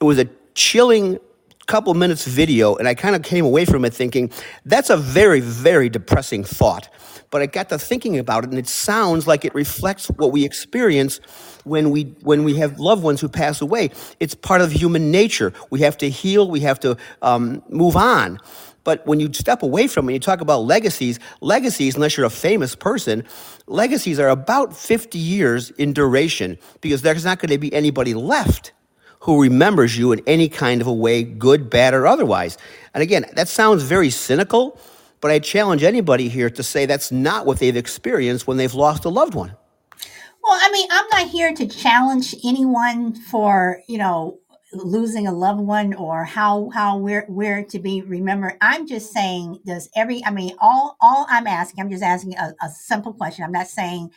It 0.00 0.04
was 0.04 0.18
a 0.18 0.28
chilling 0.54 1.18
couple 1.66 1.92
minutes 1.94 2.24
video, 2.24 2.76
and 2.76 2.88
I 2.88 2.94
kind 2.94 3.14
of 3.14 3.22
came 3.22 3.44
away 3.44 3.64
from 3.64 3.84
it 3.84 3.92
thinking, 3.92 4.30
that's 4.64 4.88
a 4.88 4.96
very, 4.96 5.40
very 5.40 5.88
depressing 5.88 6.44
thought 6.44 6.88
but 7.30 7.42
I 7.42 7.46
got 7.46 7.68
to 7.70 7.78
thinking 7.78 8.18
about 8.18 8.44
it, 8.44 8.50
and 8.50 8.58
it 8.58 8.68
sounds 8.68 9.26
like 9.26 9.44
it 9.44 9.54
reflects 9.54 10.06
what 10.08 10.32
we 10.32 10.44
experience 10.44 11.18
when 11.64 11.90
we 11.90 12.04
when 12.22 12.44
we 12.44 12.56
have 12.56 12.78
loved 12.78 13.02
ones 13.02 13.20
who 13.20 13.28
pass 13.28 13.60
away. 13.60 13.90
It's 14.20 14.34
part 14.34 14.60
of 14.60 14.72
human 14.72 15.10
nature. 15.10 15.52
We 15.70 15.80
have 15.80 15.98
to 15.98 16.08
heal. 16.08 16.50
We 16.50 16.60
have 16.60 16.80
to 16.80 16.96
um, 17.22 17.62
move 17.68 17.96
on. 17.96 18.38
But 18.84 19.04
when 19.04 19.18
you 19.18 19.32
step 19.32 19.64
away 19.64 19.88
from 19.88 20.08
it, 20.08 20.12
you 20.12 20.20
talk 20.20 20.40
about 20.40 20.60
legacies. 20.60 21.18
Legacies, 21.40 21.96
unless 21.96 22.16
you're 22.16 22.26
a 22.26 22.30
famous 22.30 22.76
person, 22.76 23.24
legacies 23.66 24.20
are 24.20 24.28
about 24.28 24.76
50 24.76 25.18
years 25.18 25.70
in 25.70 25.92
duration 25.92 26.56
because 26.80 27.02
there's 27.02 27.24
not 27.24 27.40
going 27.40 27.50
to 27.50 27.58
be 27.58 27.72
anybody 27.74 28.14
left 28.14 28.72
who 29.20 29.42
remembers 29.42 29.96
you 29.96 30.12
in 30.12 30.22
any 30.26 30.48
kind 30.48 30.80
of 30.80 30.86
a 30.86 30.92
way, 30.92 31.22
good, 31.22 31.68
bad, 31.70 31.94
or 31.94 32.06
otherwise. 32.06 32.58
And 32.94 33.02
again, 33.02 33.26
that 33.34 33.48
sounds 33.48 33.82
very 33.82 34.10
cynical, 34.10 34.78
but 35.20 35.30
I 35.30 35.38
challenge 35.38 35.82
anybody 35.82 36.28
here 36.28 36.50
to 36.50 36.62
say 36.62 36.86
that's 36.86 37.10
not 37.10 37.46
what 37.46 37.58
they've 37.58 37.76
experienced 37.76 38.46
when 38.46 38.56
they've 38.56 38.74
lost 38.74 39.04
a 39.04 39.08
loved 39.08 39.34
one. 39.34 39.56
Well, 40.42 40.58
I 40.62 40.70
mean, 40.70 40.88
I'm 40.90 41.06
not 41.10 41.28
here 41.28 41.52
to 41.54 41.66
challenge 41.66 42.34
anyone 42.44 43.14
for, 43.14 43.82
you 43.88 43.98
know, 43.98 44.38
losing 44.72 45.26
a 45.26 45.32
loved 45.32 45.60
one 45.60 45.94
or 45.94 46.24
how 46.24 46.70
how 46.70 46.98
we're 46.98 47.24
we're 47.28 47.64
to 47.64 47.78
be 47.78 48.02
remembered. 48.02 48.54
I'm 48.60 48.86
just 48.86 49.12
saying, 49.12 49.60
does 49.64 49.88
every 49.96 50.24
I 50.24 50.30
mean, 50.30 50.52
all 50.60 50.96
all 51.00 51.26
I'm 51.28 51.46
asking, 51.46 51.80
I'm 51.80 51.90
just 51.90 52.02
asking 52.02 52.36
a, 52.36 52.54
a 52.62 52.68
simple 52.68 53.12
question. 53.12 53.44
I'm 53.44 53.52
not 53.52 53.68
saying 53.68 54.10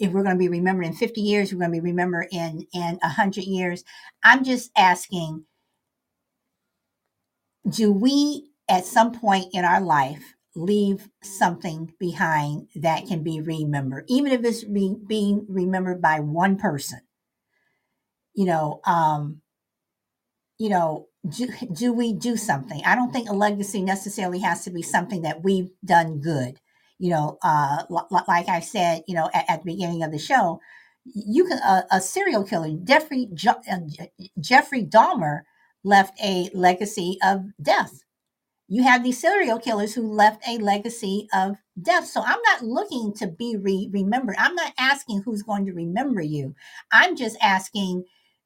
if 0.00 0.10
we're 0.10 0.22
going 0.22 0.34
to 0.34 0.38
be 0.38 0.48
remembered 0.48 0.86
in 0.86 0.94
50 0.94 1.20
years, 1.20 1.52
we're 1.52 1.60
going 1.60 1.70
to 1.70 1.80
be 1.80 1.90
remembered 1.90 2.28
in 2.32 2.66
in 2.72 2.98
100 3.02 3.44
years. 3.44 3.84
I'm 4.24 4.42
just 4.42 4.70
asking, 4.76 5.44
do 7.68 7.92
we 7.92 8.50
at 8.68 8.86
some 8.86 9.12
point 9.12 9.46
in 9.52 9.64
our 9.64 9.80
life 9.80 10.34
leave 10.54 11.08
something 11.22 11.92
behind 11.98 12.68
that 12.76 13.06
can 13.06 13.22
be 13.22 13.40
remembered, 13.40 14.04
even 14.08 14.32
if 14.32 14.44
it's 14.44 14.64
be, 14.64 14.96
being 15.06 15.46
remembered 15.48 16.02
by 16.02 16.20
one 16.20 16.56
person. 16.56 17.00
You 18.34 18.46
know, 18.46 18.80
um, 18.84 19.42
you 20.58 20.68
know, 20.68 21.08
do, 21.28 21.48
do 21.72 21.92
we 21.92 22.12
do 22.12 22.36
something? 22.36 22.80
I 22.84 22.94
don't 22.94 23.12
think 23.12 23.28
a 23.28 23.34
legacy 23.34 23.82
necessarily 23.82 24.40
has 24.40 24.64
to 24.64 24.70
be 24.70 24.82
something 24.82 25.22
that 25.22 25.42
we've 25.42 25.70
done 25.84 26.20
good. 26.20 26.58
You 27.00 27.10
know, 27.10 27.38
uh, 27.42 27.84
like 27.90 28.48
I 28.48 28.60
said, 28.60 29.04
you 29.08 29.16
know, 29.16 29.30
at, 29.34 29.46
at, 29.50 29.64
the 29.64 29.72
beginning 29.72 30.04
of 30.04 30.12
the 30.12 30.18
show, 30.18 30.60
you 31.04 31.46
can 31.46 31.58
uh, 31.60 31.82
a 31.90 32.00
serial 32.00 32.44
killer, 32.44 32.70
Jeffrey 32.84 33.28
uh, 33.46 33.78
Jeffrey 34.40 34.84
Dahmer, 34.84 35.40
left 35.84 36.18
a 36.22 36.50
legacy 36.54 37.18
of 37.24 37.46
death 37.62 38.02
you 38.72 38.84
have 38.84 39.02
these 39.02 39.20
serial 39.20 39.58
killers 39.58 39.94
who 39.94 40.14
left 40.14 40.46
a 40.48 40.56
legacy 40.58 41.28
of 41.34 41.56
death. 41.82 42.06
So 42.06 42.22
I'm 42.22 42.38
not 42.44 42.62
looking 42.62 43.12
to 43.14 43.26
be 43.26 43.56
re- 43.56 43.90
remembered. 43.92 44.36
I'm 44.38 44.54
not 44.54 44.72
asking 44.78 45.22
who's 45.24 45.42
going 45.42 45.66
to 45.66 45.72
remember 45.72 46.22
you. 46.22 46.54
I'm 46.92 47.16
just 47.16 47.36
asking 47.42 48.04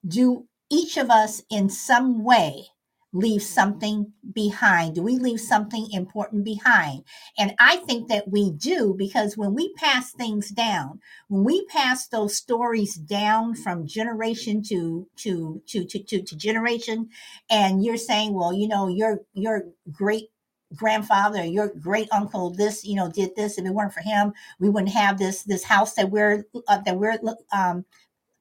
do 0.08 0.46
each 0.70 0.96
of 0.96 1.10
us 1.10 1.42
in 1.50 1.68
some 1.68 2.24
way 2.24 2.68
leave 3.14 3.42
something 3.42 4.12
behind? 4.32 4.96
Do 4.96 5.02
we 5.02 5.16
leave 5.18 5.40
something 5.40 5.88
important 5.92 6.44
behind? 6.44 7.04
And 7.38 7.54
I 7.58 7.76
think 7.76 8.08
that 8.08 8.28
we 8.28 8.50
do 8.50 8.94
because 8.98 9.38
when 9.38 9.54
we 9.54 9.72
pass 9.74 10.12
things 10.12 10.50
down, 10.50 11.00
when 11.28 11.44
we 11.44 11.64
pass 11.66 12.08
those 12.08 12.36
stories 12.36 12.96
down 12.96 13.54
from 13.54 13.86
generation 13.86 14.62
to 14.64 15.08
to 15.18 15.62
to 15.68 15.84
to 15.86 15.98
to, 16.02 16.22
to 16.22 16.36
generation, 16.36 17.08
and 17.48 17.82
you're 17.84 17.96
saying, 17.96 18.34
well, 18.34 18.52
you 18.52 18.68
know, 18.68 18.88
your 18.88 19.20
your 19.32 19.62
great 19.90 20.28
grandfather 20.74 21.44
your 21.44 21.68
great 21.80 22.08
uncle 22.10 22.50
this 22.50 22.84
you 22.84 22.96
know 22.96 23.08
did 23.08 23.30
this 23.36 23.58
if 23.58 23.64
it 23.64 23.70
weren't 23.70 23.92
for 23.92 24.00
him 24.00 24.32
we 24.58 24.68
wouldn't 24.68 24.90
have 24.92 25.18
this 25.18 25.44
this 25.44 25.62
house 25.62 25.94
that 25.94 26.10
we're 26.10 26.44
uh, 26.66 26.78
that 26.78 26.98
we're 26.98 27.16
um, 27.52 27.84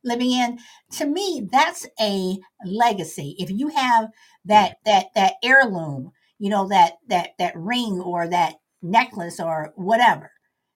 living 0.03 0.31
in. 0.31 0.59
To 0.93 1.05
me 1.05 1.47
that's 1.51 1.85
a 1.99 2.37
legacy. 2.65 3.35
If 3.39 3.49
you 3.49 3.69
have 3.69 4.09
that 4.45 4.71
mm. 4.71 4.75
that 4.85 5.05
that 5.15 5.33
heirloom 5.43 6.11
you 6.39 6.49
know 6.49 6.67
that 6.67 6.93
that 7.07 7.31
that 7.39 7.55
ring 7.55 8.01
or 8.01 8.27
that 8.27 8.55
necklace 8.81 9.39
or 9.39 9.71
whatever 9.75 10.31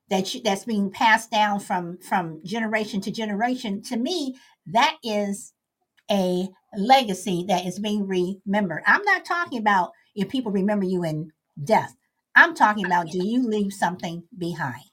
that 0.10 0.34
you, 0.34 0.42
that's 0.42 0.63
being 0.63 0.90
passed 0.90 1.30
down 1.32 1.60
from 1.60 1.98
from 1.98 2.40
generation 2.46 3.02
to 3.02 3.12
generation 3.12 3.82
to 3.82 3.98
me 3.98 4.36
that 4.68 4.98
is 5.04 5.54
a 6.10 6.48
legacy 6.78 7.46
that 7.48 7.66
is 7.66 7.80
being 7.80 8.08
remembered. 8.08 8.84
I'm 8.86 9.04
not 9.04 9.26
talking 9.26 9.60
about 9.60 9.92
if 10.16 10.30
people 10.30 10.52
remember 10.52 10.86
you 10.86 11.04
in 11.04 11.32
death. 11.63 11.96
I'm 12.36 12.54
talking 12.54 12.86
about 12.86 13.08
do 13.08 13.26
you 13.26 13.48
leave 13.48 13.74
something 13.74 14.24
behind? 14.38 14.84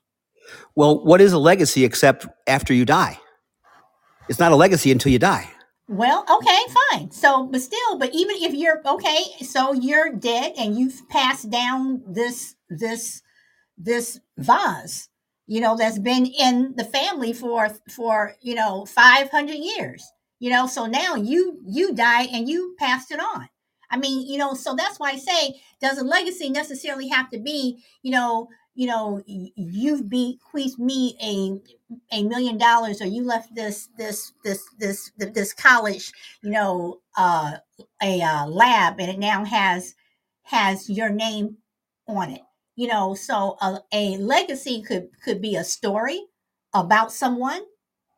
Well, 0.75 1.05
what 1.05 1.21
is 1.21 1.33
a 1.33 1.39
legacy 1.39 1.85
except 1.85 2.27
after 2.47 2.75
you 2.75 2.85
die? 2.85 3.19
It's 4.29 4.39
not 4.39 4.53
a 4.53 4.57
legacy 4.57 4.91
until 4.91 5.13
you 5.13 5.19
die. 5.19 5.51
well 5.87 6.25
okay 6.31 6.61
fine 6.91 7.11
so 7.11 7.45
but 7.47 7.61
still 7.61 7.99
but 7.99 8.09
even 8.15 8.37
if 8.41 8.55
you're 8.55 8.81
okay 8.87 9.23
so 9.43 9.75
you're 9.75 10.11
dead 10.15 10.53
and 10.57 10.79
you've 10.79 11.07
passed 11.11 11.51
down 11.51 12.03
this 12.07 12.57
this 12.71 13.21
this 13.77 14.19
vase 14.39 15.11
you 15.47 15.61
know 15.61 15.77
that's 15.77 15.99
been 15.99 16.25
in 16.25 16.73
the 16.77 16.85
family 16.85 17.35
for 17.35 17.69
for 17.95 18.35
you 18.41 18.55
know 18.55 18.87
500 18.87 19.53
years 19.53 20.03
you 20.41 20.49
know 20.51 20.67
so 20.67 20.87
now 20.87 21.17
you 21.17 21.59
you 21.67 21.95
die 21.95 22.23
and 22.33 22.49
you 22.49 22.75
passed 22.79 23.11
it 23.13 23.21
on 23.21 23.47
i 23.91 23.99
mean 23.99 24.27
you 24.27 24.39
know 24.39 24.55
so 24.55 24.75
that's 24.75 24.99
why 24.99 25.11
i 25.11 25.17
say 25.17 25.61
does 25.83 25.99
a 25.99 26.05
legacy 26.05 26.49
necessarily 26.49 27.09
have 27.09 27.29
to 27.29 27.39
be 27.39 27.85
you 28.03 28.11
know 28.11 28.49
you 28.75 28.87
know 28.87 29.23
you've 29.27 30.09
bequeathed 30.09 30.79
me 30.79 31.17
a 31.23 32.17
a 32.17 32.23
million 32.25 32.59
dollars 32.59 33.01
or 33.01 33.07
you 33.07 33.23
left 33.23 33.55
this 33.55 33.89
this 33.99 34.33
this 34.45 34.63
this 34.79 35.11
this 35.19 35.53
college 35.53 36.13
you 36.43 36.51
know 36.51 37.01
uh 37.17 37.53
a 38.03 38.21
uh, 38.23 38.47
lab 38.47 39.01
and 39.01 39.11
it 39.11 39.19
now 39.19 39.45
has 39.45 39.95
has 40.45 40.89
your 40.91 41.09
name 41.11 41.57
on 42.09 42.31
it. 42.31 42.43
You 42.77 42.89
know 42.89 43.15
so 43.15 43.57
a, 43.61 43.81
a 43.93 44.17
legacy 44.19 44.83
could 44.83 45.09
could 45.25 45.41
be 45.41 45.57
a 45.57 45.65
story 45.65 46.21
about 46.75 47.13
someone. 47.13 47.63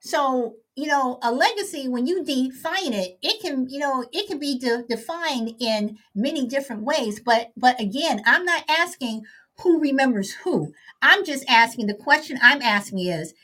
So 0.00 0.56
you 0.76 0.86
know 0.86 1.18
a 1.22 1.32
legacy 1.32 1.88
when 1.88 2.06
you 2.06 2.24
define 2.24 2.92
it 2.92 3.18
it 3.22 3.40
can 3.42 3.68
you 3.68 3.78
know 3.78 4.04
it 4.12 4.28
can 4.28 4.38
be 4.38 4.58
de- 4.58 4.84
defined 4.88 5.54
in 5.58 5.98
many 6.14 6.46
different 6.46 6.82
ways 6.82 7.18
but 7.18 7.50
but 7.56 7.80
again 7.80 8.20
i'm 8.26 8.44
not 8.44 8.62
asking 8.68 9.22
who 9.62 9.80
remembers 9.80 10.32
who 10.44 10.72
i'm 11.02 11.24
just 11.24 11.44
asking 11.48 11.86
the 11.86 11.94
question 11.94 12.38
i'm 12.42 12.62
asking 12.62 12.98
is 12.98 13.34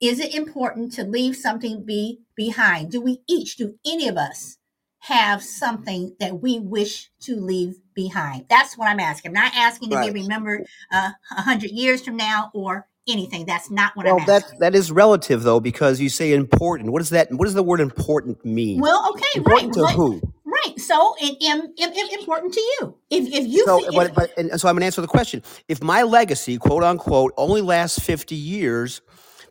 is 0.00 0.18
it 0.20 0.34
important 0.34 0.92
to 0.92 1.04
leave 1.04 1.36
something 1.36 1.84
be 1.84 2.20
behind 2.36 2.90
do 2.90 3.00
we 3.00 3.20
each 3.28 3.56
do 3.56 3.74
any 3.86 4.08
of 4.08 4.16
us 4.16 4.58
have 5.00 5.42
something 5.42 6.16
that 6.18 6.40
we 6.40 6.58
wish 6.58 7.10
to 7.20 7.36
leave 7.36 7.74
behind 7.94 8.46
that's 8.48 8.76
what 8.78 8.88
i'm 8.88 9.00
asking 9.00 9.30
i'm 9.30 9.34
not 9.34 9.52
asking 9.54 9.90
to 9.90 9.96
be 9.98 10.06
Right. 10.06 10.14
remembered 10.14 10.66
uh, 10.92 11.10
a 11.36 11.42
hundred 11.42 11.70
years 11.70 12.02
from 12.02 12.16
now 12.16 12.50
or 12.54 12.86
anything 13.06 13.44
that's 13.44 13.70
not 13.70 13.94
what 13.94 14.06
i'm 14.06 14.16
Well, 14.16 14.26
that 14.26 14.44
that 14.60 14.74
is 14.74 14.90
relative 14.90 15.42
though, 15.42 15.60
because 15.60 16.00
you 16.00 16.08
say 16.08 16.32
important. 16.32 16.90
What 16.90 17.00
does 17.00 17.10
that? 17.10 17.30
What 17.30 17.44
does 17.44 17.52
the 17.52 17.62
word 17.62 17.80
important 17.80 18.42
mean? 18.44 18.80
well 18.80 19.10
okay 19.10 19.40
right 19.42 19.64
Important 19.64 19.74
to 19.74 19.80
what 19.82 19.94
who? 19.94 20.22
Right 20.66 20.78
so 20.80 21.14
it, 21.20 21.36
im 21.40 21.72
im 21.76 21.92
im- 21.92 22.18
important 22.20 22.52
to 22.54 22.60
you 22.60 22.96
if 23.10 23.26
if 23.28 23.46
you 23.46 23.64
So, 23.66 23.84
if 23.84 23.94
but, 23.94 24.14
but 24.14 24.38
and 24.38 24.60
so 24.60 24.68
I'm 24.68 24.74
going 24.74 24.80
to 24.82 24.86
answer 24.86 25.00
the 25.00 25.06
question. 25.08 25.42
If 25.68 25.82
my 25.82 26.02
legacy, 26.02 26.58
quote 26.58 26.82
unquote, 26.84 27.32
only 27.36 27.62
lasts 27.62 27.98
50 28.00 28.34
years, 28.34 29.00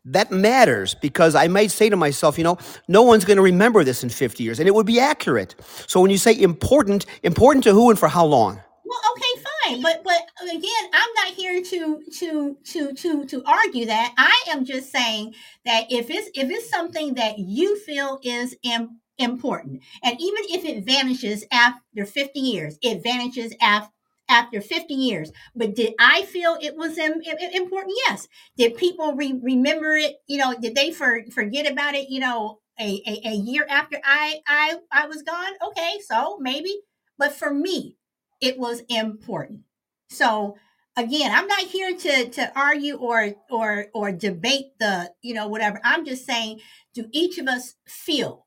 that 0.06 0.32
matters 0.32 0.96
because 0.96 1.36
I 1.36 1.48
might 1.48 1.72
say 1.72 1.90
to 1.90 1.96
myself, 1.96 2.38
you 2.38 2.44
know, 2.44 2.58
no 2.88 3.02
one's 3.04 3.26
going 3.26 3.38
to 3.38 3.44
remember 3.44 3.84
this 3.84 4.04
in 4.04 4.10
50 4.10 4.44
years, 4.44 4.60
and 4.60 4.68
it 4.68 4.76
would 4.76 4.86
be 4.86 5.00
accurate. 5.00 5.56
So 5.88 6.02
when 6.02 6.12
you 6.12 6.18
say 6.18 6.40
important, 6.40 7.06
important 7.24 7.64
to 7.66 7.74
who 7.74 7.90
and 7.90 7.98
for 8.00 8.10
how 8.10 8.26
long? 8.26 8.62
Well, 8.86 9.00
okay, 9.14 9.44
fine, 9.66 9.82
but 9.82 10.04
but 10.04 10.22
again, 10.44 10.84
I'm 10.94 11.10
not 11.16 11.34
here 11.36 11.64
to 11.64 12.04
to 12.20 12.58
to 12.66 12.94
to 12.94 13.26
to 13.26 13.44
argue 13.46 13.86
that. 13.88 14.14
I 14.18 14.44
am 14.52 14.66
just 14.66 14.92
saying 14.92 15.34
that 15.66 15.86
if 15.92 16.10
it's 16.10 16.30
if 16.36 16.50
it's 16.50 16.70
something 16.70 17.16
that 17.16 17.40
you 17.40 17.80
feel 17.80 18.20
is 18.24 18.56
im- 18.64 19.00
important, 19.18 19.82
and 20.04 20.20
even 20.20 20.44
if 20.50 20.66
it 20.66 20.86
vanishes 20.86 21.46
after 21.52 22.06
50 22.06 22.40
years, 22.40 22.78
it 22.82 23.04
vanishes 23.04 23.54
after 23.62 23.92
after 24.30 24.62
50 24.62 24.94
years. 24.94 25.32
But 25.56 25.76
did 25.76 25.94
I 26.00 26.24
feel 26.24 26.58
it 26.62 26.76
was 26.78 26.98
im- 26.98 27.22
im- 27.22 27.52
important? 27.54 27.96
Yes. 28.08 28.28
Did 28.58 28.78
people 28.78 29.14
re- 29.14 29.40
remember 29.42 29.96
it? 29.96 30.16
You 30.28 30.38
know, 30.38 30.54
did 30.60 30.76
they 30.76 30.92
for- 30.92 31.24
forget 31.32 31.70
about 31.72 31.96
it? 31.96 32.10
You 32.10 32.20
know, 32.22 32.60
a, 32.80 33.02
a 33.06 33.30
a 33.30 33.34
year 33.36 33.66
after 33.70 34.00
I 34.04 34.40
I 34.48 34.78
I 34.92 35.08
was 35.08 35.22
gone? 35.24 35.54
Okay, 35.68 36.00
so 36.08 36.38
maybe. 36.40 36.74
But 37.18 37.34
for 37.34 37.54
me, 37.54 37.98
it 38.42 38.58
was 38.58 38.82
important. 38.90 39.62
So 40.10 40.56
again, 40.98 41.32
I'm 41.34 41.48
not 41.48 41.62
here 41.64 41.96
to 41.96 42.30
to 42.30 42.60
argue 42.60 42.96
or 42.98 43.34
or 43.50 43.88
or 43.94 44.12
debate 44.12 44.78
the, 44.80 45.12
you 45.22 45.34
know, 45.34 45.48
whatever. 45.48 45.80
I'm 45.84 46.06
just 46.06 46.26
saying, 46.26 46.60
do 46.94 47.08
each 47.12 47.38
of 47.38 47.48
us 47.48 47.76
feel? 47.88 48.43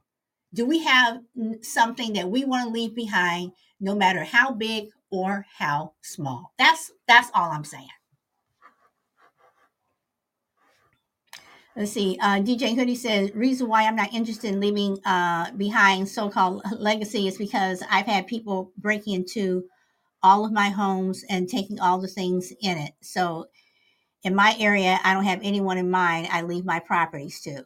Do 0.55 0.67
we 0.67 0.85
have 0.85 1.21
something 1.63 2.15
that 2.15 2.31
we 2.31 2.45
want 2.45 2.67
to 2.67 2.73
leave 2.73 2.95
behind, 2.95 3.53
no 3.81 3.95
matter 3.95 4.25
how 4.25 4.53
big 4.53 4.89
or 5.11 5.47
how 5.59 5.93
small? 6.03 6.53
That's 6.59 6.93
that's 7.07 7.31
all 7.35 7.51
I'm 7.51 7.65
saying. 7.65 7.89
Let's 11.77 11.93
see. 11.93 12.19
Uh, 12.23 12.37
DJ 12.41 12.75
Hoodie 12.75 12.95
says 12.95 13.35
reason 13.35 13.69
why 13.69 13.85
I'm 13.87 13.97
not 13.97 14.15
interested 14.15 14.49
in 14.53 14.61
leaving 14.61 14.99
uh, 15.05 15.53
behind 15.53 16.09
so-called 16.09 16.63
legacy 16.79 17.29
is 17.29 17.37
because 17.37 17.83
I've 17.91 18.07
had 18.07 18.27
people 18.27 18.73
break 18.79 19.07
into 19.07 19.65
all 20.23 20.47
of 20.47 20.53
my 20.53 20.71
homes 20.71 21.23
and 21.29 21.49
taking 21.49 21.79
all 21.79 21.99
the 22.01 22.09
things 22.09 22.53
in 22.63 22.79
it. 22.79 22.93
So 23.03 23.47
in 24.23 24.35
my 24.35 24.57
area, 24.59 24.99
I 25.05 25.13
don't 25.15 25.25
have 25.25 25.41
anyone 25.43 25.79
in 25.79 25.91
mind. 25.91 26.29
I 26.31 26.43
leave 26.43 26.65
my 26.65 26.81
properties 26.81 27.41
to. 27.43 27.65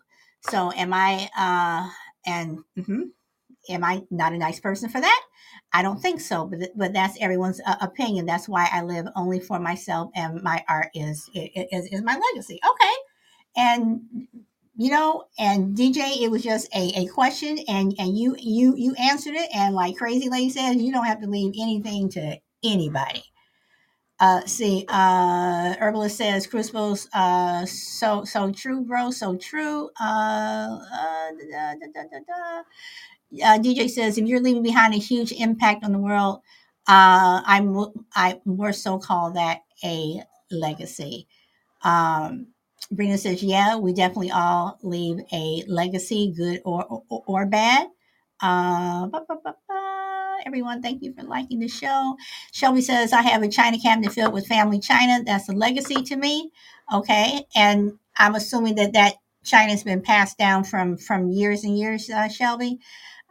So 0.50 0.72
am 0.72 0.92
I? 0.92 1.28
Uh, 1.38 1.90
and 2.26 2.58
mhm, 2.78 3.10
am 3.68 3.84
I 3.84 4.02
not 4.10 4.32
a 4.32 4.38
nice 4.38 4.60
person 4.60 4.88
for 4.88 5.00
that? 5.00 5.22
I 5.72 5.82
don't 5.82 6.00
think 6.00 6.20
so. 6.20 6.46
But 6.46 6.70
but 6.76 6.92
that's 6.92 7.18
everyone's 7.20 7.60
uh, 7.66 7.76
opinion. 7.80 8.26
That's 8.26 8.48
why 8.48 8.68
I 8.72 8.82
live 8.82 9.06
only 9.16 9.40
for 9.40 9.58
myself, 9.60 10.10
and 10.14 10.42
my 10.42 10.64
art 10.68 10.88
is 10.94 11.30
is 11.34 11.86
is 11.92 12.02
my 12.02 12.20
legacy. 12.32 12.60
Okay, 12.68 12.94
and 13.56 14.00
you 14.76 14.90
know 14.90 15.24
and 15.38 15.76
dj 15.76 16.22
it 16.22 16.30
was 16.30 16.42
just 16.42 16.68
a, 16.74 16.92
a 16.96 17.06
question 17.08 17.58
and 17.68 17.94
and 17.98 18.16
you 18.16 18.36
you 18.38 18.74
you 18.76 18.94
answered 18.94 19.34
it 19.34 19.50
and 19.54 19.74
like 19.74 19.96
crazy 19.96 20.28
lady 20.28 20.48
says 20.48 20.76
you 20.76 20.92
don't 20.92 21.04
have 21.06 21.20
to 21.20 21.26
leave 21.26 21.52
anything 21.60 22.08
to 22.08 22.36
anybody 22.64 23.22
uh 24.20 24.42
see 24.46 24.86
uh 24.88 25.74
herbalist 25.80 26.18
says 26.18 26.46
crucibles 26.46 27.08
uh 27.14 27.66
so 27.66 28.24
so 28.24 28.52
true 28.52 28.82
bro 28.82 29.10
so 29.10 29.36
true 29.36 29.90
uh, 30.00 30.04
uh 30.04 31.30
da, 31.52 31.74
da, 31.74 31.86
da, 31.94 32.02
da, 32.12 32.18
da. 32.28 32.62
Uh, 33.44 33.58
dj 33.58 33.90
says 33.90 34.18
if 34.18 34.26
you're 34.26 34.40
leaving 34.40 34.62
behind 34.62 34.94
a 34.94 34.98
huge 34.98 35.32
impact 35.32 35.84
on 35.84 35.92
the 35.92 35.98
world 35.98 36.40
uh 36.88 37.42
i'm 37.46 37.86
i 38.14 38.40
more 38.44 38.72
so 38.72 38.98
call 38.98 39.32
that 39.32 39.62
a 39.84 40.22
legacy 40.50 41.26
um, 41.84 42.48
Brina 42.92 43.18
says, 43.18 43.42
"Yeah, 43.42 43.76
we 43.76 43.92
definitely 43.94 44.32
all 44.32 44.78
leave 44.82 45.20
a 45.32 45.64
legacy, 45.68 46.32
good 46.36 46.62
or 46.64 46.84
or, 46.84 47.24
or 47.26 47.46
bad." 47.46 47.88
Uh. 48.42 49.08
Everyone, 50.46 50.82
thank 50.82 51.02
you 51.02 51.14
for 51.14 51.24
liking 51.24 51.60
the 51.60 51.68
show. 51.68 52.16
Shelby 52.52 52.82
says, 52.82 53.12
"I 53.12 53.22
have 53.22 53.42
a 53.42 53.48
china 53.48 53.78
cabinet 53.80 54.12
filled 54.12 54.34
with 54.34 54.46
family 54.46 54.80
china. 54.80 55.22
That's 55.24 55.48
a 55.48 55.52
legacy 55.52 56.02
to 56.02 56.16
me." 56.16 56.50
Okay, 56.92 57.46
and 57.56 57.92
I'm 58.18 58.34
assuming 58.34 58.76
that 58.76 58.92
that 58.94 59.14
china 59.44 59.70
has 59.72 59.84
been 59.84 60.02
passed 60.02 60.38
down 60.38 60.64
from 60.64 60.96
from 60.96 61.30
years 61.30 61.64
and 61.64 61.78
years. 61.78 62.10
Uh, 62.10 62.28
Shelby, 62.28 62.78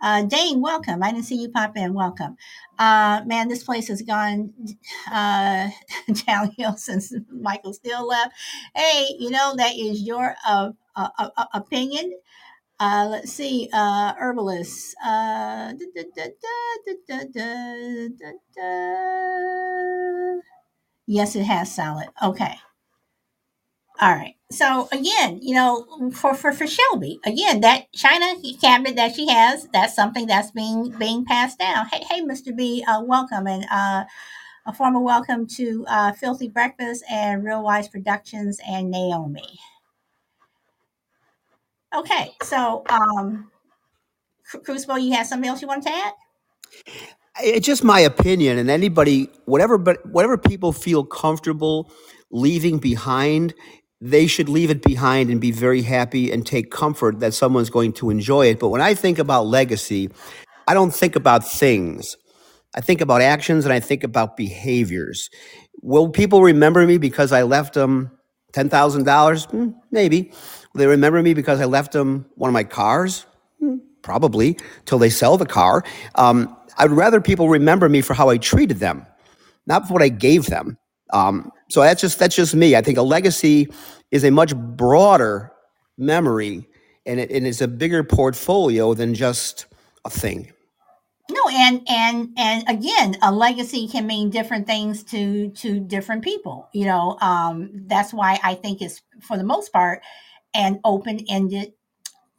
uh, 0.02 0.24
Dane, 0.24 0.62
welcome. 0.62 1.04
I 1.04 1.12
didn't 1.12 1.26
see 1.26 1.36
you 1.42 1.50
pop 1.50 1.76
in. 1.76 1.94
Welcome. 1.94 2.38
Uh, 2.78 3.22
man, 3.26 3.48
this 3.48 3.64
place 3.64 3.88
has 3.88 4.02
gone 4.04 4.54
uh, 5.12 5.70
downhill 6.28 6.78
since 6.78 7.14
Michael 7.32 7.74
Steele 7.74 8.08
left. 8.08 8.34
Hey, 8.76 9.16
you 9.20 9.32
know, 9.32 9.56
that 9.58 9.76
is 9.76 10.04
your 10.04 10.36
uh, 10.48 10.72
uh, 10.96 11.10
uh, 11.18 11.46
opinion. 11.54 12.14
Uh, 12.80 13.08
let's 13.12 13.34
see, 13.34 13.70
uh, 13.74 14.14
herbalists. 14.20 14.96
Yes, 21.08 21.36
it 21.36 21.44
has 21.46 21.74
salad. 21.74 22.10
Okay. 22.24 22.56
All 24.02 24.14
right. 24.14 24.36
So 24.52 24.90
again, 24.94 25.40
you 25.42 25.56
know, 25.56 26.12
for, 26.14 26.36
for, 26.36 26.54
for 26.54 26.68
Shelby, 26.68 27.20
again, 27.26 27.62
that 27.62 27.92
China 27.94 28.26
cabinet 28.62 28.96
that 28.98 29.16
she 29.16 29.28
has, 29.30 29.68
that's 29.74 29.96
something 29.96 30.28
that's 30.28 30.52
being 30.52 30.92
being 31.00 31.26
passed 31.26 31.60
down. 31.60 31.88
Hey, 31.88 32.04
hey, 32.10 32.22
Mr. 32.22 32.56
B, 32.56 32.86
uh, 32.88 33.02
welcome 33.06 33.48
and 33.48 33.66
uh, 33.72 34.06
a 34.68 34.74
formal 34.74 35.04
welcome 35.04 35.48
to 35.48 35.86
uh, 35.90 36.14
Filthy 36.14 36.50
Breakfast 36.50 37.04
and 37.12 37.44
Real 37.46 37.64
Wise 37.64 37.90
Productions 37.90 38.60
and 38.68 38.92
Naomi. 38.92 39.60
Okay, 41.96 42.32
so 42.44 42.84
um, 42.90 43.50
Crucible, 44.64 45.00
you 45.00 45.14
have 45.14 45.28
something 45.28 45.50
else 45.50 45.62
you 45.62 45.68
want 45.68 45.84
to 45.84 45.90
add? 45.90 46.14
It's 47.42 47.66
just 47.66 47.84
my 47.84 48.00
opinion, 48.00 48.58
and 48.58 48.70
anybody, 48.70 49.30
whatever, 49.46 49.78
but 49.78 50.06
whatever 50.06 50.38
people 50.38 50.72
feel 50.72 51.04
comfortable 51.04 51.92
leaving 52.32 52.78
behind, 52.78 53.54
they 54.02 54.28
should 54.28 54.50
leave 54.50 54.70
it 54.70 54.82
behind 54.82 55.30
and 55.30 55.42
be 55.42 55.52
very 55.52 55.82
happy 55.82 56.32
and 56.32 56.46
take 56.46 56.72
comfort 56.72 57.20
that 57.20 57.34
someone's 57.34 57.70
going 57.70 57.94
to 57.94 58.10
enjoy 58.10 58.48
it. 58.48 58.60
But 58.60 58.70
when 58.70 58.82
I 58.82 58.94
think 58.94 59.20
about 59.20 59.48
legacy, 59.48 60.10
I 60.68 60.74
don't 60.74 60.94
think 60.94 61.16
about 61.16 61.44
things. 61.44 62.16
I 62.76 62.82
think 62.82 63.02
about 63.02 63.22
actions 63.22 63.66
and 63.66 63.74
I 63.74 63.80
think 63.80 64.04
about 64.04 64.38
behaviors. 64.38 65.30
Will 65.82 66.10
people 66.10 66.44
remember 66.44 66.86
me 66.86 66.98
because 66.98 67.32
I 67.32 67.44
left 67.44 67.74
them 67.74 68.12
ten 68.54 68.70
thousand 68.70 69.06
dollars? 69.06 69.46
Hmm, 69.46 69.70
maybe. 69.92 70.32
Will 70.74 70.80
they 70.80 70.88
remember 70.88 71.22
me 71.22 71.34
because 71.34 71.60
I 71.60 71.66
left 71.66 71.92
them 71.92 72.26
one 72.36 72.50
of 72.50 72.54
my 72.54 72.64
cars? 72.64 73.26
Hmm, 73.60 73.78
probably 74.02 74.58
till 74.86 75.00
they 75.00 75.10
sell 75.10 75.38
the 75.38 75.46
car. 75.46 75.84
Um, 76.16 76.56
I'd 76.78 76.92
rather 76.92 77.20
people 77.20 77.50
remember 77.50 77.90
me 77.90 78.02
for 78.02 78.14
how 78.14 78.30
I 78.30 78.38
treated 78.38 78.78
them, 78.78 79.06
not 79.66 79.88
for 79.88 79.94
what 79.94 80.02
I 80.04 80.10
gave 80.10 80.46
them. 80.46 80.78
Um, 81.12 81.52
so 81.70 81.82
that's 81.82 82.02
just 82.02 82.20
that's 82.20 82.36
just 82.36 82.56
me. 82.56 82.76
I 82.76 82.82
think 82.82 82.98
a 82.98 83.04
legacy 83.04 83.68
is 84.12 84.24
a 84.24 84.32
much 84.32 84.56
broader 84.56 85.52
memory, 85.98 86.68
and 87.06 87.20
it, 87.20 87.32
and 87.32 87.46
it's 87.46 87.62
a 87.62 87.68
bigger 87.68 88.04
portfolio 88.04 88.94
than 88.94 89.14
just 89.14 89.66
a 90.06 90.10
thing. 90.10 90.52
No, 91.32 91.42
and 91.52 91.82
and 91.88 92.30
and 92.38 92.64
again, 92.68 93.18
a 93.22 93.32
legacy 93.32 93.88
can 93.88 94.08
mean 94.08 94.30
different 94.30 94.66
things 94.66 95.04
to 95.06 95.50
to 95.50 95.80
different 95.80 96.24
people. 96.24 96.70
You 96.74 96.86
know, 96.86 97.18
um, 97.22 97.70
that's 97.88 98.14
why 98.14 98.40
I 98.44 98.56
think 98.56 98.82
it's 98.82 99.02
for 99.22 99.38
the 99.38 99.44
most 99.44 99.72
part 99.72 100.02
an 100.54 100.80
open 100.84 101.20
ended 101.30 101.74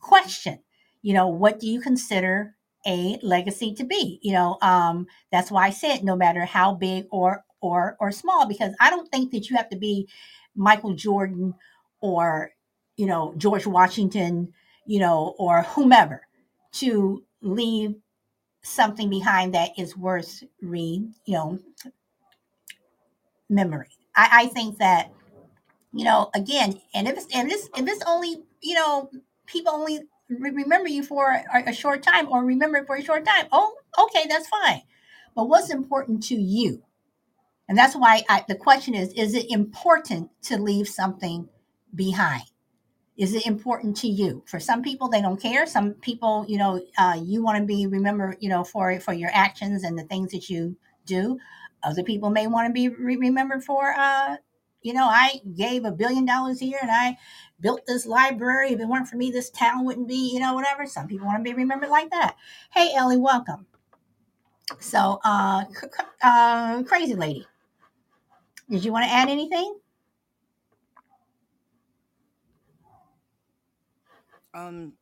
question. 0.00 0.60
You 1.02 1.14
know, 1.14 1.28
what 1.28 1.60
do 1.60 1.66
you 1.66 1.80
consider 1.80 2.56
a 2.86 3.18
legacy 3.22 3.74
to 3.74 3.84
be? 3.84 4.18
You 4.22 4.32
know, 4.32 4.58
um, 4.62 5.06
that's 5.32 5.50
why 5.50 5.66
I 5.66 5.70
said 5.70 6.04
no 6.04 6.16
matter 6.16 6.44
how 6.44 6.74
big 6.74 7.06
or 7.10 7.44
or 7.60 7.96
or 8.00 8.12
small, 8.12 8.46
because 8.46 8.74
I 8.80 8.90
don't 8.90 9.08
think 9.10 9.32
that 9.32 9.50
you 9.50 9.56
have 9.56 9.68
to 9.70 9.76
be 9.76 10.08
Michael 10.54 10.94
Jordan 10.94 11.54
or 12.00 12.52
you 12.96 13.06
know 13.06 13.34
George 13.36 13.66
Washington, 13.66 14.52
you 14.86 15.00
know, 15.00 15.34
or 15.38 15.62
whomever 15.62 16.22
to 16.72 17.24
leave 17.42 17.94
something 18.62 19.10
behind 19.10 19.54
that 19.54 19.70
is 19.78 19.96
worth 19.96 20.42
re 20.62 21.06
you 21.26 21.34
know 21.34 21.58
memory. 23.48 23.88
I, 24.16 24.28
I 24.44 24.46
think 24.46 24.78
that 24.78 25.12
you 25.92 26.04
know 26.04 26.30
again, 26.34 26.80
and 26.94 27.08
if 27.08 27.16
it's 27.16 27.26
and 27.34 27.50
this 27.50 27.68
if 27.76 27.86
it's 27.86 28.04
only 28.06 28.42
you 28.60 28.74
know 28.74 29.10
people 29.46 29.72
only 29.72 30.00
remember 30.28 30.88
you 30.88 31.02
for 31.02 31.32
a, 31.32 31.70
a 31.70 31.72
short 31.72 32.02
time 32.02 32.28
or 32.28 32.44
remember 32.44 32.78
it 32.78 32.86
for 32.86 32.96
a 32.96 33.02
short 33.02 33.24
time. 33.24 33.46
Oh, 33.52 33.74
okay, 33.98 34.26
that's 34.28 34.48
fine. 34.48 34.82
But 35.34 35.48
what's 35.48 35.70
important 35.70 36.22
to 36.24 36.34
you? 36.34 36.82
And 37.68 37.78
that's 37.78 37.94
why 37.94 38.22
I, 38.28 38.44
the 38.48 38.56
question 38.56 38.94
is: 38.94 39.12
Is 39.14 39.34
it 39.34 39.50
important 39.50 40.30
to 40.42 40.58
leave 40.58 40.88
something 40.88 41.48
behind? 41.94 42.42
is 43.20 43.34
it 43.34 43.46
important 43.46 43.96
to 43.98 44.08
you 44.08 44.42
for 44.46 44.58
some 44.58 44.82
people 44.82 45.08
they 45.08 45.20
don't 45.20 45.40
care 45.40 45.66
some 45.66 45.92
people 45.94 46.44
you 46.48 46.56
know 46.56 46.80
uh, 46.98 47.18
you 47.22 47.42
want 47.42 47.58
to 47.58 47.64
be 47.64 47.86
remembered 47.86 48.36
you 48.40 48.48
know 48.48 48.64
for 48.64 48.98
for 49.00 49.12
your 49.12 49.30
actions 49.34 49.84
and 49.84 49.98
the 49.98 50.04
things 50.04 50.32
that 50.32 50.48
you 50.48 50.74
do 51.04 51.38
other 51.82 52.02
people 52.02 52.30
may 52.30 52.46
want 52.46 52.66
to 52.66 52.72
be 52.72 52.88
re- 52.88 53.16
remembered 53.16 53.62
for 53.62 53.94
uh, 53.98 54.36
you 54.82 54.92
know 54.92 55.04
i 55.06 55.40
gave 55.56 55.84
a 55.84 55.92
billion 55.92 56.24
dollars 56.24 56.60
here 56.60 56.78
and 56.80 56.90
i 56.90 57.16
built 57.60 57.82
this 57.86 58.06
library. 58.06 58.72
If 58.72 58.80
it 58.80 58.86
weren't 58.88 59.08
for 59.08 59.16
me 59.16 59.30
this 59.30 59.50
town 59.50 59.84
wouldn't 59.84 60.08
be 60.08 60.32
you 60.32 60.40
know 60.40 60.54
whatever. 60.54 60.86
Some 60.86 61.06
people 61.06 61.26
want 61.26 61.44
to 61.44 61.50
be 61.50 61.54
remembered 61.54 61.90
like 61.90 62.10
that. 62.10 62.36
Hey 62.72 62.94
ellie 62.94 63.16
welcome. 63.16 63.66
So 64.78 65.20
uh, 65.24 65.64
uh 66.22 66.82
crazy 66.84 67.14
lady. 67.14 67.46
Did 68.68 68.84
you 68.84 68.92
want 68.92 69.04
to 69.04 69.10
add 69.10 69.28
anything? 69.28 69.78
Um, 74.54 74.94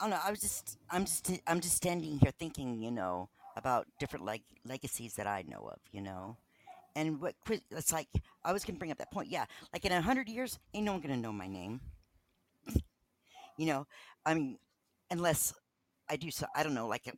I 0.00 0.04
don't 0.04 0.10
know. 0.10 0.20
I 0.24 0.30
was 0.30 0.40
just, 0.40 0.78
I'm 0.90 1.04
just, 1.04 1.30
I'm 1.46 1.60
just 1.60 1.76
standing 1.76 2.18
here 2.18 2.32
thinking, 2.38 2.80
you 2.80 2.90
know, 2.92 3.28
about 3.56 3.86
different 3.98 4.24
leg- 4.24 4.42
legacies 4.64 5.14
that 5.14 5.26
I 5.26 5.42
know 5.48 5.68
of, 5.72 5.78
you 5.92 6.00
know, 6.00 6.36
and 6.96 7.20
what 7.20 7.34
it's 7.70 7.92
like. 7.92 8.08
I 8.44 8.52
was 8.52 8.64
gonna 8.64 8.78
bring 8.78 8.90
up 8.90 8.98
that 8.98 9.10
point. 9.10 9.28
Yeah, 9.28 9.44
like 9.72 9.84
in 9.84 9.92
a 9.92 10.00
hundred 10.00 10.28
years, 10.28 10.58
ain't 10.74 10.84
no 10.84 10.92
one 10.92 11.00
gonna 11.00 11.16
know 11.16 11.32
my 11.32 11.46
name. 11.46 11.80
You 13.56 13.66
know, 13.66 13.86
I 14.24 14.34
mean, 14.34 14.58
unless 15.10 15.52
I 16.08 16.16
do 16.16 16.30
so. 16.30 16.46
I 16.54 16.62
don't 16.62 16.74
know, 16.74 16.86
like, 16.86 17.12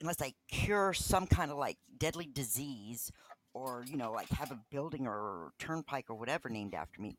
unless 0.00 0.20
I 0.20 0.34
cure 0.48 0.92
some 0.92 1.26
kind 1.26 1.50
of 1.50 1.56
like 1.58 1.78
deadly 1.98 2.26
disease, 2.26 3.10
or 3.54 3.84
you 3.88 3.96
know, 3.96 4.12
like 4.12 4.28
have 4.30 4.50
a 4.50 4.60
building 4.70 5.06
or 5.06 5.52
turnpike 5.58 6.10
or 6.10 6.16
whatever 6.16 6.48
named 6.48 6.74
after 6.74 7.00
me. 7.00 7.16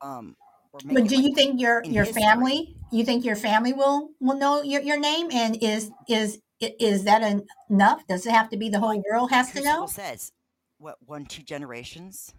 Um, 0.00 0.36
But 0.72 0.86
do 0.86 0.94
like 0.94 1.10
you 1.16 1.34
think 1.34 1.60
your 1.60 1.84
your 1.84 2.04
history. 2.04 2.22
family? 2.22 2.76
You 2.90 3.04
think 3.04 3.24
your 3.24 3.36
family 3.36 3.72
will 3.72 4.10
will 4.20 4.36
know 4.36 4.62
your, 4.62 4.80
your 4.82 4.98
name? 4.98 5.30
And 5.30 5.62
is 5.62 5.90
is 6.08 6.40
is 6.60 7.04
that 7.04 7.22
enough? 7.70 8.06
Does 8.06 8.26
it 8.26 8.32
have 8.32 8.48
to 8.50 8.56
be 8.56 8.68
the 8.68 8.80
whole 8.80 9.02
world 9.10 9.30
has 9.30 9.52
to 9.52 9.60
know? 9.62 9.86
says, 9.86 10.32
what 10.78 10.98
one 11.02 11.26
two 11.26 11.42
generations, 11.42 12.34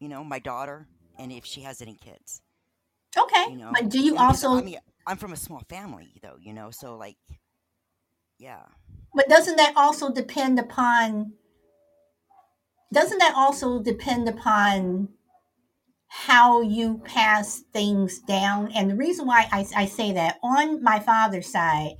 you 0.00 0.08
know, 0.08 0.24
my 0.24 0.38
daughter, 0.38 0.88
and 1.18 1.32
if 1.32 1.44
she 1.46 1.62
has 1.62 1.80
any 1.82 1.96
kids, 1.96 2.42
Okay, 3.16 3.46
you 3.46 3.56
know, 3.56 3.72
but 3.72 3.88
do 3.88 3.98
you 4.00 4.16
because 4.16 4.46
I 4.52 4.60
also? 4.60 4.62
mean 4.62 4.78
I'm 5.06 5.16
from 5.18 5.32
a 5.32 5.36
small 5.36 5.62
family 5.68 6.18
though, 6.22 6.36
you 6.40 6.52
know, 6.52 6.70
so 6.70 6.96
like 6.96 7.16
yeah, 8.38 8.66
But 9.14 9.28
doesn't 9.30 9.56
that 9.56 9.78
also 9.78 10.12
depend 10.12 10.58
upon? 10.58 11.38
Doesn't 12.90 13.18
that 13.18 13.34
also 13.36 13.82
depend 13.82 14.26
upon 14.26 15.12
how 16.08 16.60
you 16.62 16.98
pass 16.98 17.60
things 17.72 18.20
down? 18.20 18.72
And 18.72 18.90
the 18.90 18.96
reason 18.96 19.26
why 19.26 19.48
I, 19.52 19.66
I 19.76 19.86
say 19.86 20.12
that 20.12 20.38
on 20.42 20.82
my 20.82 21.00
father's 21.00 21.50
side, 21.52 21.96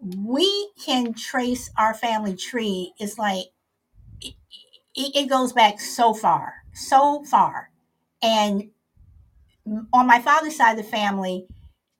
we 0.00 0.70
can 0.84 1.14
trace 1.14 1.70
our 1.76 1.94
family 1.94 2.36
tree. 2.36 2.92
It's 2.98 3.18
like 3.18 3.46
it 4.94 5.28
goes 5.28 5.52
back 5.52 5.80
so 5.80 6.14
far, 6.14 6.54
so 6.72 7.24
far. 7.24 7.70
And 8.22 8.70
on 9.92 10.06
my 10.06 10.20
father's 10.20 10.56
side 10.56 10.78
of 10.78 10.84
the 10.84 10.90
family, 10.90 11.46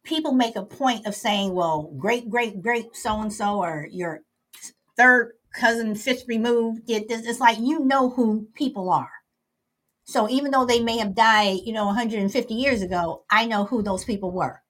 people 0.04 0.32
make 0.32 0.56
a 0.56 0.64
point 0.64 1.06
of 1.06 1.14
saying, 1.14 1.54
well, 1.54 1.92
great, 1.98 2.28
great, 2.30 2.62
great 2.62 2.94
so 2.94 3.20
and 3.20 3.32
so, 3.32 3.62
or 3.62 3.88
your 3.90 4.20
third 4.96 5.32
cousin, 5.54 5.94
fifth 5.94 6.24
removed 6.28 6.86
did 6.86 7.08
this. 7.08 7.26
It's 7.26 7.40
like 7.40 7.58
you 7.58 7.80
know 7.80 8.10
who 8.10 8.48
people 8.54 8.90
are. 8.90 9.10
So 10.04 10.28
even 10.28 10.50
though 10.50 10.66
they 10.66 10.80
may 10.80 10.98
have 10.98 11.14
died, 11.14 11.60
you 11.64 11.72
know, 11.72 11.86
150 11.86 12.54
years 12.54 12.82
ago, 12.82 13.24
I 13.30 13.46
know 13.46 13.64
who 13.64 13.82
those 13.82 14.04
people 14.04 14.30
were. 14.30 14.62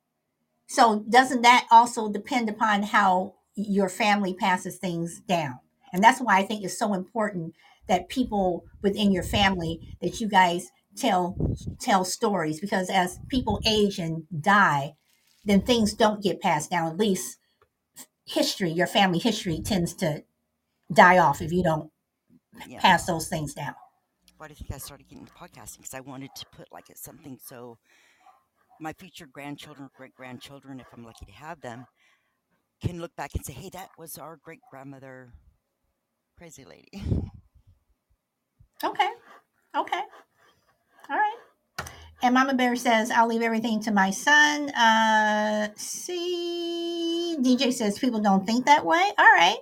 So 0.68 1.04
doesn't 1.08 1.42
that 1.42 1.66
also 1.70 2.10
depend 2.10 2.48
upon 2.48 2.84
how 2.84 3.34
your 3.56 3.88
family 3.88 4.34
passes 4.34 4.78
things 4.78 5.20
down? 5.20 5.58
And 5.94 6.02
that's 6.02 6.20
why 6.20 6.38
I 6.38 6.42
think 6.42 6.64
it's 6.64 6.76
so 6.76 6.92
important 6.92 7.54
that 7.86 8.08
people 8.08 8.64
within 8.82 9.12
your 9.12 9.22
family 9.22 9.96
that 10.02 10.20
you 10.20 10.28
guys 10.28 10.70
tell 10.96 11.36
tell 11.80 12.04
stories 12.04 12.60
because 12.60 12.90
as 12.90 13.20
people 13.28 13.60
age 13.64 13.98
and 14.00 14.24
die, 14.40 14.94
then 15.44 15.60
things 15.62 15.94
don't 15.94 16.20
get 16.22 16.40
passed 16.40 16.70
down. 16.70 16.90
At 16.90 16.98
least 16.98 17.38
history, 18.26 18.70
your 18.70 18.88
family 18.88 19.20
history 19.20 19.60
tends 19.64 19.94
to 19.94 20.24
die 20.92 21.18
off 21.18 21.40
if 21.40 21.52
you 21.52 21.62
don't 21.62 21.90
yeah. 22.68 22.80
pass 22.80 23.06
those 23.06 23.28
things 23.28 23.54
down. 23.54 23.74
Why 24.36 24.48
do 24.48 24.52
you 24.52 24.56
think 24.56 24.72
I 24.72 24.78
started 24.78 25.08
getting 25.08 25.20
into 25.20 25.32
podcasting? 25.32 25.78
Because 25.78 25.94
I 25.94 26.00
wanted 26.00 26.30
to 26.34 26.46
put 26.56 26.72
like 26.72 26.86
something 26.96 27.38
so 27.40 27.78
my 28.80 28.92
future 28.94 29.28
grandchildren, 29.32 29.88
great 29.96 30.16
grandchildren, 30.16 30.80
if 30.80 30.86
I'm 30.92 31.04
lucky 31.04 31.26
to 31.26 31.32
have 31.32 31.60
them, 31.60 31.86
can 32.82 33.00
look 33.00 33.14
back 33.14 33.30
and 33.34 33.44
say, 33.44 33.52
hey, 33.52 33.70
that 33.70 33.90
was 33.96 34.18
our 34.18 34.36
great 34.42 34.58
grandmother, 34.70 35.32
crazy 36.36 36.64
lady. 36.64 37.02
Okay. 38.82 39.08
Okay. 39.74 40.00
All 41.08 41.16
right. 41.16 41.36
And 42.22 42.34
Mama 42.34 42.52
Bear 42.52 42.76
says, 42.76 43.10
I'll 43.10 43.26
leave 43.26 43.40
everything 43.40 43.80
to 43.82 43.92
my 43.92 44.10
son. 44.10 44.68
Uh, 44.70 45.68
see, 45.76 47.36
DJ 47.40 47.72
says 47.72 47.98
people 47.98 48.20
don't 48.20 48.44
think 48.44 48.66
that 48.66 48.84
way. 48.84 49.10
All 49.16 49.24
right. 49.24 49.56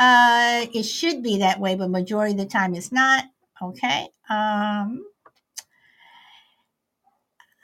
Uh, 0.00 0.66
it 0.74 0.82
should 0.84 1.22
be 1.22 1.38
that 1.38 1.60
way, 1.60 1.76
but 1.76 1.90
majority 1.90 2.32
of 2.32 2.38
the 2.38 2.46
time 2.46 2.74
it's 2.74 2.90
not. 2.90 3.24
Okay. 3.62 4.08
Um, 4.28 5.04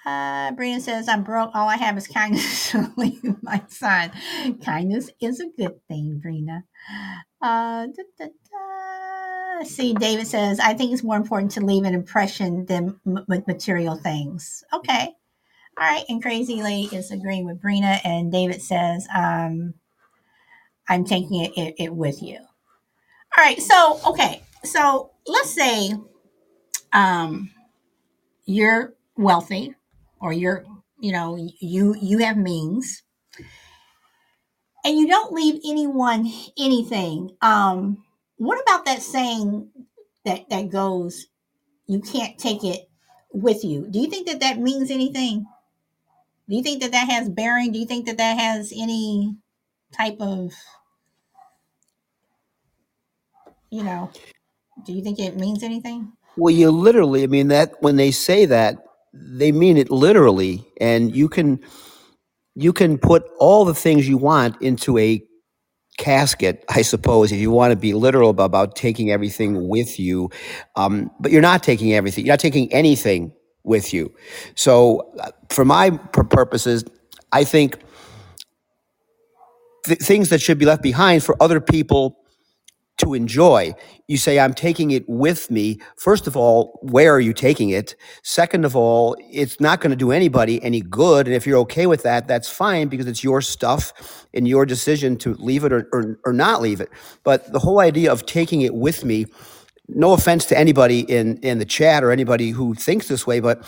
uh, 0.06 0.52
Brina 0.52 0.80
says, 0.80 1.08
I'm 1.08 1.24
broke. 1.24 1.50
All 1.54 1.68
I 1.68 1.76
have 1.76 1.96
is 1.96 2.06
kindness 2.06 2.70
to 2.72 2.92
leave 2.96 3.42
my 3.42 3.62
son. 3.68 4.12
Kindness 4.64 5.10
is 5.20 5.40
a 5.40 5.46
good 5.56 5.80
thing, 5.88 6.22
Brina. 6.24 6.64
Uh, 7.44 7.88
da, 7.88 8.02
da, 8.18 8.26
da. 8.50 9.64
see. 9.64 9.92
David 9.92 10.26
says, 10.26 10.58
I 10.60 10.72
think 10.72 10.92
it's 10.94 11.04
more 11.04 11.18
important 11.18 11.52
to 11.52 11.60
leave 11.60 11.84
an 11.84 11.92
impression 11.94 12.64
than 12.64 12.98
m- 13.06 13.26
material 13.46 13.96
things. 13.96 14.64
Okay. 14.72 15.10
All 15.78 15.90
right. 15.90 16.04
And 16.08 16.22
Crazy 16.22 16.62
Lady 16.62 16.96
is 16.96 17.10
agreeing 17.10 17.44
with 17.44 17.62
Brina. 17.62 18.00
And 18.02 18.32
David 18.32 18.62
says, 18.62 19.06
um, 19.14 19.74
I'm 20.88 21.04
taking 21.04 21.44
it, 21.44 21.52
it, 21.56 21.74
it 21.78 21.94
with 21.94 22.22
you. 22.22 22.38
All 22.38 23.44
right. 23.44 23.60
So, 23.60 24.00
okay. 24.06 24.42
So 24.64 25.12
let's 25.26 25.54
say 25.54 25.92
um, 26.94 27.50
you're 28.46 28.94
wealthy 29.18 29.76
or 30.20 30.32
you're, 30.32 30.64
you 30.98 31.12
know, 31.12 31.36
you, 31.60 31.94
you 32.02 32.18
have 32.20 32.38
means 32.38 33.03
and 34.84 34.96
you 34.98 35.08
don't 35.08 35.32
leave 35.32 35.60
anyone 35.64 36.30
anything. 36.58 37.36
Um, 37.40 38.04
what 38.36 38.60
about 38.62 38.84
that 38.84 39.02
saying 39.02 39.70
that, 40.24 40.48
that 40.50 40.70
goes, 40.70 41.26
you 41.86 42.00
can't 42.00 42.38
take 42.38 42.64
it 42.64 42.88
with 43.32 43.64
you? 43.64 43.86
Do 43.88 43.98
you 43.98 44.08
think 44.08 44.26
that 44.26 44.40
that 44.40 44.58
means 44.58 44.90
anything? 44.90 45.46
Do 46.48 46.56
you 46.56 46.62
think 46.62 46.82
that 46.82 46.92
that 46.92 47.08
has 47.08 47.28
bearing? 47.28 47.72
Do 47.72 47.78
you 47.78 47.86
think 47.86 48.06
that 48.06 48.18
that 48.18 48.38
has 48.38 48.72
any 48.76 49.36
type 49.92 50.16
of, 50.20 50.52
you 53.70 53.82
know, 53.82 54.10
do 54.84 54.92
you 54.92 55.02
think 55.02 55.18
it 55.18 55.36
means 55.36 55.62
anything? 55.62 56.12
Well, 56.36 56.52
you 56.52 56.70
literally, 56.70 57.22
I 57.22 57.28
mean, 57.28 57.48
that 57.48 57.80
when 57.80 57.96
they 57.96 58.10
say 58.10 58.44
that, 58.46 58.84
they 59.12 59.52
mean 59.52 59.76
it 59.76 59.90
literally. 59.90 60.66
And 60.80 61.14
you 61.14 61.28
can, 61.28 61.60
you 62.54 62.72
can 62.72 62.98
put 62.98 63.24
all 63.38 63.64
the 63.64 63.74
things 63.74 64.08
you 64.08 64.16
want 64.16 64.60
into 64.62 64.98
a 64.98 65.22
casket, 65.98 66.64
I 66.68 66.82
suppose, 66.82 67.32
if 67.32 67.38
you 67.38 67.50
want 67.50 67.72
to 67.72 67.76
be 67.76 67.94
literal 67.94 68.30
about, 68.30 68.46
about 68.46 68.76
taking 68.76 69.10
everything 69.10 69.68
with 69.68 69.98
you. 69.98 70.30
Um, 70.76 71.10
but 71.20 71.30
you're 71.30 71.42
not 71.42 71.62
taking 71.62 71.92
everything. 71.94 72.26
You're 72.26 72.32
not 72.32 72.40
taking 72.40 72.72
anything 72.72 73.32
with 73.64 73.92
you. 73.92 74.12
So, 74.54 75.12
uh, 75.20 75.30
for 75.50 75.64
my 75.64 75.90
purposes, 75.90 76.84
I 77.32 77.44
think 77.44 77.78
th- 79.86 79.98
things 79.98 80.28
that 80.30 80.40
should 80.40 80.58
be 80.58 80.66
left 80.66 80.82
behind 80.82 81.22
for 81.22 81.40
other 81.40 81.60
people 81.60 82.18
to 82.98 83.14
enjoy. 83.14 83.74
You 84.06 84.16
say, 84.16 84.38
I'm 84.38 84.54
taking 84.54 84.90
it 84.92 85.04
with 85.08 85.50
me. 85.50 85.80
First 85.96 86.26
of 86.26 86.36
all, 86.36 86.78
where 86.82 87.12
are 87.12 87.20
you 87.20 87.32
taking 87.32 87.70
it? 87.70 87.96
Second 88.22 88.64
of 88.64 88.76
all, 88.76 89.16
it's 89.30 89.60
not 89.60 89.80
going 89.80 89.90
to 89.90 89.96
do 89.96 90.12
anybody 90.12 90.62
any 90.62 90.80
good. 90.80 91.26
And 91.26 91.34
if 91.34 91.46
you're 91.46 91.58
okay 91.60 91.86
with 91.86 92.02
that, 92.04 92.28
that's 92.28 92.48
fine 92.48 92.88
because 92.88 93.06
it's 93.06 93.24
your 93.24 93.40
stuff 93.40 94.26
and 94.32 94.46
your 94.46 94.64
decision 94.64 95.16
to 95.18 95.34
leave 95.34 95.64
it 95.64 95.72
or, 95.72 95.88
or, 95.92 96.18
or 96.24 96.32
not 96.32 96.62
leave 96.62 96.80
it. 96.80 96.90
But 97.24 97.52
the 97.52 97.58
whole 97.58 97.80
idea 97.80 98.12
of 98.12 98.26
taking 98.26 98.60
it 98.60 98.74
with 98.74 99.04
me, 99.04 99.26
no 99.88 100.12
offense 100.12 100.44
to 100.46 100.58
anybody 100.58 101.00
in, 101.00 101.38
in 101.38 101.58
the 101.58 101.64
chat 101.64 102.04
or 102.04 102.10
anybody 102.10 102.50
who 102.50 102.74
thinks 102.74 103.08
this 103.08 103.26
way, 103.26 103.40
but 103.40 103.66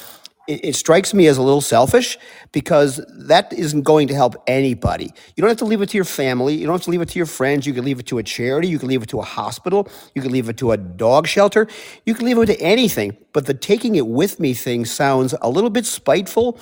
it, 0.48 0.64
it 0.64 0.76
strikes 0.76 1.14
me 1.14 1.26
as 1.28 1.38
a 1.38 1.42
little 1.42 1.60
selfish 1.60 2.18
because 2.52 3.00
that 3.28 3.52
isn't 3.52 3.82
going 3.82 4.08
to 4.08 4.14
help 4.14 4.36
anybody. 4.46 5.12
You 5.36 5.42
don't 5.42 5.48
have 5.50 5.58
to 5.58 5.64
leave 5.66 5.82
it 5.82 5.90
to 5.90 5.98
your 5.98 6.04
family. 6.04 6.54
You 6.54 6.66
don't 6.66 6.74
have 6.76 6.84
to 6.84 6.90
leave 6.90 7.02
it 7.02 7.10
to 7.10 7.18
your 7.18 7.26
friends. 7.26 7.66
You 7.66 7.74
can 7.74 7.84
leave 7.84 8.00
it 8.00 8.06
to 8.06 8.18
a 8.18 8.22
charity. 8.22 8.68
You 8.68 8.78
can 8.78 8.88
leave 8.88 9.02
it 9.02 9.08
to 9.10 9.20
a 9.20 9.24
hospital. 9.24 9.88
You 10.14 10.22
can 10.22 10.32
leave 10.32 10.48
it 10.48 10.58
to 10.58 10.72
a 10.72 10.76
dog 10.78 11.26
shelter. 11.28 11.68
You 12.06 12.14
can 12.14 12.26
leave 12.26 12.38
it 12.38 12.46
to 12.46 12.60
anything. 12.60 13.16
But 13.32 13.46
the 13.46 13.54
taking 13.54 13.96
it 13.96 14.06
with 14.06 14.40
me 14.40 14.54
thing 14.54 14.84
sounds 14.86 15.34
a 15.42 15.50
little 15.50 15.70
bit 15.70 15.86
spiteful 15.86 16.58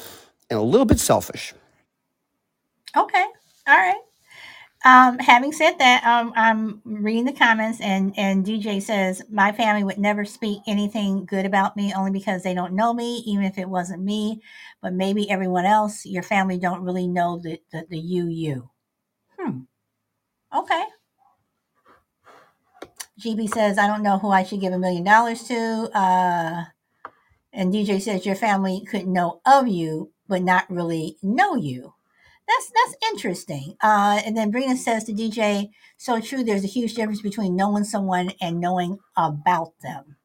and 0.50 0.58
a 0.58 0.62
little 0.62 0.86
bit 0.86 1.00
selfish. 1.00 1.54
Okay. 2.96 3.26
All 3.68 3.78
right. 3.78 4.00
Um, 4.84 5.18
having 5.18 5.52
said 5.52 5.78
that, 5.78 6.04
um, 6.04 6.32
I'm 6.36 6.82
reading 6.84 7.24
the 7.24 7.32
comments, 7.32 7.80
and 7.80 8.12
and 8.18 8.44
DJ 8.44 8.80
says 8.80 9.22
my 9.30 9.50
family 9.50 9.82
would 9.82 9.96
never 9.98 10.26
speak 10.26 10.60
anything 10.66 11.24
good 11.24 11.46
about 11.46 11.74
me, 11.76 11.94
only 11.94 12.10
because 12.10 12.42
they 12.42 12.52
don't 12.54 12.74
know 12.74 12.92
me, 12.92 13.22
even 13.26 13.44
if 13.44 13.56
it 13.56 13.68
wasn't 13.68 14.02
me, 14.02 14.42
but 14.82 14.92
maybe 14.92 15.30
everyone 15.30 15.64
else. 15.64 16.04
Your 16.04 16.22
family 16.22 16.58
don't 16.58 16.82
really 16.82 17.06
know 17.06 17.38
the 17.38 17.58
the, 17.72 17.86
the 17.88 17.98
you 17.98 18.26
you. 18.28 18.70
Hmm. 19.38 19.60
Okay. 20.56 20.84
GB 23.20 23.48
says 23.48 23.78
I 23.78 23.86
don't 23.88 24.02
know 24.02 24.18
who 24.18 24.30
I 24.30 24.44
should 24.44 24.60
give 24.60 24.72
a 24.72 24.78
million 24.78 25.04
dollars 25.04 25.42
to. 25.44 25.90
Uh, 25.94 26.64
and 27.52 27.72
DJ 27.72 28.00
says 28.00 28.26
your 28.26 28.36
family 28.36 28.84
could 28.84 29.06
know 29.08 29.40
of 29.46 29.68
you, 29.68 30.12
but 30.28 30.42
not 30.42 30.70
really 30.70 31.18
know 31.22 31.56
you 31.56 31.93
that's 32.46 32.72
that's 32.74 32.96
interesting. 33.12 33.76
Uh, 33.82 34.20
and 34.24 34.36
then 34.36 34.52
Brina 34.52 34.76
says 34.76 35.04
to 35.04 35.12
DJ, 35.12 35.70
"So 35.96 36.20
true. 36.20 36.44
There's 36.44 36.64
a 36.64 36.68
huge 36.68 36.94
difference 36.94 37.22
between 37.22 37.56
knowing 37.56 37.84
someone 37.84 38.32
and 38.40 38.60
knowing 38.60 38.98
about 39.16 39.72
them." 39.82 40.16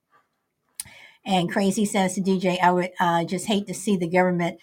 And 1.25 1.51
Crazy 1.51 1.85
says 1.85 2.15
to 2.15 2.21
DJ, 2.21 2.59
"I 2.61 2.71
would 2.71 2.91
uh, 2.99 3.23
just 3.25 3.47
hate 3.47 3.67
to 3.67 3.73
see 3.73 3.97
the 3.97 4.09
government 4.09 4.59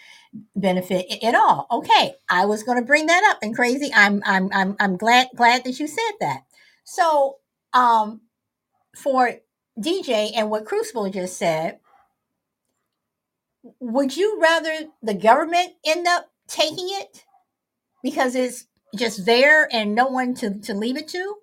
benefit 0.55 1.07
at 1.23 1.35
all." 1.35 1.67
Okay, 1.71 2.15
I 2.29 2.47
was 2.47 2.63
going 2.63 2.79
to 2.79 2.85
bring 2.85 3.07
that 3.07 3.25
up. 3.31 3.39
And 3.43 3.55
Crazy, 3.55 3.91
I'm 3.95 4.23
I'm 4.27 4.51
I'm 4.53 4.77
I'm 4.81 4.97
glad 4.97 5.29
glad 5.35 5.65
that 5.65 5.81
you 5.81 5.87
said 5.87 6.13
that. 6.21 6.43
So, 6.85 7.39
um, 7.73 8.23
for 8.97 9.33
DJ 9.81 10.33
and 10.37 10.51
what 10.51 10.67
Crucible 10.67 11.11
just 11.11 11.39
said, 11.39 11.81
would 13.81 14.17
you 14.17 14.39
rather 14.41 14.89
the 15.03 15.15
government 15.15 15.75
end 15.87 16.07
up 16.07 16.31
taking 16.49 16.89
it 16.91 17.25
because 18.07 18.37
it's 18.37 18.67
just 18.95 19.27
there 19.27 19.69
and 19.75 19.93
no 19.93 20.07
one 20.07 20.33
to, 20.33 20.61
to 20.61 20.75
leave 20.75 20.97
it 20.97 21.09
to? 21.09 21.35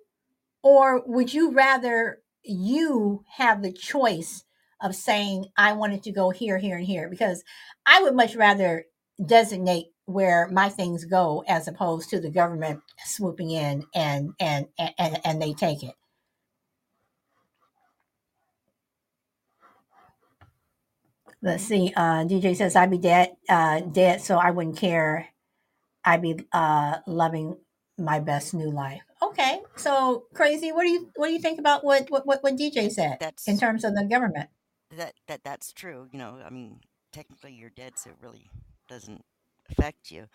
Or 0.62 1.02
would 1.04 1.34
you 1.34 1.52
rather 1.52 2.22
you 2.42 3.22
have 3.36 3.60
the 3.60 3.70
choice 3.70 4.44
of 4.80 4.94
saying, 4.94 5.48
I 5.58 5.74
wanted 5.74 6.02
to 6.04 6.10
go 6.12 6.30
here, 6.30 6.56
here, 6.56 6.78
and 6.78 6.86
here? 6.86 7.10
Because 7.10 7.44
I 7.84 8.02
would 8.02 8.14
much 8.14 8.34
rather 8.34 8.86
designate 9.24 9.88
where 10.06 10.48
my 10.50 10.70
things 10.70 11.04
go 11.04 11.44
as 11.46 11.68
opposed 11.68 12.08
to 12.10 12.18
the 12.18 12.30
government 12.30 12.80
swooping 13.04 13.50
in 13.50 13.84
and 13.94 14.32
and 14.40 14.66
and, 14.78 15.20
and 15.22 15.42
they 15.42 15.52
take 15.52 15.82
it. 15.82 15.94
Let's 21.42 21.64
see. 21.64 21.92
Uh, 21.94 22.24
DJ 22.24 22.56
says 22.56 22.74
I'd 22.74 22.90
be 22.90 22.96
dead, 22.96 23.36
uh, 23.50 23.80
dead, 23.80 24.22
so 24.22 24.38
I 24.38 24.50
wouldn't 24.50 24.78
care 24.78 25.28
I'd 26.04 26.22
be 26.22 26.46
uh, 26.52 26.96
loving 27.06 27.56
my 27.98 28.20
best 28.20 28.54
new 28.54 28.70
life. 28.70 29.02
Okay, 29.22 29.60
so 29.76 30.24
crazy. 30.34 30.72
What 30.72 30.82
do 30.82 30.90
you 30.90 31.10
what 31.16 31.28
do 31.28 31.32
you 31.32 31.38
think 31.38 31.58
about 31.58 31.84
what 31.84 32.10
what 32.10 32.26
what, 32.26 32.42
what 32.42 32.56
DJ 32.56 32.90
said 32.90 33.18
That's 33.20 33.48
in 33.48 33.58
terms 33.58 33.84
of 33.84 33.94
the 33.94 34.04
government? 34.04 34.48
that 34.96 35.14
that 35.28 35.44
that's 35.44 35.72
true. 35.72 36.08
You 36.12 36.18
know, 36.18 36.38
I 36.44 36.50
mean, 36.50 36.80
technically 37.12 37.52
you're 37.52 37.70
dead, 37.70 37.94
so 37.96 38.10
it 38.10 38.16
really 38.20 38.50
doesn't 38.88 39.24
affect 39.70 40.10
you. 40.10 40.26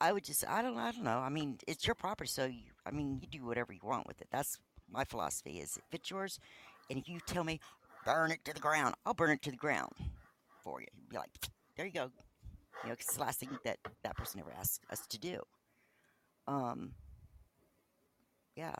I 0.00 0.12
would 0.12 0.24
just, 0.24 0.44
I 0.46 0.60
don't, 0.60 0.76
I 0.76 0.90
don't 0.90 1.04
know. 1.04 1.18
I 1.18 1.28
mean, 1.28 1.58
it's 1.66 1.86
your 1.86 1.94
property, 1.94 2.28
so 2.28 2.44
you, 2.44 2.72
I 2.84 2.90
mean, 2.90 3.20
you 3.22 3.28
do 3.28 3.46
whatever 3.46 3.72
you 3.72 3.80
want 3.82 4.06
with 4.06 4.20
it. 4.20 4.28
That's 4.30 4.58
my 4.90 5.04
philosophy. 5.04 5.58
Is 5.58 5.76
if 5.76 5.84
it's 5.92 6.10
yours, 6.10 6.38
and 6.90 6.98
if 6.98 7.08
you 7.08 7.20
tell 7.26 7.44
me 7.44 7.60
burn 8.04 8.30
it 8.30 8.44
to 8.44 8.52
the 8.52 8.60
ground, 8.60 8.94
I'll 9.06 9.14
burn 9.14 9.30
it 9.30 9.42
to 9.42 9.50
the 9.50 9.56
ground 9.56 9.92
for 10.62 10.80
you. 10.80 10.88
Be 11.08 11.16
like, 11.16 11.30
there 11.76 11.86
you 11.86 11.92
go. 11.92 12.10
You 12.82 12.90
know, 12.90 12.96
'cause 12.96 13.06
it's 13.06 13.14
the 13.14 13.20
last 13.22 13.40
thing 13.40 13.58
that 13.64 13.78
that 14.02 14.16
person 14.16 14.40
ever 14.40 14.52
asked 14.52 14.80
us 14.90 15.06
to 15.08 15.18
do. 15.18 15.42
Um, 16.46 16.94
yeah. 18.56 18.74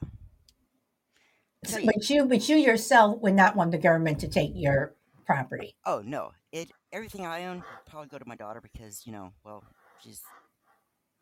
you, 1.69 1.87
But 1.87 2.11
you, 2.11 2.25
but 2.27 2.49
you 2.49 2.57
yourself 2.57 3.21
would 3.23 3.35
not 3.35 3.57
want 3.57 3.71
the 3.71 3.79
government 3.79 4.21
to 4.21 4.29
take 4.29 4.53
your 4.55 4.95
property. 5.25 5.75
oh 5.87 6.03
no, 6.05 6.33
it 6.53 6.71
everything 6.93 7.25
I 7.25 7.47
own 7.47 7.65
probably 7.87 8.09
go 8.09 8.19
to 8.19 8.27
my 8.29 8.37
daughter 8.37 8.61
because 8.61 9.07
you 9.07 9.13
know, 9.13 9.33
well, 9.45 9.65
she's 9.99 10.21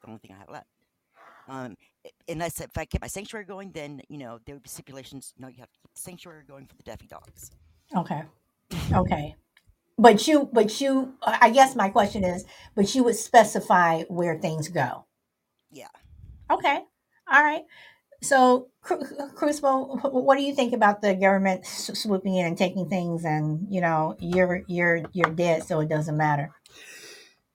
the 0.02 0.08
only 0.08 0.18
thing 0.18 0.32
I 0.34 0.38
have 0.38 0.48
left. 0.50 0.66
Um, 1.48 1.76
unless 2.28 2.60
if 2.60 2.76
I 2.76 2.84
kept 2.84 3.02
my 3.02 3.08
sanctuary 3.08 3.44
going, 3.44 3.70
then 3.72 4.02
you 4.08 4.18
know 4.18 4.40
there 4.44 4.56
would 4.56 4.62
be 4.64 4.68
stipulations. 4.68 5.32
No, 5.38 5.46
you 5.48 5.58
have 5.60 5.70
to 5.70 5.78
keep 5.78 5.94
the 5.94 6.00
sanctuary 6.00 6.42
going 6.46 6.66
for 6.66 6.74
the 6.76 6.82
deafy 6.82 7.06
dogs. 7.06 7.52
Okay. 7.96 8.22
Okay. 8.92 9.36
But 9.98 10.26
you, 10.26 10.48
but 10.52 10.80
you, 10.80 11.14
I 11.22 11.50
guess 11.50 11.76
my 11.76 11.88
question 11.88 12.24
is, 12.24 12.44
but 12.74 12.94
you 12.94 13.04
would 13.04 13.16
specify 13.16 14.02
where 14.04 14.38
things 14.38 14.68
go. 14.68 15.04
Yeah. 15.70 15.88
Okay. 16.50 16.80
All 17.32 17.42
right. 17.42 17.62
So, 18.22 18.68
Crucible, 18.82 19.98
what 20.04 20.38
do 20.38 20.44
you 20.44 20.54
think 20.54 20.72
about 20.72 21.02
the 21.02 21.14
government 21.14 21.66
swooping 21.66 22.36
in 22.36 22.46
and 22.46 22.56
taking 22.56 22.88
things, 22.88 23.24
and 23.24 23.66
you 23.68 23.80
know, 23.80 24.16
you're 24.20 24.62
you're 24.68 25.02
you're 25.12 25.30
dead, 25.30 25.64
so 25.64 25.80
it 25.80 25.88
doesn't 25.88 26.16
matter. 26.16 26.50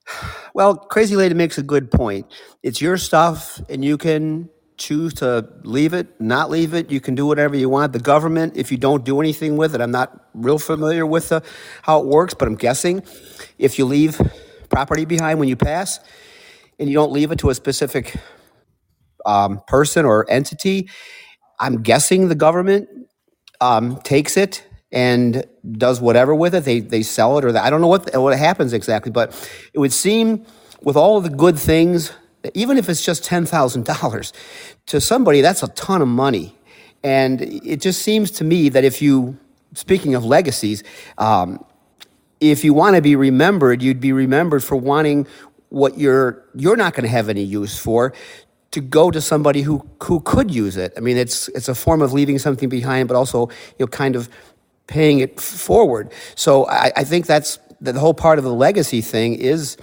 Well, 0.53 0.75
Crazy 0.75 1.15
Lady 1.15 1.35
makes 1.35 1.59
a 1.59 1.61
good 1.61 1.91
point. 1.91 2.25
It's 2.63 2.81
your 2.81 2.97
stuff, 2.97 3.61
and 3.69 3.85
you 3.85 3.95
can 3.95 4.49
choose 4.77 5.13
to 5.15 5.47
leave 5.63 5.93
it, 5.93 6.19
not 6.19 6.49
leave 6.49 6.73
it. 6.73 6.91
You 6.91 6.99
can 7.01 7.15
do 7.15 7.25
whatever 7.25 7.55
you 7.55 7.69
want. 7.69 7.93
The 7.93 7.99
government, 7.99 8.57
if 8.57 8.71
you 8.71 8.77
don't 8.77 9.03
do 9.03 9.19
anything 9.19 9.57
with 9.57 9.75
it, 9.75 9.81
I'm 9.81 9.91
not 9.91 10.27
real 10.33 10.59
familiar 10.59 11.05
with 11.05 11.29
the, 11.29 11.43
how 11.83 11.99
it 12.01 12.05
works, 12.07 12.33
but 12.33 12.47
I'm 12.47 12.55
guessing 12.55 13.03
if 13.57 13.79
you 13.79 13.85
leave 13.85 14.19
property 14.69 15.05
behind 15.05 15.39
when 15.39 15.49
you 15.49 15.55
pass 15.55 15.99
and 16.79 16.89
you 16.89 16.95
don't 16.95 17.11
leave 17.11 17.31
it 17.31 17.39
to 17.39 17.49
a 17.49 17.55
specific 17.55 18.15
um, 19.25 19.61
person 19.67 20.05
or 20.05 20.29
entity, 20.29 20.89
I'm 21.59 21.81
guessing 21.81 22.29
the 22.29 22.35
government 22.35 22.89
um, 23.61 23.99
takes 24.01 24.37
it 24.37 24.65
and 24.91 25.45
does 25.73 25.99
whatever 25.99 26.33
with 26.33 26.55
it. 26.55 26.63
They 26.63 26.79
they 26.79 27.03
sell 27.03 27.37
it, 27.37 27.45
or 27.45 27.57
I 27.57 27.69
don't 27.69 27.81
know 27.81 27.87
what 27.87 28.15
what 28.15 28.37
happens 28.37 28.73
exactly. 28.73 29.11
But 29.11 29.31
it 29.73 29.79
would 29.79 29.93
seem 29.93 30.45
with 30.81 30.95
all 30.95 31.19
the 31.21 31.29
good 31.29 31.59
things, 31.59 32.11
even 32.53 32.77
if 32.77 32.89
it's 32.89 33.03
just 33.03 33.23
ten 33.23 33.45
thousand 33.45 33.85
dollars, 33.85 34.33
to 34.87 34.99
somebody 35.01 35.41
that's 35.41 35.63
a 35.63 35.67
ton 35.69 36.01
of 36.01 36.07
money. 36.07 36.55
And 37.03 37.41
it 37.41 37.79
just 37.81 38.01
seems 38.01 38.31
to 38.31 38.43
me 38.43 38.69
that 38.69 38.83
if 38.83 39.01
you, 39.01 39.37
speaking 39.73 40.15
of 40.15 40.25
legacies, 40.25 40.83
um, 41.17 41.63
if 42.41 42.63
you 42.63 42.73
want 42.73 42.95
to 42.95 43.01
be 43.01 43.15
remembered, 43.15 43.81
you'd 43.81 43.99
be 43.99 44.11
remembered 44.11 44.63
for 44.63 44.75
wanting 44.75 45.27
what 45.69 45.97
you're 45.97 46.43
you're 46.55 46.75
not 46.77 46.93
going 46.93 47.03
to 47.03 47.09
have 47.09 47.29
any 47.29 47.43
use 47.43 47.77
for 47.77 48.13
to 48.71 48.81
go 48.81 49.11
to 49.11 49.21
somebody 49.21 49.61
who 49.61 49.87
who 50.03 50.19
could 50.21 50.53
use 50.53 50.77
it. 50.77 50.93
I 50.97 50.99
mean, 50.99 51.17
it's 51.17 51.47
it's 51.49 51.67
a 51.67 51.75
form 51.75 52.01
of 52.01 52.13
leaving 52.13 52.39
something 52.39 52.69
behind, 52.69 53.07
but 53.07 53.15
also 53.15 53.49
you 53.49 53.85
know, 53.85 53.87
kind 53.87 54.15
of 54.15 54.29
paying 54.87 55.19
it 55.19 55.39
forward. 55.39 56.11
So 56.35 56.67
I, 56.67 56.91
I 56.95 57.03
think 57.03 57.25
that's 57.25 57.59
the 57.81 57.93
whole 57.99 58.13
part 58.13 58.37
of 58.39 58.43
the 58.43 58.53
legacy 58.53 59.01
thing 59.01 59.35
is 59.35 59.77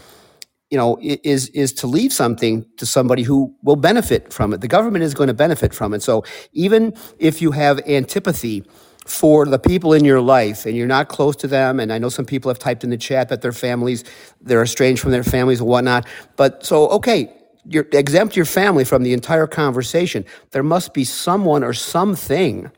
you 0.74 0.78
know 0.82 0.98
is 1.00 1.48
is 1.62 1.72
to 1.74 1.86
leave 1.86 2.12
something 2.12 2.66
to 2.78 2.86
somebody 2.86 3.22
who 3.22 3.38
will 3.62 3.76
benefit 3.76 4.32
from 4.32 4.52
it. 4.52 4.60
The 4.60 4.72
government 4.76 5.04
is 5.04 5.14
going 5.14 5.28
to 5.28 5.38
benefit 5.46 5.72
from 5.72 5.94
it. 5.94 6.02
So 6.02 6.24
even 6.52 6.92
if 7.18 7.40
you 7.42 7.52
have 7.52 7.78
antipathy 7.88 8.64
for 9.06 9.46
the 9.46 9.58
people 9.58 9.92
in 9.92 10.04
your 10.04 10.20
life 10.20 10.66
and 10.66 10.76
you're 10.76 10.94
not 10.98 11.08
close 11.08 11.36
to 11.36 11.46
them 11.46 11.78
and 11.78 11.92
i 11.92 11.98
know 11.98 12.08
some 12.08 12.24
people 12.24 12.48
have 12.50 12.58
typed 12.58 12.82
in 12.84 12.88
the 12.88 12.96
chat 12.96 13.28
that 13.28 13.42
their 13.42 13.52
families 13.52 14.02
they're 14.40 14.62
estranged 14.62 15.02
from 15.02 15.10
their 15.10 15.22
families 15.22 15.60
and 15.60 15.68
whatnot 15.68 16.08
but 16.36 16.64
so 16.64 16.88
okay 16.88 17.30
you're, 17.66 17.86
exempt 17.92 18.36
your 18.36 18.44
family 18.44 18.84
from 18.84 19.02
the 19.02 19.12
entire 19.12 19.46
conversation. 19.46 20.24
There 20.50 20.62
must 20.62 20.94
be 20.94 21.04
someone 21.04 21.64
or 21.64 21.72
something 21.72 22.70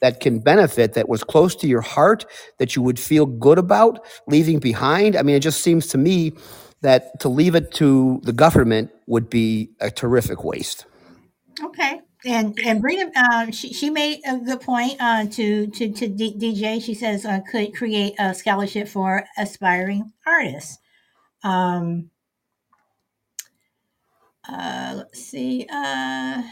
that 0.00 0.20
can 0.20 0.40
benefit 0.40 0.94
that 0.94 1.08
was 1.08 1.24
close 1.24 1.54
to 1.56 1.66
your 1.66 1.80
heart 1.80 2.26
that 2.58 2.76
you 2.76 2.82
would 2.82 3.00
feel 3.00 3.26
good 3.26 3.58
about 3.58 4.04
leaving 4.26 4.58
behind. 4.58 5.16
I 5.16 5.22
mean 5.22 5.36
it 5.36 5.40
just 5.40 5.62
seems 5.62 5.86
to 5.88 5.98
me 5.98 6.32
that 6.86 7.18
to 7.18 7.28
leave 7.28 7.56
it 7.56 7.72
to 7.72 8.20
the 8.22 8.32
government 8.32 8.92
would 9.06 9.28
be 9.28 9.70
a 9.80 9.90
terrific 9.90 10.44
waste. 10.44 10.86
Okay. 11.62 12.00
And 12.24 12.58
and 12.64 12.82
Brina, 12.82 13.10
uh, 13.14 13.50
she, 13.50 13.72
she 13.72 13.90
made 13.90 14.20
a 14.24 14.38
good 14.38 14.60
point 14.60 14.96
uh, 15.00 15.26
to 15.26 15.66
to 15.66 15.92
to 15.92 16.08
D- 16.08 16.36
DJ. 16.38 16.80
She 16.80 16.94
says 16.94 17.24
uh, 17.24 17.40
could 17.50 17.74
create 17.74 18.14
a 18.18 18.34
scholarship 18.34 18.88
for 18.88 19.24
aspiring 19.36 20.12
artists. 20.26 20.78
Um, 21.42 22.10
uh, 24.48 24.94
let's 24.96 25.24
see. 25.24 25.66
Uh, 25.70 26.42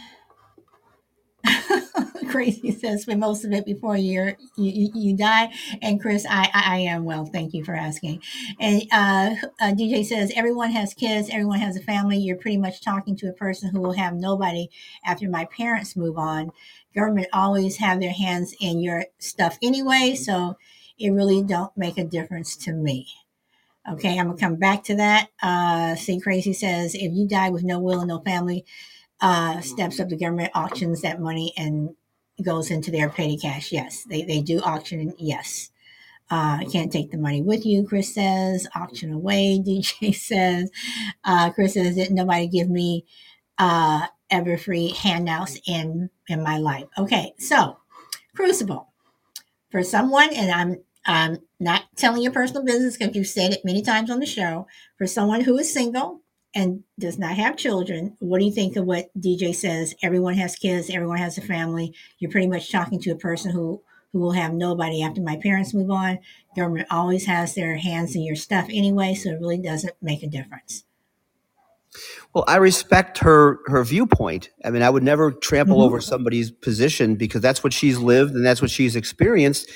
crazy 2.30 2.72
says 2.72 3.02
spend 3.02 3.20
most 3.20 3.44
of 3.44 3.52
it 3.52 3.64
before 3.64 3.96
you're, 3.96 4.36
you 4.56 4.90
you 4.94 5.16
die. 5.16 5.52
And 5.82 6.00
Chris, 6.00 6.26
I, 6.28 6.50
I, 6.52 6.76
I 6.76 6.78
am 6.78 7.04
well. 7.04 7.24
Thank 7.26 7.54
you 7.54 7.64
for 7.64 7.74
asking. 7.74 8.22
And 8.60 8.82
uh, 8.92 9.34
uh, 9.60 9.72
DJ 9.72 10.04
says 10.04 10.32
everyone 10.34 10.70
has 10.72 10.94
kids, 10.94 11.28
everyone 11.30 11.60
has 11.60 11.76
a 11.76 11.82
family. 11.82 12.18
You're 12.18 12.36
pretty 12.36 12.58
much 12.58 12.82
talking 12.82 13.16
to 13.16 13.28
a 13.28 13.32
person 13.32 13.70
who 13.70 13.80
will 13.80 13.92
have 13.92 14.14
nobody 14.14 14.68
after 15.04 15.28
my 15.28 15.44
parents 15.46 15.96
move 15.96 16.18
on. 16.18 16.50
Government 16.94 17.28
always 17.32 17.76
have 17.76 18.00
their 18.00 18.12
hands 18.12 18.54
in 18.60 18.80
your 18.80 19.06
stuff 19.18 19.58
anyway, 19.62 20.14
so 20.14 20.56
it 20.98 21.10
really 21.10 21.42
don't 21.42 21.76
make 21.76 21.98
a 21.98 22.04
difference 22.04 22.56
to 22.56 22.72
me. 22.72 23.06
Okay, 23.90 24.18
I'm 24.18 24.28
gonna 24.28 24.38
come 24.38 24.56
back 24.56 24.84
to 24.84 24.96
that. 24.96 25.28
Uh, 25.42 25.94
see, 25.96 26.18
crazy 26.18 26.54
says 26.54 26.94
if 26.94 27.12
you 27.12 27.28
die 27.28 27.50
with 27.50 27.64
no 27.64 27.78
will 27.78 28.00
and 28.00 28.08
no 28.08 28.20
family, 28.20 28.64
uh, 29.24 29.62
steps 29.62 29.98
up 29.98 30.10
the 30.10 30.18
government 30.18 30.52
auctions 30.54 31.00
that 31.02 31.20
money 31.20 31.54
and 31.56 31.96
goes 32.42 32.70
into 32.70 32.90
their 32.90 33.08
petty 33.08 33.38
cash. 33.38 33.72
Yes, 33.72 34.04
they, 34.04 34.22
they 34.22 34.42
do 34.42 34.60
auction. 34.60 35.14
Yes. 35.18 35.70
Uh, 36.30 36.64
can't 36.70 36.92
take 36.92 37.10
the 37.10 37.18
money 37.18 37.42
with 37.42 37.64
you, 37.66 37.86
Chris 37.86 38.14
says. 38.14 38.68
Auction 38.76 39.14
away, 39.14 39.62
DJ 39.66 40.14
says. 40.14 40.70
Uh, 41.24 41.50
Chris 41.52 41.74
says, 41.74 41.94
didn't 41.96 42.16
nobody 42.16 42.46
give 42.46 42.68
me 42.68 43.06
uh, 43.58 44.06
ever 44.30 44.58
free 44.58 44.90
handouts 44.90 45.58
in, 45.66 46.10
in 46.28 46.42
my 46.42 46.58
life? 46.58 46.86
Okay, 46.98 47.32
so 47.38 47.78
Crucible. 48.34 48.88
For 49.70 49.82
someone, 49.82 50.30
and 50.34 50.50
I'm 50.50 50.82
I'm 51.06 51.38
not 51.60 51.84
telling 51.96 52.22
your 52.22 52.32
personal 52.32 52.64
business 52.64 52.96
because 52.96 53.14
you've 53.14 53.26
said 53.26 53.52
it 53.52 53.64
many 53.64 53.82
times 53.82 54.10
on 54.10 54.20
the 54.20 54.26
show. 54.26 54.66
For 54.98 55.06
someone 55.06 55.42
who 55.42 55.58
is 55.58 55.72
single, 55.72 56.20
and 56.54 56.84
does 56.98 57.18
not 57.18 57.36
have 57.36 57.56
children, 57.56 58.16
what 58.20 58.38
do 58.38 58.44
you 58.44 58.52
think 58.52 58.76
of 58.76 58.84
what 58.84 59.10
DJ 59.18 59.54
says? 59.54 59.94
Everyone 60.02 60.34
has 60.34 60.56
kids, 60.56 60.90
everyone 60.90 61.18
has 61.18 61.36
a 61.38 61.42
family. 61.42 61.94
You're 62.18 62.30
pretty 62.30 62.46
much 62.46 62.70
talking 62.70 63.00
to 63.00 63.10
a 63.10 63.16
person 63.16 63.50
who 63.50 63.82
who 64.12 64.20
will 64.20 64.32
have 64.32 64.54
nobody 64.54 65.02
after 65.02 65.20
my 65.20 65.36
parents 65.42 65.74
move 65.74 65.90
on. 65.90 66.20
Government 66.54 66.86
always 66.88 67.26
has 67.26 67.56
their 67.56 67.76
hands 67.76 68.14
in 68.14 68.22
your 68.22 68.36
stuff 68.36 68.66
anyway, 68.70 69.12
so 69.12 69.30
it 69.30 69.40
really 69.40 69.58
doesn't 69.58 69.94
make 70.00 70.22
a 70.22 70.28
difference. 70.28 70.84
Well, 72.32 72.44
I 72.46 72.56
respect 72.56 73.18
her 73.18 73.58
her 73.66 73.82
viewpoint. 73.84 74.50
I 74.64 74.70
mean, 74.70 74.82
I 74.82 74.90
would 74.90 75.02
never 75.02 75.32
trample 75.32 75.78
mm-hmm. 75.78 75.86
over 75.86 76.00
somebody's 76.00 76.50
position 76.50 77.16
because 77.16 77.40
that's 77.40 77.64
what 77.64 77.72
she's 77.72 77.98
lived 77.98 78.34
and 78.34 78.46
that's 78.46 78.62
what 78.62 78.70
she's 78.70 78.94
experienced 78.94 79.68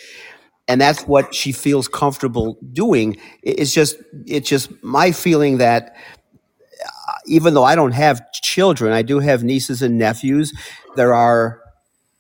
and 0.68 0.80
that's 0.80 1.04
what 1.04 1.34
she 1.34 1.50
feels 1.50 1.88
comfortable 1.88 2.58
doing. 2.72 3.16
It's 3.42 3.72
just 3.72 3.96
it's 4.26 4.48
just 4.48 4.70
my 4.84 5.12
feeling 5.12 5.58
that 5.58 5.96
even 7.28 7.54
though 7.54 7.64
I 7.64 7.74
don't 7.74 7.92
have 7.92 8.22
children, 8.32 8.92
I 8.92 9.02
do 9.02 9.18
have 9.20 9.44
nieces 9.44 9.82
and 9.82 9.98
nephews. 9.98 10.52
There 10.96 11.14
are 11.14 11.60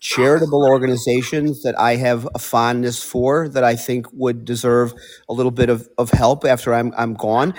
charitable 0.00 0.64
organizations 0.64 1.62
that 1.62 1.78
I 1.78 1.96
have 1.96 2.28
a 2.34 2.38
fondness 2.38 3.02
for 3.02 3.48
that 3.48 3.64
I 3.64 3.74
think 3.76 4.06
would 4.12 4.44
deserve 4.44 4.94
a 5.28 5.32
little 5.32 5.50
bit 5.50 5.68
of, 5.68 5.88
of 5.98 6.10
help 6.10 6.44
after 6.44 6.72
I'm, 6.72 6.92
I'm 6.96 7.14
gone. 7.14 7.54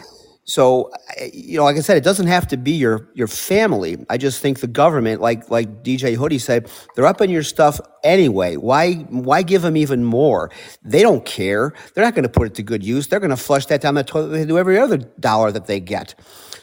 So, 0.46 0.92
you 1.32 1.58
know, 1.58 1.64
like 1.64 1.78
I 1.78 1.82
said, 1.82 1.98
it 1.98 2.04
doesn't 2.04 2.26
have 2.26 2.48
to 2.48 2.58
be 2.58 2.72
your 2.72 3.08
your 3.14 3.28
family. 3.28 4.04
I 4.10 4.18
just 4.18 4.42
think 4.42 4.62
the 4.62 4.68
government, 4.68 5.22
like 5.22 5.52
like 5.52 5.84
DJ 5.84 6.16
Hoodie 6.16 6.40
said, 6.40 6.72
they're 6.96 7.06
up 7.06 7.22
in 7.22 7.30
your 7.30 7.44
stuff 7.44 7.80
anyway. 8.04 8.56
Why 8.56 8.94
why 9.10 9.44
give 9.44 9.62
them 9.62 9.78
even 9.78 10.04
more? 10.04 10.50
They 10.84 11.04
don't 11.04 11.24
care. 11.24 11.72
They're 11.94 12.04
not 12.04 12.16
going 12.16 12.24
to 12.24 12.30
put 12.30 12.48
it 12.48 12.56
to 12.56 12.64
good 12.64 12.84
use. 12.84 13.08
They're 13.08 13.20
going 13.20 13.30
to 13.30 13.38
flush 13.38 13.68
that 13.68 13.82
down 13.82 13.94
the 13.94 14.04
toilet. 14.04 14.30
They 14.30 14.46
do 14.46 14.58
every 14.58 14.80
other 14.80 14.98
dollar 14.98 15.52
that 15.52 15.68
they 15.68 15.80
get. 15.80 16.16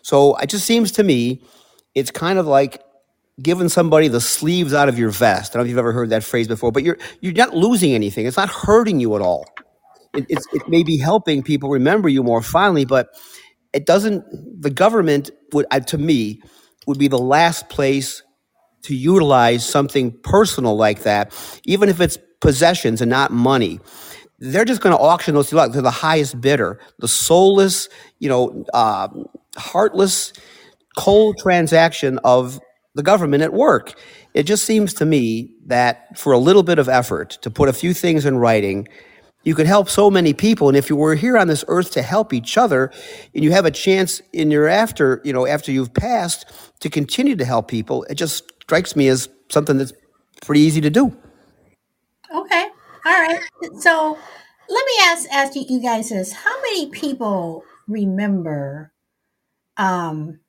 So 0.07 0.37
it 0.37 0.49
just 0.49 0.65
seems 0.65 0.93
to 0.93 1.03
me, 1.03 1.43
it's 1.97 2.13
kind 2.13 2.39
of 2.39 2.47
like 2.47 2.81
giving 3.43 3.69
somebody 3.69 4.07
the 4.07 4.21
sleeves 4.21 4.73
out 4.73 4.89
of 4.89 5.01
your 5.01 5.11
vest. 5.11 5.51
I 5.51 5.55
don't 5.55 5.63
know 5.63 5.65
if 5.65 5.71
you've 5.71 5.79
ever 5.79 5.93
heard 5.93 6.11
that 6.11 6.23
phrase 6.23 6.47
before, 6.47 6.71
but 6.71 6.85
you're 6.85 6.97
you're 7.23 7.33
not 7.33 7.57
losing 7.57 7.93
anything. 7.93 8.25
It's 8.25 8.37
not 8.37 8.49
hurting 8.49 9.01
you 9.01 9.17
at 9.17 9.21
all. 9.21 9.47
It, 10.15 10.27
it's, 10.29 10.47
it 10.53 10.69
may 10.69 10.85
be 10.85 10.97
helping 10.97 11.43
people 11.43 11.71
remember 11.71 12.09
you 12.09 12.23
more 12.23 12.41
fondly, 12.41 12.85
but 12.85 13.09
it 13.73 13.85
doesn't. 13.85 14.25
The 14.63 14.71
government 14.71 15.33
would, 15.53 15.67
uh, 15.73 15.81
to 15.81 15.99
me, 15.99 16.41
would 16.87 17.01
be 17.01 17.09
the 17.09 17.19
last 17.19 17.69
place 17.69 18.23
to 18.83 18.95
utilize 18.95 19.69
something 19.69 20.17
personal 20.23 20.77
like 20.77 21.03
that, 21.03 21.35
even 21.65 21.89
if 21.89 22.01
it's 22.01 22.17
possessions 22.41 23.01
and 23.01 23.11
not 23.11 23.33
money 23.33 23.81
they're 24.39 24.67
just 24.67 24.83
going 24.83 24.95
to 24.95 25.03
auction 25.03 25.35
those 25.35 25.49
to 25.49 25.81
the 25.81 25.91
highest 25.91 26.41
bidder, 26.41 26.79
the 26.99 27.09
soulless, 27.09 27.89
you 28.19 28.29
know, 28.29 28.65
uh, 28.75 29.09
heartless, 29.57 30.33
cold 30.97 31.39
transaction 31.39 32.19
of 32.25 32.61
the 32.95 33.03
government 33.03 33.43
at 33.43 33.53
work. 33.53 33.95
It 34.35 34.45
just 34.45 34.65
seems 34.65 34.95
to 34.95 35.07
me 35.07 35.55
that 35.67 36.19
for 36.19 36.33
a 36.33 36.39
little 36.39 36.63
bit 36.63 36.79
of 36.79 36.89
effort 36.89 37.39
to 37.43 37.51
put 37.51 37.69
a 37.69 37.73
few 37.73 37.95
things 37.95 38.25
in 38.25 38.39
writing, 38.39 38.89
you 39.45 39.55
could 39.55 39.67
help 39.67 39.89
so 39.89 40.11
many 40.11 40.35
people. 40.35 40.69
And 40.69 40.77
if 40.77 40.91
you 40.91 40.97
were 40.97 41.15
here 41.15 41.39
on 41.39 41.47
this 41.47 41.65
earth 41.69 41.93
to 41.93 42.03
help 42.03 42.33
each 42.33 42.59
other, 42.59 42.91
and 43.35 43.45
you 43.45 43.53
have 43.53 43.65
a 43.65 43.71
chance 43.71 44.21
in 44.33 44.51
your 44.51 44.67
after, 44.67 45.21
you 45.25 45.33
know, 45.33 45.47
after 45.47 45.71
you've 45.71 45.95
passed 45.95 46.47
to 46.81 46.91
continue 46.91 47.37
to 47.37 47.45
help 47.45 47.69
people, 47.69 48.05
it 48.11 48.17
just 48.17 48.51
strikes 48.63 48.97
me 48.97 49.09
as 49.09 49.29
something 49.49 49.79
that's 49.79 49.93
pretty 50.45 50.63
easy 50.63 50.81
to 50.81 50.91
do. 50.91 51.17
Okay. 52.35 52.67
All 53.07 53.23
right. 53.23 53.41
So 53.79 54.19
let 54.69 54.85
me 54.85 54.93
ask 55.03 55.29
ask 55.31 55.53
you 55.55 55.81
guys 55.81 56.09
this. 56.09 56.33
How 56.33 56.61
many 56.63 56.91
people 56.91 57.63
remember 57.87 58.93
um, 59.77 60.41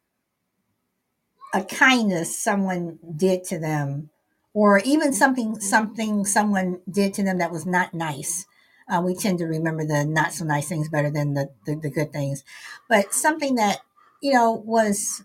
a 1.53 1.63
kindness 1.63 2.37
someone 2.37 2.99
did 3.15 3.43
to 3.45 3.59
them, 3.59 4.09
or 4.53 4.79
even 4.79 5.13
something 5.13 5.59
something 5.59 6.25
someone 6.25 6.79
did 6.89 7.13
to 7.13 7.23
them 7.23 7.37
that 7.37 7.51
was 7.51 7.65
not 7.65 7.93
nice. 7.93 8.45
Uh, 8.89 9.01
we 9.03 9.13
tend 9.15 9.37
to 9.39 9.45
remember 9.45 9.85
the 9.85 10.05
not 10.05 10.33
so 10.33 10.45
nice 10.45 10.69
things 10.69 10.87
better 10.89 11.09
than 11.09 11.33
the, 11.33 11.49
the, 11.65 11.75
the 11.75 11.89
good 11.89 12.11
things, 12.11 12.43
but 12.89 13.13
something 13.13 13.55
that 13.55 13.79
you 14.21 14.33
know 14.33 14.51
was 14.51 15.23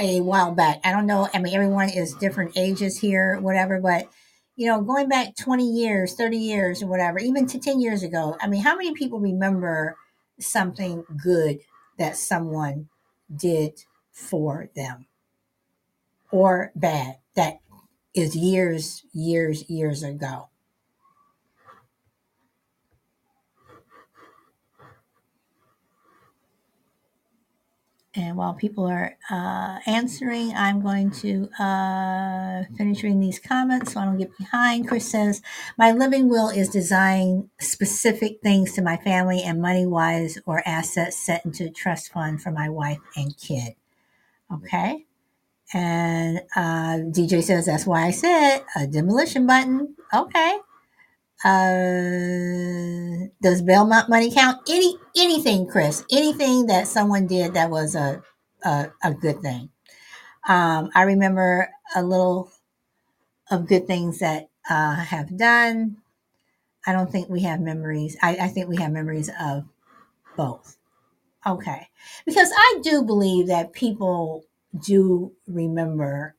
a 0.00 0.20
while 0.22 0.52
back. 0.54 0.80
I 0.84 0.92
don't 0.92 1.06
know. 1.06 1.28
I 1.34 1.40
mean, 1.40 1.54
everyone 1.54 1.90
is 1.90 2.14
different 2.14 2.56
ages 2.56 2.98
here, 2.98 3.38
whatever, 3.40 3.80
but 3.80 4.08
you 4.56 4.68
know, 4.68 4.82
going 4.82 5.08
back 5.08 5.36
20 5.36 5.68
years, 5.70 6.14
30 6.14 6.38
years, 6.38 6.82
or 6.82 6.88
whatever, 6.88 7.18
even 7.18 7.46
to 7.48 7.58
10 7.60 7.80
years 7.80 8.02
ago, 8.02 8.36
I 8.40 8.48
mean, 8.48 8.62
how 8.62 8.76
many 8.76 8.94
people 8.94 9.20
remember 9.20 9.96
something 10.40 11.04
good 11.22 11.60
that 11.98 12.16
someone 12.16 12.88
did 13.36 13.84
for 14.12 14.70
them 14.76 15.06
or 16.32 16.72
bad 16.76 17.16
that 17.36 17.60
is 18.14 18.36
years, 18.36 19.04
years, 19.14 19.68
years 19.70 20.02
ago. 20.04 20.50
And 28.14 28.36
while 28.36 28.52
people 28.52 28.84
are 28.86 29.16
uh, 29.30 29.78
answering, 29.86 30.52
I'm 30.54 30.82
going 30.82 31.10
to 31.22 31.48
uh, 31.58 32.64
finish 32.76 33.02
reading 33.02 33.20
these 33.20 33.38
comments 33.38 33.94
so 33.94 34.00
I 34.00 34.04
don't 34.04 34.18
get 34.18 34.36
behind. 34.36 34.86
Chris 34.86 35.10
says, 35.10 35.40
My 35.78 35.92
living 35.92 36.28
will 36.28 36.50
is 36.50 36.68
designing 36.68 37.48
specific 37.58 38.40
things 38.42 38.74
to 38.74 38.82
my 38.82 38.98
family 38.98 39.42
and 39.42 39.62
money 39.62 39.86
wise 39.86 40.38
or 40.44 40.62
assets 40.66 41.16
set 41.16 41.46
into 41.46 41.64
a 41.64 41.70
trust 41.70 42.12
fund 42.12 42.42
for 42.42 42.50
my 42.50 42.68
wife 42.68 42.98
and 43.16 43.34
kid. 43.38 43.76
Okay. 44.52 45.06
And 45.72 46.42
uh, 46.54 46.98
DJ 47.10 47.42
says, 47.42 47.64
That's 47.64 47.86
why 47.86 48.04
I 48.04 48.10
said 48.10 48.62
a 48.76 48.86
demolition 48.86 49.46
button. 49.46 49.96
Okay. 50.12 50.58
Uh, 51.44 53.28
does 53.42 53.62
Belmont 53.62 54.08
money 54.10 54.30
count? 54.32 54.60
Any 54.68 54.96
anything, 55.16 55.66
Chris? 55.66 56.04
Anything 56.12 56.66
that 56.66 56.86
someone 56.88 57.26
did 57.26 57.54
that 57.54 57.70
was 57.70 57.94
a 57.94 58.22
a, 58.64 58.90
a 59.02 59.14
good 59.14 59.40
thing. 59.42 59.70
Um, 60.48 60.90
I 60.94 61.02
remember 61.02 61.70
a 61.96 62.02
little 62.02 62.52
of 63.50 63.68
good 63.68 63.86
things 63.86 64.20
that 64.20 64.50
uh, 64.70 64.96
have 64.96 65.36
done. 65.36 65.98
I 66.86 66.92
don't 66.92 67.10
think 67.12 67.28
we 67.28 67.42
have 67.42 67.60
memories. 67.60 68.16
I, 68.22 68.36
I 68.36 68.48
think 68.48 68.68
we 68.68 68.76
have 68.78 68.92
memories 68.92 69.30
of 69.40 69.64
both. 70.36 70.76
Okay, 71.46 71.88
because 72.26 72.52
I 72.56 72.80
do 72.82 73.02
believe 73.02 73.48
that 73.48 73.72
people 73.72 74.44
do 74.80 75.32
remember 75.48 76.36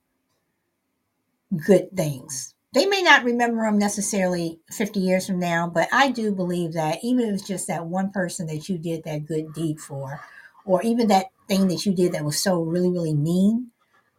good 1.67 1.95
things 1.95 2.52
they 2.73 2.85
may 2.87 3.01
not 3.03 3.23
remember 3.23 3.63
them 3.63 3.77
necessarily 3.77 4.59
50 4.71 4.99
years 4.99 5.27
from 5.27 5.39
now, 5.39 5.67
but 5.69 5.87
I 5.93 6.09
do 6.09 6.33
believe 6.33 6.73
that 6.73 6.99
even 7.03 7.27
if 7.27 7.35
it's 7.35 7.47
just 7.47 7.67
that 7.67 7.85
one 7.85 8.11
person 8.11 8.47
that 8.47 8.67
you 8.67 8.77
did 8.77 9.03
that 9.03 9.25
good 9.25 9.53
deed 9.53 9.79
for, 9.79 10.21
or 10.65 10.81
even 10.81 11.07
that 11.09 11.27
thing 11.47 11.67
that 11.67 11.85
you 11.85 11.93
did 11.93 12.13
that 12.13 12.25
was 12.25 12.41
so 12.41 12.61
really, 12.61 12.89
really 12.89 13.13
mean, 13.13 13.67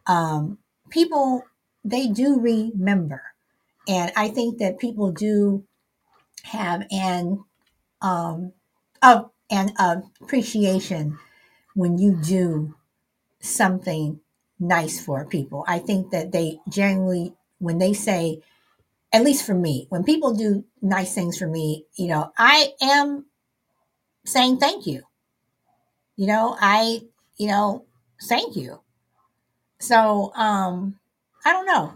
um, 0.07 0.57
people, 0.89 1.43
they 1.83 2.07
do 2.07 2.39
remember. 2.39 3.21
And 3.87 4.11
I 4.15 4.29
think 4.29 4.59
that 4.59 4.79
people 4.79 5.11
do 5.11 5.65
have 6.43 6.85
an, 6.91 7.43
um, 8.01 8.53
of, 9.03 9.31
an 9.51 9.73
appreciation 10.21 11.17
when 11.75 11.97
you 11.97 12.15
do 12.15 12.75
something 13.39 14.19
nice 14.59 15.03
for 15.03 15.25
people. 15.25 15.65
I 15.67 15.79
think 15.79 16.11
that 16.11 16.31
they 16.31 16.59
generally 16.69 17.33
when 17.59 17.79
they 17.79 17.93
say, 17.93 18.41
at 19.13 19.23
least 19.23 19.45
for 19.45 19.55
me, 19.55 19.87
when 19.89 20.03
people 20.03 20.35
do 20.35 20.65
nice 20.81 21.15
things 21.15 21.37
for 21.37 21.47
me, 21.47 21.85
you 21.97 22.07
know, 22.07 22.31
I 22.37 22.73
am 22.81 23.25
saying 24.25 24.57
thank 24.59 24.87
you. 24.87 25.03
You 26.17 26.27
know, 26.27 26.57
I, 26.59 27.01
you 27.37 27.47
know, 27.47 27.85
thank 28.29 28.55
you. 28.55 28.81
So, 29.79 30.33
um, 30.35 30.99
I 31.45 31.53
don't 31.53 31.65
know. 31.67 31.93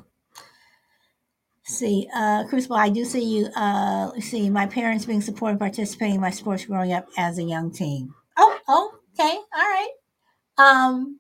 see, 1.64 2.07
uh, 2.16 2.45
Crucible, 2.47 2.76
I 2.78 2.89
do 2.89 3.05
see 3.05 3.24
you. 3.24 3.47
Uh, 3.55 4.12
see, 4.20 4.49
my 4.49 4.66
parents 4.68 5.05
being 5.05 5.22
supportive, 5.22 5.60
participating 5.60 6.16
in 6.16 6.22
my 6.22 6.32
sports 6.32 6.66
growing 6.66 6.93
up 6.93 7.07
as 7.18 7.38
a 7.38 7.43
young 7.43 7.72
teen. 7.72 8.14
Oh, 8.38 8.60
oh, 8.68 8.99
okay, 9.20 9.36
all 9.36 9.43
right. 9.55 9.89
Um, 10.57 11.20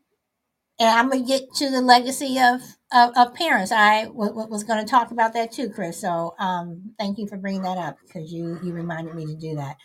and 0.79 0.89
I'm 0.89 1.09
gonna 1.09 1.25
get 1.25 1.53
to 1.55 1.69
the 1.71 1.81
legacy 1.81 2.39
of 2.39 2.61
of, 2.93 3.11
of 3.17 3.33
parents. 3.35 3.71
I 3.71 4.05
w- 4.05 4.29
w- 4.31 4.49
was 4.49 4.63
going 4.63 4.83
to 4.85 4.89
talk 4.89 5.11
about 5.11 5.33
that 5.33 5.51
too, 5.51 5.69
Chris. 5.69 5.99
So 6.01 6.35
um, 6.39 6.93
thank 6.99 7.17
you 7.19 7.27
for 7.27 7.37
bringing 7.37 7.63
that 7.63 7.77
up 7.77 7.97
because 8.07 8.31
you 8.33 8.59
you 8.63 8.73
reminded 8.73 9.15
me 9.15 9.25
to 9.27 9.35
do 9.35 9.55
that. 9.55 9.77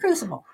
Crucible. 0.00 0.44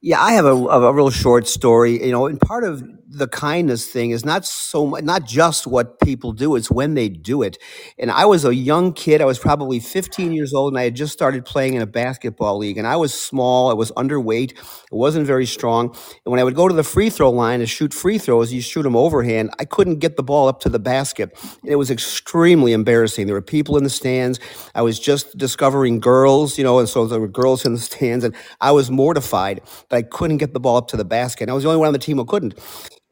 Yeah, 0.00 0.22
I 0.22 0.32
have 0.34 0.44
a, 0.46 0.50
a 0.54 0.92
real 0.92 1.10
short 1.10 1.48
story. 1.48 2.04
You 2.04 2.12
know, 2.12 2.26
and 2.26 2.40
part 2.40 2.64
of 2.64 2.84
the 3.14 3.28
kindness 3.28 3.86
thing 3.86 4.10
is 4.10 4.24
not 4.24 4.44
so 4.44 4.86
much, 4.86 5.04
not 5.04 5.26
just 5.26 5.66
what 5.66 6.00
people 6.00 6.32
do; 6.32 6.56
it's 6.56 6.70
when 6.70 6.94
they 6.94 7.08
do 7.08 7.42
it. 7.42 7.58
And 7.98 8.10
I 8.10 8.26
was 8.26 8.44
a 8.44 8.54
young 8.54 8.92
kid; 8.92 9.20
I 9.22 9.24
was 9.24 9.38
probably 9.38 9.80
15 9.80 10.32
years 10.32 10.54
old, 10.54 10.72
and 10.72 10.78
I 10.78 10.84
had 10.84 10.96
just 10.96 11.12
started 11.12 11.44
playing 11.44 11.74
in 11.74 11.82
a 11.82 11.86
basketball 11.86 12.58
league. 12.58 12.78
And 12.78 12.86
I 12.86 12.96
was 12.96 13.14
small; 13.14 13.70
I 13.70 13.74
was 13.74 13.92
underweight; 13.92 14.52
it 14.52 14.58
wasn't 14.90 15.26
very 15.26 15.46
strong. 15.46 15.88
And 16.24 16.30
when 16.32 16.40
I 16.40 16.44
would 16.44 16.54
go 16.54 16.68
to 16.68 16.74
the 16.74 16.84
free 16.84 17.10
throw 17.10 17.30
line 17.30 17.60
to 17.60 17.66
shoot 17.66 17.94
free 17.94 18.18
throws, 18.18 18.52
you 18.52 18.60
shoot 18.60 18.82
them 18.82 18.96
overhand. 18.96 19.50
I 19.58 19.64
couldn't 19.64 20.00
get 20.00 20.16
the 20.16 20.22
ball 20.22 20.48
up 20.48 20.60
to 20.60 20.68
the 20.68 20.78
basket. 20.78 21.36
And 21.62 21.70
it 21.72 21.76
was 21.76 21.90
extremely 21.90 22.72
embarrassing. 22.72 23.26
There 23.26 23.34
were 23.34 23.42
people 23.42 23.76
in 23.76 23.84
the 23.84 23.90
stands. 23.90 24.40
I 24.74 24.82
was 24.82 24.98
just 24.98 25.36
discovering 25.38 26.00
girls, 26.00 26.58
you 26.58 26.64
know, 26.64 26.78
and 26.78 26.88
so 26.88 27.06
there 27.06 27.20
were 27.20 27.28
girls 27.28 27.64
in 27.64 27.74
the 27.74 27.80
stands, 27.80 28.24
and 28.24 28.34
I 28.60 28.72
was 28.72 28.90
mortified 28.90 29.60
that 29.90 29.96
I 29.96 30.02
couldn't 30.02 30.38
get 30.38 30.52
the 30.54 30.60
ball 30.60 30.76
up 30.76 30.88
to 30.88 30.96
the 30.96 31.04
basket. 31.04 31.44
And 31.44 31.50
I 31.50 31.54
was 31.54 31.64
the 31.64 31.70
only 31.70 31.78
one 31.78 31.88
on 31.88 31.92
the 31.92 31.98
team 31.98 32.18
who 32.18 32.24
couldn't. 32.24 32.54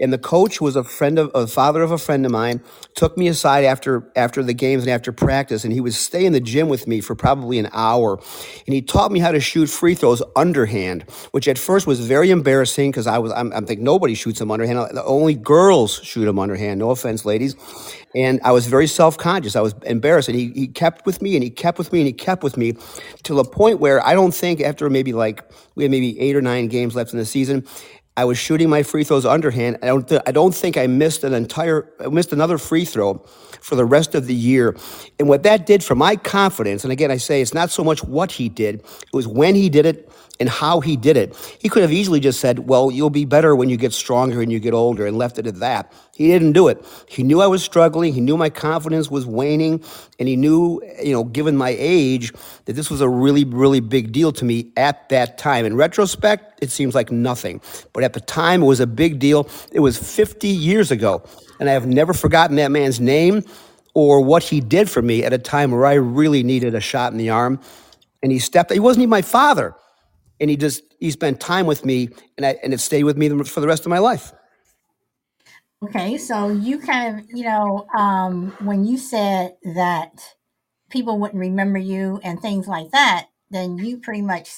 And 0.03 0.13
the 0.13 0.19
coach 0.19 0.61
was 0.61 0.75
a 0.75 0.83
friend 0.85 1.19
of 1.19 1.31
a 1.35 1.47
father 1.47 1.81
of 1.83 1.93
a 1.93 1.99
friend 1.99 2.27
of 2.27 2.33
mine, 2.33 2.61
took 2.95 3.17
me 3.17 3.29
aside 3.29 3.65
after 3.65 4.11
after 4.17 4.43
the 4.43 4.53
games 4.53 4.83
and 4.83 4.91
after 4.91 5.13
practice, 5.13 5.63
and 5.65 5.73
he 5.73 5.81
would 5.81 5.95
stay 5.95 6.27
in 6.27 6.33
the 6.33 6.41
gym 6.41 6.69
with 6.69 6.89
me 6.89 7.01
for 7.01 7.15
probably 7.15 7.59
an 7.59 7.69
hour. 7.73 8.19
And 8.67 8.75
he 8.75 8.83
taught 8.83 9.13
me 9.13 9.21
how 9.21 9.31
to 9.31 9.41
shoot 9.41 9.69
free 9.69 9.95
throws 9.95 10.21
underhand, 10.35 11.05
which 11.31 11.47
at 11.47 11.57
first 11.57 11.87
was 11.87 12.01
very 12.01 12.31
embarrassing 12.31 12.91
because 12.91 13.07
I 13.07 13.19
was 13.19 13.33
I'm, 13.33 13.53
I'm 13.53 13.65
nobody 13.79 14.15
shoots 14.15 14.41
them 14.41 14.51
underhand. 14.51 14.99
Only 15.05 15.35
girls 15.35 16.01
shoot 16.03 16.25
them 16.25 16.39
underhand. 16.39 16.81
No 16.81 16.91
offense, 16.91 17.25
ladies. 17.25 17.55
And 18.15 18.41
I 18.45 18.53
was 18.53 18.67
very 18.67 18.87
self 18.87 19.17
conscious. 19.17 19.57
I 19.57 19.61
was 19.61 19.75
embarrassed. 19.85 20.29
And 20.29 20.37
he, 20.37 20.51
he 20.55 20.67
kept 20.67 21.07
with 21.07 21.23
me 21.23 21.35
and 21.35 21.43
he 21.43 21.51
kept 21.51 21.79
with 21.79 21.93
me 21.93 22.01
and 22.01 22.07
he 22.07 22.13
kept 22.13 22.43
with 22.43 22.57
me 22.57 22.75
till 23.23 23.37
the 23.37 23.45
point 23.45 23.81
where 23.81 24.05
I 24.05 24.15
don't 24.15 24.35
think 24.35 24.61
after 24.61 24.91
maybe 24.91 25.13
like 25.13 25.45
we 25.75 25.85
had 25.85 25.91
maybe 25.91 26.19
eight 26.21 26.37
or 26.37 26.43
nine 26.43 26.69
games 26.69 26.95
left 26.95 27.13
in 27.13 27.19
the 27.19 27.25
season, 27.25 27.67
I 28.17 28.27
was 28.27 28.37
shooting 28.37 28.69
my 28.69 28.83
free 28.83 29.05
throws 29.05 29.25
underhand. 29.25 29.79
I 29.83 29.87
don't, 29.87 30.07
th- 30.07 30.21
I 30.27 30.33
don't 30.33 30.55
think 30.55 30.77
I 30.77 30.87
missed 30.87 31.25
an 31.25 31.33
entire, 31.33 31.89
I 31.99 32.09
missed 32.09 32.33
another 32.33 32.59
free 32.59 32.85
throw 32.85 33.15
for 33.61 33.75
the 33.75 33.87
rest 33.87 34.15
of 34.15 34.27
the 34.27 34.35
year. 34.35 34.77
And 35.19 35.29
what 35.29 35.45
that 35.45 35.65
did 35.65 35.83
for 35.83 35.95
my 35.95 36.17
confidence, 36.17 36.85
and 36.85 36.93
again, 36.93 37.11
I 37.11 37.17
say 37.17 37.41
it's 37.41 37.55
not 37.55 37.71
so 37.71 37.83
much 37.83 38.05
what 38.05 38.33
he 38.33 38.51
did, 38.51 38.77
it 38.77 39.15
was 39.15 39.27
when 39.27 39.55
he 39.55 39.71
did 39.71 39.87
it 39.87 40.11
and 40.41 40.49
how 40.49 40.81
he 40.81 40.97
did 40.97 41.17
it. 41.17 41.37
He 41.61 41.69
could 41.69 41.83
have 41.83 41.93
easily 41.93 42.19
just 42.19 42.41
said, 42.41 42.61
Well, 42.61 42.91
you'll 42.91 43.11
be 43.11 43.25
better 43.25 43.55
when 43.55 43.69
you 43.69 43.77
get 43.77 43.93
stronger 43.93 44.41
and 44.41 44.51
you 44.51 44.59
get 44.59 44.75
older, 44.75 45.07
and 45.07 45.17
left 45.17 45.39
it 45.39 45.47
at 45.47 45.61
that. 45.61 45.93
He 46.17 46.29
didn't 46.29 46.53
do 46.53 46.69
it. 46.69 46.85
He 47.09 47.23
knew 47.23 47.41
I 47.41 47.47
was 47.47 47.63
struggling. 47.63 48.13
He 48.13 48.21
knew 48.21 48.37
my 48.37 48.51
confidence 48.51 49.11
was 49.11 49.25
waning. 49.27 49.83
And 50.19 50.29
he 50.29 50.37
knew, 50.37 50.83
you 51.03 51.13
know, 51.13 51.25
given 51.25 51.57
my 51.57 51.75
age, 51.79 52.33
that 52.65 52.75
this 52.75 52.91
was 52.91 53.01
a 53.01 53.09
really, 53.09 53.45
really 53.45 53.81
big 53.81 54.13
deal 54.13 54.33
to 54.33 54.45
me 54.45 54.73
at 54.77 55.09
that 55.11 55.39
time. 55.39 55.65
In 55.65 55.77
retrospect, 55.77 56.63
it 56.63 56.71
seems 56.71 56.95
like 56.95 57.11
nothing. 57.11 57.61
But 57.93 58.05
at 58.05 58.13
the 58.13 58.21
time, 58.21 58.63
it 58.63 58.67
was 58.67 58.81
a 58.81 58.87
big 58.87 59.19
deal. 59.19 59.49
It 59.73 59.81
was 59.81 59.97
50 59.97 60.49
years 60.49 60.91
ago. 60.91 61.23
And 61.61 61.71
I 61.71 61.73
have 61.73 61.87
never 61.87 62.13
forgotten 62.13 62.57
that 62.57 62.71
man's 62.71 63.01
name 63.01 63.45
or 63.95 64.21
what 64.21 64.43
he 64.43 64.61
did 64.61 64.91
for 64.91 65.03
me 65.03 65.25
at 65.25 65.33
a 65.33 65.39
time 65.39 65.71
where 65.71 65.87
I 65.87 65.95
really 65.95 66.43
needed 66.43 66.75
a 66.75 66.81
shot 66.81 67.13
in 67.13 67.19
the 67.19 67.31
arm. 67.31 67.61
And 68.23 68.33
he 68.33 68.39
stepped, 68.39 68.73
he 68.73 68.81
wasn't 68.81 69.03
even 69.03 69.11
my 69.11 69.23
father 69.23 69.75
and 70.43 70.51
he 70.51 70.59
just 70.59 70.83
he 71.01 71.11
spent 71.11 71.41
time 71.41 71.67
with 71.67 71.87
me 71.87 72.11
and 72.37 72.45
I, 72.45 72.59
and 72.63 72.75
it 72.75 72.81
stayed 72.81 73.05
with 73.05 73.17
me 73.17 73.31
for 73.45 73.61
the 73.61 73.69
rest 73.69 73.87
of 73.87 73.91
my 73.91 74.01
life 74.01 74.35
Okay, 75.85 76.17
so 76.17 76.49
you 76.49 76.79
kind 76.79 77.19
of, 77.19 77.27
you 77.31 77.43
know, 77.43 77.89
um, 77.99 78.55
when 78.61 78.85
you 78.85 78.97
said 78.99 79.57
that 79.75 80.13
people 80.91 81.19
wouldn't 81.19 81.41
remember 81.41 81.79
you 81.79 82.21
and 82.23 82.41
things 82.41 82.69
like 82.69 82.93
that, 82.93 83.27
then 83.51 83.79
you 83.79 83.99
pretty 83.99 84.23
much 84.23 84.51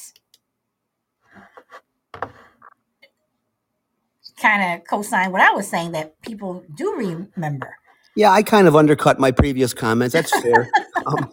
kind 4.37 4.74
of 4.80 4.87
co-signed 4.87 5.32
what 5.32 5.41
I 5.41 5.53
was 5.53 5.66
saying 5.66 5.93
that 5.93 6.20
people 6.20 6.62
do 6.74 6.95
remember. 6.95 7.74
Yeah 8.17 8.31
i 8.31 8.43
kind 8.43 8.69
of 8.69 8.77
undercut 8.77 9.19
my 9.19 9.31
previous 9.31 9.75
comments 9.75 10.12
that's 10.12 10.31
fair 10.41 10.69
um, 11.07 11.31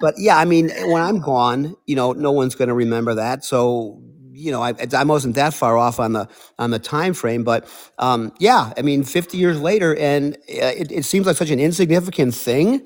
but 0.00 0.14
yeah 0.18 0.38
i 0.38 0.44
mean 0.44 0.70
when 0.86 1.02
i'm 1.02 1.20
gone 1.20 1.76
you 1.86 1.96
know 1.96 2.12
no 2.12 2.32
one's 2.32 2.54
going 2.54 2.68
to 2.68 2.74
remember 2.74 3.14
that 3.14 3.44
so 3.44 4.02
you 4.34 4.50
know, 4.50 4.62
I, 4.62 4.74
I 4.92 5.04
wasn't 5.04 5.36
that 5.36 5.54
far 5.54 5.76
off 5.78 6.00
on 6.00 6.12
the 6.12 6.28
on 6.58 6.70
the 6.70 6.78
time 6.78 7.14
frame, 7.14 7.44
but 7.44 7.68
um, 7.98 8.32
yeah, 8.38 8.72
I 8.76 8.82
mean, 8.82 9.04
50 9.04 9.38
years 9.38 9.60
later, 9.60 9.96
and 9.96 10.34
uh, 10.34 10.74
it, 10.76 10.90
it 10.90 11.04
seems 11.04 11.26
like 11.26 11.36
such 11.36 11.50
an 11.50 11.60
insignificant 11.60 12.34
thing. 12.34 12.84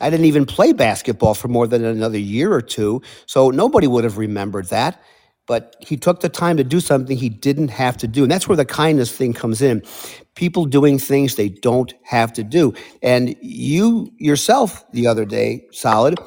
I 0.00 0.10
didn't 0.10 0.26
even 0.26 0.46
play 0.46 0.72
basketball 0.72 1.34
for 1.34 1.48
more 1.48 1.66
than 1.66 1.84
another 1.84 2.18
year 2.18 2.52
or 2.52 2.60
two, 2.62 3.02
so 3.26 3.50
nobody 3.50 3.86
would 3.86 4.04
have 4.04 4.18
remembered 4.18 4.66
that. 4.68 5.02
But 5.46 5.74
he 5.80 5.96
took 5.96 6.20
the 6.20 6.28
time 6.28 6.56
to 6.56 6.64
do 6.64 6.80
something 6.80 7.16
he 7.16 7.28
didn't 7.28 7.68
have 7.68 7.96
to 7.98 8.06
do, 8.06 8.22
and 8.22 8.30
that's 8.30 8.48
where 8.48 8.56
the 8.56 8.64
kindness 8.64 9.10
thing 9.10 9.32
comes 9.32 9.60
in. 9.60 9.82
People 10.36 10.64
doing 10.66 10.98
things 10.98 11.34
they 11.34 11.48
don't 11.48 11.92
have 12.04 12.32
to 12.34 12.44
do, 12.44 12.74
and 13.02 13.34
you 13.40 14.12
yourself 14.18 14.84
the 14.92 15.06
other 15.06 15.24
day, 15.24 15.66
solid 15.72 16.18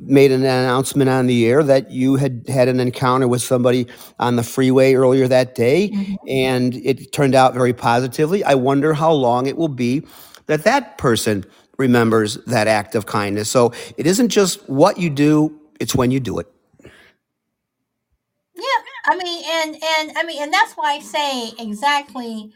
made 0.00 0.30
an 0.30 0.42
announcement 0.42 1.10
on 1.10 1.26
the 1.26 1.46
air 1.46 1.62
that 1.64 1.90
you 1.90 2.14
had 2.14 2.44
had 2.46 2.68
an 2.68 2.78
encounter 2.78 3.26
with 3.26 3.42
somebody 3.42 3.84
on 4.20 4.36
the 4.36 4.44
freeway 4.44 4.94
earlier 4.94 5.26
that 5.26 5.56
day, 5.56 5.90
Mhm. 5.92 6.16
and 6.28 6.74
it 6.84 7.10
turned 7.10 7.34
out 7.34 7.52
very 7.52 7.72
positively. 7.72 8.44
I 8.44 8.54
wonder 8.54 8.94
how 8.94 9.10
long 9.12 9.46
it 9.46 9.56
will 9.56 9.66
be 9.68 10.04
that 10.46 10.62
that 10.64 10.98
person 10.98 11.44
remembers 11.78 12.38
that 12.46 12.68
act 12.68 12.94
of 12.94 13.06
kindness. 13.06 13.50
So 13.50 13.72
it 13.96 14.06
isn't 14.06 14.28
just 14.28 14.68
what 14.68 14.98
you 14.98 15.10
do, 15.10 15.52
it's 15.80 15.96
when 15.96 16.10
you 16.12 16.20
do 16.20 16.38
it. 16.38 16.46
I 19.04 19.16
mean, 19.16 19.44
and 19.46 19.74
and 19.74 20.18
I 20.18 20.24
mean, 20.24 20.42
and 20.42 20.52
that's 20.52 20.74
why 20.74 20.94
I 20.94 21.00
say 21.00 21.52
exactly 21.58 22.52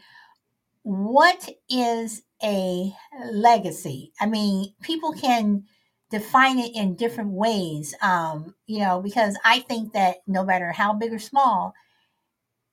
what 0.83 1.49
is 1.69 2.23
a 2.43 2.93
legacy. 3.31 4.13
I 4.19 4.27
mean, 4.27 4.73
people 4.81 5.13
can 5.13 5.65
define 6.11 6.59
it 6.59 6.75
in 6.75 6.95
different 6.95 7.31
ways. 7.31 7.95
Um, 8.01 8.55
you 8.67 8.79
know, 8.79 9.01
because 9.01 9.37
I 9.45 9.59
think 9.61 9.93
that 9.93 10.17
no 10.27 10.43
matter 10.45 10.71
how 10.71 10.93
big 10.93 11.13
or 11.13 11.19
small, 11.19 11.73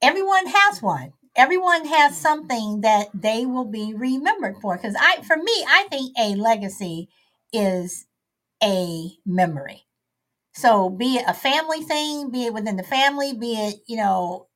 everyone 0.02 0.46
has 0.46 0.82
one. 0.82 1.12
Everyone 1.36 1.86
has 1.86 2.16
something 2.16 2.80
that 2.80 3.08
they 3.14 3.46
will 3.46 3.64
be 3.64 3.94
remembered 3.94 4.56
for. 4.60 4.76
Because 4.76 4.96
I, 4.98 5.22
for 5.22 5.36
me, 5.36 5.64
I 5.68 5.86
think 5.88 6.12
a 6.18 6.34
legacy 6.34 7.08
is 7.52 8.06
a 8.62 9.12
memory. 9.26 9.84
So 10.52 10.90
be 10.90 11.16
it 11.16 11.24
a 11.28 11.34
family 11.34 11.82
thing, 11.82 12.30
be 12.30 12.46
it 12.46 12.54
within 12.54 12.76
the 12.76 12.82
family, 12.82 13.32
be 13.34 13.54
it, 13.54 13.76
you 13.86 13.96
know, 13.96 14.48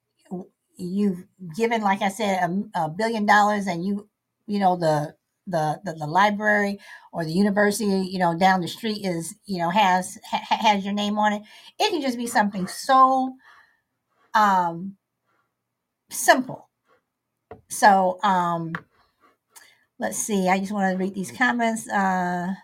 you've 0.77 1.25
given, 1.57 1.83
like 1.83 2.03
I 2.03 2.09
said, 2.09 2.43
a, 2.75 2.85
a 2.85 2.89
billion 2.89 3.27
dollars 3.27 3.67
and 3.67 3.85
you, 3.85 4.09
you 4.47 4.59
know, 4.59 4.77
the, 4.77 5.15
the, 5.47 5.81
the, 5.85 5.93
the 5.93 6.07
library 6.07 6.81
or 7.13 7.25
the 7.25 7.33
university, 7.33 7.85
you 7.85 8.19
know, 8.19 8.37
down 8.37 8.61
the 8.61 8.69
street 8.69 9.05
is, 9.05 9.35
you 9.47 9.59
know, 9.59 9.71
has, 9.71 10.19
ha, 10.29 10.41
has 10.51 10.85
your 10.85 10.95
name 10.95 11.19
on 11.19 11.33
it. 11.35 11.43
It 11.79 11.91
can 11.91 12.03
just 12.03 12.19
be 12.19 12.27
something 12.27 12.67
so, 12.67 13.35
um, 14.35 14.97
simple. 16.11 16.69
So, 17.69 18.19
um, 18.23 18.73
let's 19.99 20.19
see. 20.19 20.49
I 20.49 20.59
just 20.59 20.73
want 20.73 20.93
to 20.93 20.99
read 20.99 21.15
these 21.15 21.31
comments. 21.31 21.89
Uh, 21.89 22.55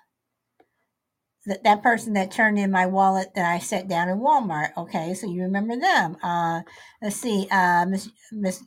that, 1.50 1.64
that 1.64 1.82
person 1.82 2.14
that 2.14 2.30
turned 2.30 2.60
in 2.60 2.70
my 2.70 2.86
wallet 2.86 3.34
that 3.34 3.52
I 3.52 3.58
set 3.58 3.88
down 3.88 4.08
in 4.08 4.20
Walmart. 4.20 4.70
Okay, 4.76 5.14
so 5.14 5.26
you 5.28 5.42
remember 5.42 5.76
them. 5.76 6.16
Uh, 6.22 6.62
let's 7.02 7.16
see, 7.16 7.48
uh, 7.50 7.86
Miss 7.86 8.08
Miss. 8.32 8.62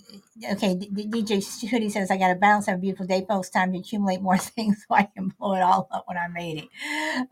Okay, 0.51 0.75
DJ 0.75 1.69
Hoodie 1.69 1.89
says 1.89 2.11
I 2.11 2.17
got 2.17 2.27
to 2.29 2.35
balance 2.35 2.65
Have 2.65 2.79
a 2.79 2.81
beautiful 2.81 3.07
day, 3.07 3.25
post 3.27 3.53
Time 3.53 3.71
to 3.71 3.79
accumulate 3.79 4.21
more 4.21 4.37
things 4.39 4.85
so 4.87 4.95
I 4.95 5.03
can 5.03 5.29
blow 5.39 5.55
it 5.55 5.61
all 5.61 5.87
up 5.91 6.03
when 6.07 6.17
I'm 6.17 6.35
80. 6.35 6.69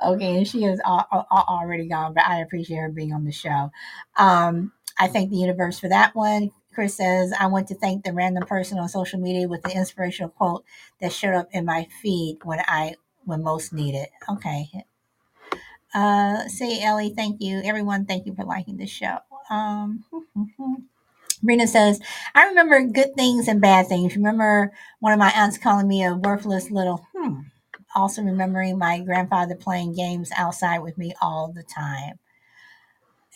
Okay, 0.06 0.38
and 0.38 0.47
she 0.47 0.64
is 0.64 0.82
all, 0.86 1.06
all, 1.12 1.28
already 1.49 1.89
gone, 1.89 2.14
but 2.14 2.24
I 2.26 2.39
appreciate 2.39 2.78
her 2.78 2.89
being 2.89 3.14
on 3.14 3.26
the 3.26 3.34
show. 3.34 3.72
Um, 4.18 4.72
I 4.97 5.08
thank 5.08 5.32
the 5.32 5.38
universe 5.38 5.80
for 5.80 5.89
that 5.89 6.16
one. 6.16 6.52
Chris 6.74 6.95
says, 6.95 7.34
I 7.38 7.47
want 7.47 7.68
to 7.68 7.76
thank 7.76 8.06
the 8.06 8.14
random 8.14 8.45
person 8.45 8.80
on 8.80 8.88
social 8.88 9.20
media 9.20 9.49
with 9.49 9.64
the 9.64 9.76
inspirational 9.76 10.30
quote 10.30 10.64
that 11.02 11.12
showed 11.12 11.36
up 11.36 11.49
in 11.52 11.66
my 11.66 11.88
feed 12.02 12.39
when 12.43 12.60
I 12.68 12.95
when 13.26 13.43
most 13.43 13.74
needed. 13.74 14.08
Okay, 14.30 14.70
uh, 15.94 16.48
say 16.48 16.82
Ellie, 16.82 17.14
thank 17.16 17.42
you. 17.42 17.62
Everyone, 17.64 18.06
thank 18.06 18.26
you 18.26 18.36
for 18.36 18.46
liking 18.46 18.78
the 18.78 18.88
show. 18.88 19.18
Um, 19.50 20.06
Rena 21.44 21.68
says, 21.68 22.00
I 22.36 22.46
remember 22.48 22.84
good 22.86 23.16
things 23.16 23.48
and 23.48 23.62
bad 23.62 23.88
things. 23.88 24.16
Remember 24.16 24.72
one 25.00 25.14
of 25.14 25.20
my 25.20 25.32
aunts 25.36 25.58
calling 25.58 25.88
me 25.88 26.04
a 26.04 26.16
worthless 26.16 26.70
little 26.72 27.08
hmm. 27.16 27.42
Also 27.96 28.22
remembering 28.22 28.78
my 28.78 29.00
grandfather 29.00 29.56
playing 29.56 29.94
games 29.96 30.32
outside 30.38 30.80
with 30.80 30.98
me 30.98 31.14
all 31.22 31.52
the 31.54 31.64
time. 31.64 32.20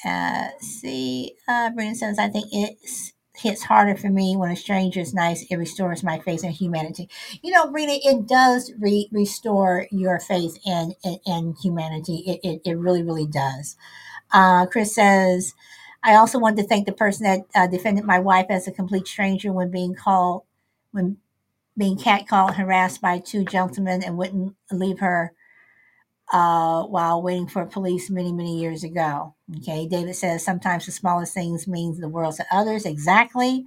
Uh, 0.06 0.50
see, 0.60 1.36
uh, 1.48 1.72
Brenda 1.72 1.96
says, 1.96 2.20
I 2.20 2.30
think 2.30 2.48
it's 2.52 3.14
hits 3.38 3.64
harder 3.64 3.96
for 3.96 4.10
me 4.10 4.36
when 4.38 4.52
a 4.52 4.56
stranger 4.56 5.00
is 5.00 5.14
nice. 5.14 5.44
It 5.50 5.58
restores 5.58 6.04
my 6.04 6.20
faith 6.20 6.44
in 6.44 6.52
humanity. 6.52 7.10
You 7.42 7.52
know, 7.52 7.70
really, 7.72 7.98
it 7.98 8.28
does 8.28 8.72
re- 8.80 9.10
restore 9.12 9.88
your 9.92 10.20
faith 10.20 10.60
in, 10.66 10.96
in, 11.04 11.20
in 11.26 11.56
humanity. 11.62 12.24
It, 12.28 12.40
it, 12.44 12.62
it, 12.66 12.78
really, 12.78 13.04
really 13.04 13.28
does. 13.28 13.78
Uh, 14.32 14.66
Chris 14.68 14.96
says, 14.96 15.54
I 16.04 16.16
also 16.16 16.40
wanted 16.40 16.64
to 16.64 16.68
thank 16.68 16.86
the 16.86 16.94
person 16.94 17.26
that 17.26 17.42
uh, 17.56 17.68
defended 17.68 18.06
my 18.06 18.20
wife 18.20 18.48
as 18.50 18.68
a 18.68 18.72
complete 18.72 19.08
stranger 19.08 19.52
when 19.54 19.72
being 19.72 19.96
called, 19.96 20.44
when 20.92 21.18
being 21.78 21.98
catcalled, 21.98 22.56
harassed 22.56 23.02
by 23.02 23.20
two 23.20 23.46
gentlemen 23.46 24.04
and 24.04 24.18
wouldn't 24.18 24.56
leave 24.72 25.00
her 25.00 25.34
uh, 26.34 26.84
while 26.84 27.22
waiting 27.22 27.48
for 27.48 27.66
police 27.66 28.10
many, 28.10 28.34
many 28.34 28.60
years 28.60 28.84
ago. 28.84 29.35
Okay, 29.58 29.88
David 29.88 30.16
says 30.16 30.44
sometimes 30.44 30.86
the 30.86 30.92
smallest 30.92 31.34
things 31.34 31.68
means 31.68 32.00
the 32.00 32.10
world 32.10 32.36
to 32.38 32.46
others. 32.52 32.86
Exactly. 32.86 33.66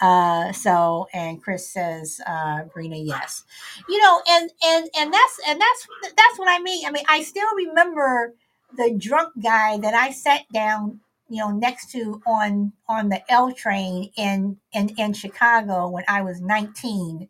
Uh, 0.00 0.50
so, 0.52 1.08
and 1.12 1.42
Chris 1.42 1.68
says, 1.68 2.20
uh, 2.26 2.64
Brina, 2.74 3.00
yes. 3.04 3.44
You 3.88 3.98
know, 3.98 4.22
and 4.28 4.50
and 4.64 4.88
and 4.98 5.12
that's 5.12 5.40
and 5.46 5.60
that's 5.60 5.86
that's 6.02 6.38
what 6.38 6.48
I 6.48 6.58
mean. 6.62 6.86
I 6.86 6.90
mean, 6.90 7.04
I 7.08 7.22
still 7.22 7.48
remember 7.54 8.34
the 8.76 8.94
drunk 8.98 9.34
guy 9.42 9.78
that 9.78 9.92
I 9.94 10.10
sat 10.12 10.42
down, 10.52 11.00
you 11.28 11.38
know, 11.38 11.50
next 11.50 11.90
to 11.92 12.22
on 12.26 12.72
on 12.88 13.10
the 13.10 13.20
L 13.30 13.52
train 13.52 14.10
in 14.16 14.56
in 14.72 14.90
in 14.96 15.12
Chicago 15.12 15.88
when 15.88 16.04
I 16.08 16.22
was 16.22 16.40
nineteen 16.40 17.28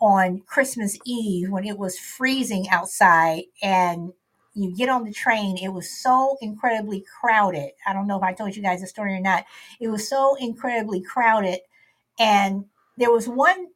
on 0.00 0.40
Christmas 0.46 0.98
Eve 1.06 1.50
when 1.50 1.64
it 1.64 1.78
was 1.78 1.98
freezing 1.98 2.68
outside 2.70 3.44
and 3.62 4.12
you 4.54 4.74
get 4.74 4.88
on 4.88 5.04
the 5.04 5.12
train, 5.12 5.58
it 5.58 5.68
was 5.68 5.90
so 5.90 6.36
incredibly 6.40 7.04
crowded. 7.20 7.72
I 7.86 7.92
don't 7.92 8.06
know 8.06 8.16
if 8.16 8.22
I 8.22 8.32
told 8.32 8.56
you 8.56 8.62
guys 8.62 8.80
the 8.80 8.86
story 8.86 9.14
or 9.14 9.20
not. 9.20 9.44
It 9.80 9.88
was 9.88 10.08
so 10.08 10.36
incredibly 10.36 11.00
crowded, 11.00 11.60
and 12.18 12.64
there 12.96 13.12
was 13.12 13.28
one 13.28 13.68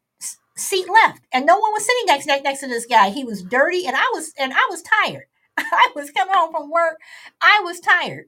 seat 0.56 0.88
left, 0.88 1.20
and 1.32 1.46
no 1.46 1.58
one 1.58 1.72
was 1.72 1.84
sitting 1.84 2.06
next 2.06 2.26
next 2.26 2.60
to 2.60 2.68
this 2.68 2.86
guy. 2.86 3.10
He 3.10 3.24
was 3.24 3.42
dirty, 3.42 3.86
and 3.86 3.96
I 3.96 4.10
was 4.12 4.32
and 4.38 4.52
I 4.52 4.66
was 4.70 4.82
tired. 4.82 5.26
I 5.56 5.90
was 5.94 6.10
coming 6.10 6.34
home 6.34 6.52
from 6.52 6.70
work. 6.70 6.98
I 7.40 7.60
was 7.64 7.80
tired, 7.80 8.26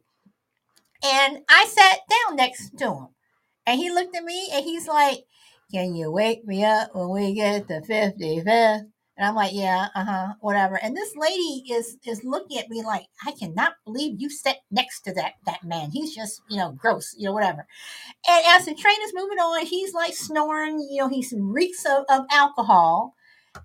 and 1.04 1.40
I 1.48 1.66
sat 1.66 2.00
down 2.08 2.36
next 2.36 2.78
to 2.78 2.86
him, 2.86 3.08
and 3.66 3.80
he 3.80 3.90
looked 3.90 4.16
at 4.16 4.24
me, 4.24 4.48
and 4.52 4.64
he's 4.64 4.88
like, 4.88 5.24
can 5.72 5.94
you 5.96 6.12
wake 6.12 6.44
me 6.46 6.64
up 6.64 6.94
when 6.94 7.10
we 7.10 7.34
get 7.34 7.68
to 7.68 7.80
55th? 7.80 8.86
And 9.16 9.26
I'm 9.26 9.34
like, 9.34 9.52
yeah, 9.54 9.88
uh-huh, 9.94 10.34
whatever. 10.40 10.76
And 10.82 10.96
this 10.96 11.16
lady 11.16 11.64
is 11.70 11.96
is 12.04 12.22
looking 12.24 12.58
at 12.58 12.68
me 12.68 12.82
like, 12.82 13.06
I 13.26 13.32
cannot 13.32 13.74
believe 13.84 14.20
you 14.20 14.28
sat 14.28 14.58
next 14.70 15.02
to 15.02 15.14
that 15.14 15.34
that 15.46 15.64
man. 15.64 15.90
He's 15.90 16.14
just, 16.14 16.42
you 16.50 16.58
know, 16.58 16.72
gross, 16.72 17.14
you 17.16 17.26
know, 17.26 17.32
whatever. 17.32 17.66
And 18.28 18.44
as 18.46 18.66
the 18.66 18.74
train 18.74 18.96
is 19.04 19.14
moving 19.14 19.38
on, 19.38 19.66
he's 19.66 19.94
like 19.94 20.14
snoring, 20.14 20.80
you 20.90 20.98
know, 20.98 21.08
he 21.08 21.26
reeks 21.34 21.84
of, 21.86 22.04
of 22.08 22.26
alcohol. 22.30 23.14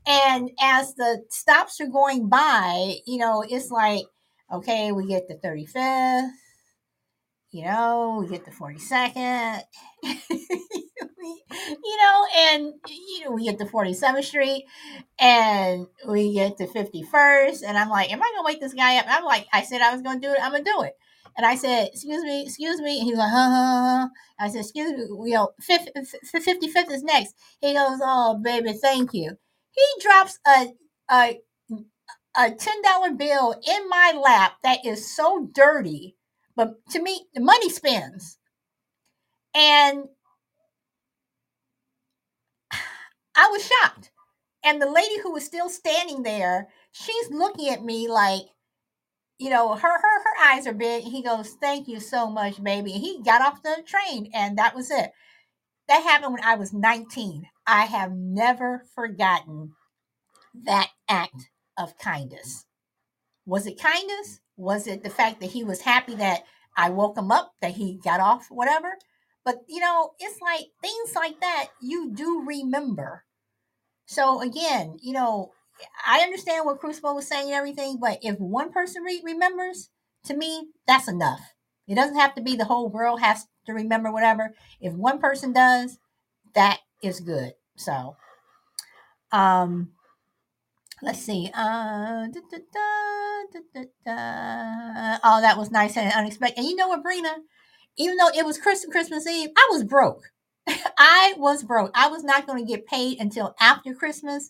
And 0.08 0.52
as 0.62 0.96
the 0.96 1.24
stops 1.30 1.82
are 1.82 1.88
going 1.88 2.30
by, 2.30 2.96
you 3.06 3.18
know, 3.18 3.44
it's 3.48 3.72
like, 3.72 4.06
okay, 4.52 4.92
we 4.92 5.08
get 5.08 5.28
the 5.28 5.36
35th, 5.36 6.30
you 7.52 7.66
know, 7.66 8.20
we 8.22 8.28
get 8.30 8.46
the 8.46 8.52
42nd. 8.52 9.62
you 10.04 11.98
know, 11.98 12.26
and 12.38 12.74
you 12.88 13.26
know, 13.26 13.32
we 13.32 13.46
get 13.46 13.60
to 13.60 13.66
47th 13.66 14.24
Street 14.24 14.66
and 15.20 15.88
we 16.08 16.34
get 16.34 16.58
to 16.58 16.68
51st. 16.68 17.64
And 17.66 17.78
I'm 17.78 17.90
like, 17.90 18.12
Am 18.12 18.22
I 18.22 18.32
gonna 18.36 18.46
wake 18.46 18.62
this 18.62 18.74
guy 18.74 18.98
up? 18.98 19.06
I'm 19.10 19.26
like, 19.26 19.48
I 19.54 19.64
said 19.64 19.82
I 19.82 19.94
was 19.94 20.02
gonna 20.02 20.20
do 20.20 20.32
it, 20.32 20.40
I'm 20.42 20.52
gonna 20.52 20.64
do 20.64 20.82
it. 20.84 20.94
And 21.38 21.46
I 21.46 21.56
said, 21.56 21.90
Excuse 21.94 22.24
me, 22.24 22.44
excuse 22.44 22.82
me. 22.82 23.00
And 23.00 23.08
he's 23.08 23.18
like, 23.18 23.32
huh, 23.32 23.50
huh, 23.50 24.00
huh. 24.02 24.10
I 24.40 24.50
said, 24.50 24.62
Excuse 24.62 24.92
me, 24.94 25.30
you 25.30 25.36
know, 25.36 25.52
55th 25.70 26.92
is 26.92 27.04
next. 27.04 27.36
He 27.60 27.74
goes, 27.74 28.00
Oh, 28.02 28.40
baby, 28.44 28.74
thank 28.74 29.14
you. 29.14 29.38
He 29.72 29.84
drops 30.02 30.40
a, 30.48 30.68
a, 31.12 31.40
a 32.38 32.52
$10 32.52 33.18
bill 33.18 33.56
in 33.68 33.90
my 33.90 34.14
lap 34.22 34.54
that 34.64 34.86
is 34.86 35.14
so 35.16 35.50
dirty, 35.54 36.16
but 36.56 36.76
to 36.92 37.02
me, 37.02 37.28
the 37.34 37.42
money 37.42 37.70
spins. 37.70 38.38
And 39.54 40.10
I 43.36 43.48
was 43.48 43.66
shocked. 43.66 44.12
And 44.64 44.82
the 44.82 44.90
lady 44.90 45.20
who 45.20 45.32
was 45.32 45.46
still 45.46 45.70
standing 45.70 46.24
there, 46.24 46.70
she's 46.92 47.32
looking 47.32 47.70
at 47.70 47.84
me 47.84 48.08
like, 48.08 48.44
you 49.40 49.50
know, 49.50 49.74
her 49.76 49.80
her 50.02 50.24
her 50.24 50.38
eyes 50.42 50.68
are 50.68 50.74
big. 50.74 51.04
He 51.04 51.24
goes, 51.24 51.52
"Thank 51.62 51.88
you 51.88 52.00
so 52.00 52.30
much, 52.30 52.64
baby." 52.64 52.94
And 52.94 53.02
he 53.02 53.22
got 53.24 53.42
off 53.42 53.64
the 53.64 53.84
train, 53.86 54.32
and 54.34 54.58
that 54.58 54.76
was 54.76 54.92
it. 54.92 55.14
That 55.88 56.04
happened 56.04 56.34
when 56.34 56.44
I 56.44 56.56
was 56.56 56.74
19. 56.74 57.50
I 57.68 57.86
have 57.86 58.14
never 58.14 58.86
forgotten 58.96 59.76
that 60.66 60.92
act 61.10 61.50
of 61.78 61.98
kindness. 61.98 62.66
Was 63.46 63.68
it 63.68 63.80
kindness? 63.80 64.42
Was 64.62 64.86
it 64.86 65.04
the 65.04 65.10
fact 65.10 65.42
that 65.42 65.50
he 65.50 65.64
was 65.64 65.82
happy 65.82 66.14
that 66.16 66.44
I 66.78 66.92
woke 66.92 67.18
him 67.18 67.32
up, 67.32 67.54
that 67.62 67.72
he 67.72 68.00
got 68.04 68.20
off, 68.20 68.48
whatever? 68.52 68.98
But 69.44 69.64
you 69.68 69.80
know, 69.80 70.12
it's 70.20 70.40
like 70.40 70.68
things 70.82 71.16
like 71.16 71.42
that 71.42 71.70
you 71.82 72.12
do 72.14 72.44
remember. 72.46 73.24
So 74.06 74.40
again, 74.40 74.98
you 75.02 75.14
know, 75.14 75.52
I 76.06 76.20
understand 76.20 76.66
what 76.66 76.80
Crucible 76.80 77.16
was 77.16 77.28
saying 77.28 77.48
and 77.48 77.56
everything, 77.56 77.98
but 78.00 78.20
if 78.22 78.38
one 78.40 78.72
person 78.72 79.02
re- 79.02 79.24
remembers, 79.26 79.90
to 80.26 80.38
me, 80.38 80.68
that's 80.86 81.08
enough. 81.08 81.42
It 81.88 81.96
doesn't 81.96 82.20
have 82.20 82.36
to 82.36 82.42
be 82.42 82.56
the 82.56 82.66
whole 82.66 82.88
world 82.88 83.20
has 83.20 83.48
to 83.66 83.74
remember 83.74 84.12
whatever. 84.12 84.54
If 84.80 84.94
one 84.94 85.20
person 85.20 85.54
does, 85.54 85.98
that 86.54 86.80
is 87.02 87.20
good. 87.20 87.54
So, 87.78 88.16
um, 89.32 89.94
let's 91.02 91.20
see. 91.20 91.50
Uh, 91.54 92.28
da, 92.28 92.40
da, 92.52 92.58
da, 94.06 95.18
oh, 95.24 95.42
that 95.42 95.58
was 95.58 95.72
nice 95.72 95.98
and 95.98 96.12
unexpected. 96.14 96.60
And 96.60 96.68
you 96.68 96.76
know 96.76 96.88
what, 96.88 97.04
Brina? 97.04 97.36
even 97.98 98.18
though 98.18 98.30
it 98.30 98.46
was 98.46 98.58
Christmas, 98.58 98.92
Christmas 98.92 99.28
Eve, 99.28 99.50
I 99.58 99.70
was 99.72 99.84
broke. 99.84 100.24
I 100.98 101.34
was 101.38 101.64
broke. 101.64 101.92
I 101.94 102.08
was 102.08 102.24
not 102.24 102.48
going 102.48 102.66
to 102.66 102.72
get 102.72 102.86
paid 102.86 103.20
until 103.20 103.56
after 103.60 103.94
Christmas. 103.94 104.50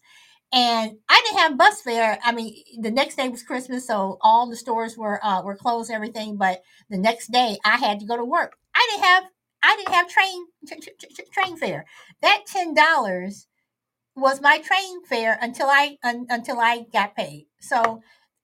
And 0.54 0.97
I 1.08 1.22
didn't 1.26 1.39
have 1.39 1.58
bus 1.58 1.82
fare. 1.82 2.20
I 2.24 2.34
mean, 2.34 2.54
the 2.82 2.91
next 2.91 3.16
day 3.16 3.30
was 3.30 3.41
Christmas, 3.43 3.88
so 3.88 4.18
all 4.22 4.49
the 4.49 4.58
stores 4.58 4.97
were 4.97 5.24
uh, 5.26 5.41
were 5.43 5.56
closed, 5.56 5.89
everything. 5.89 6.36
But 6.36 6.62
the 6.89 6.97
next 6.97 7.32
day, 7.32 7.58
I 7.64 7.78
had 7.78 8.02
to 8.02 8.06
go 8.06 8.18
to 8.18 8.26
work. 8.26 8.58
I 8.76 8.86
didn't 8.91 9.06
have 9.06 9.24
I 9.64 9.76
didn't 9.78 9.93
have 9.93 10.10
train 10.10 10.45
train 11.32 11.56
fare. 11.56 11.86
That 12.22 12.41
ten 12.47 12.74
dollars 12.74 13.47
was 14.16 14.41
my 14.41 14.59
train 14.59 15.05
fare 15.05 15.38
until 15.41 15.68
I 15.68 15.97
un, 16.03 16.28
until 16.30 16.59
I 16.59 16.86
got 16.93 17.16
paid. 17.16 17.47
So 17.59 18.01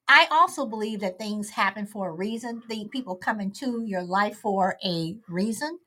I 0.08 0.28
also 0.32 0.66
believe 0.66 1.02
that 1.02 1.20
things 1.20 1.52
happen 1.52 1.86
for 1.86 2.10
a 2.10 2.14
reason. 2.14 2.64
The 2.70 2.88
people 2.92 3.16
come 3.16 3.40
into 3.42 3.84
your 3.86 4.04
life 4.04 4.38
for 4.38 4.78
a 4.86 5.18
reason. 5.30 5.80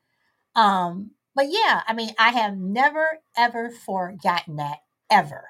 Um, 0.55 1.11
but 1.35 1.47
yeah, 1.49 1.83
I 1.87 1.93
mean, 1.93 2.11
I 2.19 2.29
have 2.31 2.57
never 2.57 3.19
ever 3.37 3.69
forgotten 3.71 4.57
that 4.57 4.79
ever. 5.09 5.45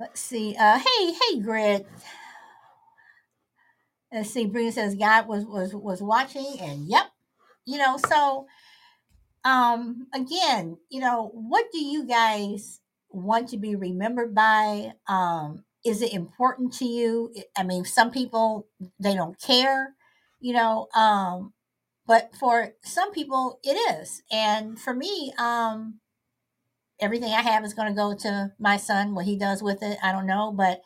Let's 0.00 0.20
see. 0.20 0.56
Uh, 0.58 0.78
hey, 0.78 1.12
hey, 1.12 1.40
Grit. 1.40 1.86
Let's 4.12 4.30
see. 4.30 4.46
Brina 4.46 4.72
says 4.72 4.94
God 4.96 5.28
was 5.28 5.44
was 5.46 5.74
was 5.74 6.02
watching, 6.02 6.58
and 6.60 6.88
yep, 6.88 7.06
you 7.66 7.78
know. 7.78 7.98
So, 7.98 8.46
um, 9.46 10.08
again, 10.12 10.76
you 10.90 11.00
know, 11.00 11.30
what 11.32 11.66
do 11.70 11.78
you 11.78 12.04
guys 12.04 12.80
want 13.10 13.48
to 13.50 13.56
be 13.56 13.76
remembered 13.76 14.34
by? 14.34 14.92
Um, 15.06 15.64
is 15.84 16.02
it 16.02 16.12
important 16.12 16.72
to 16.74 16.84
you? 16.84 17.32
I 17.56 17.62
mean, 17.62 17.84
some 17.84 18.10
people 18.10 18.66
they 18.98 19.14
don't 19.14 19.40
care, 19.40 19.94
you 20.40 20.52
know, 20.52 20.88
um, 20.96 21.52
but 22.08 22.34
for 22.34 22.72
some 22.82 23.12
people 23.12 23.60
it 23.62 23.76
is. 24.00 24.20
And 24.32 24.80
for 24.80 24.92
me, 24.92 25.32
um, 25.38 26.00
everything 26.98 27.32
I 27.32 27.42
have 27.42 27.64
is 27.64 27.72
going 27.72 27.88
to 27.88 27.94
go 27.94 28.16
to 28.16 28.52
my 28.58 28.76
son. 28.76 29.14
What 29.14 29.26
he 29.26 29.38
does 29.38 29.62
with 29.62 29.80
it, 29.80 29.96
I 30.02 30.10
don't 30.10 30.26
know. 30.26 30.50
But 30.50 30.80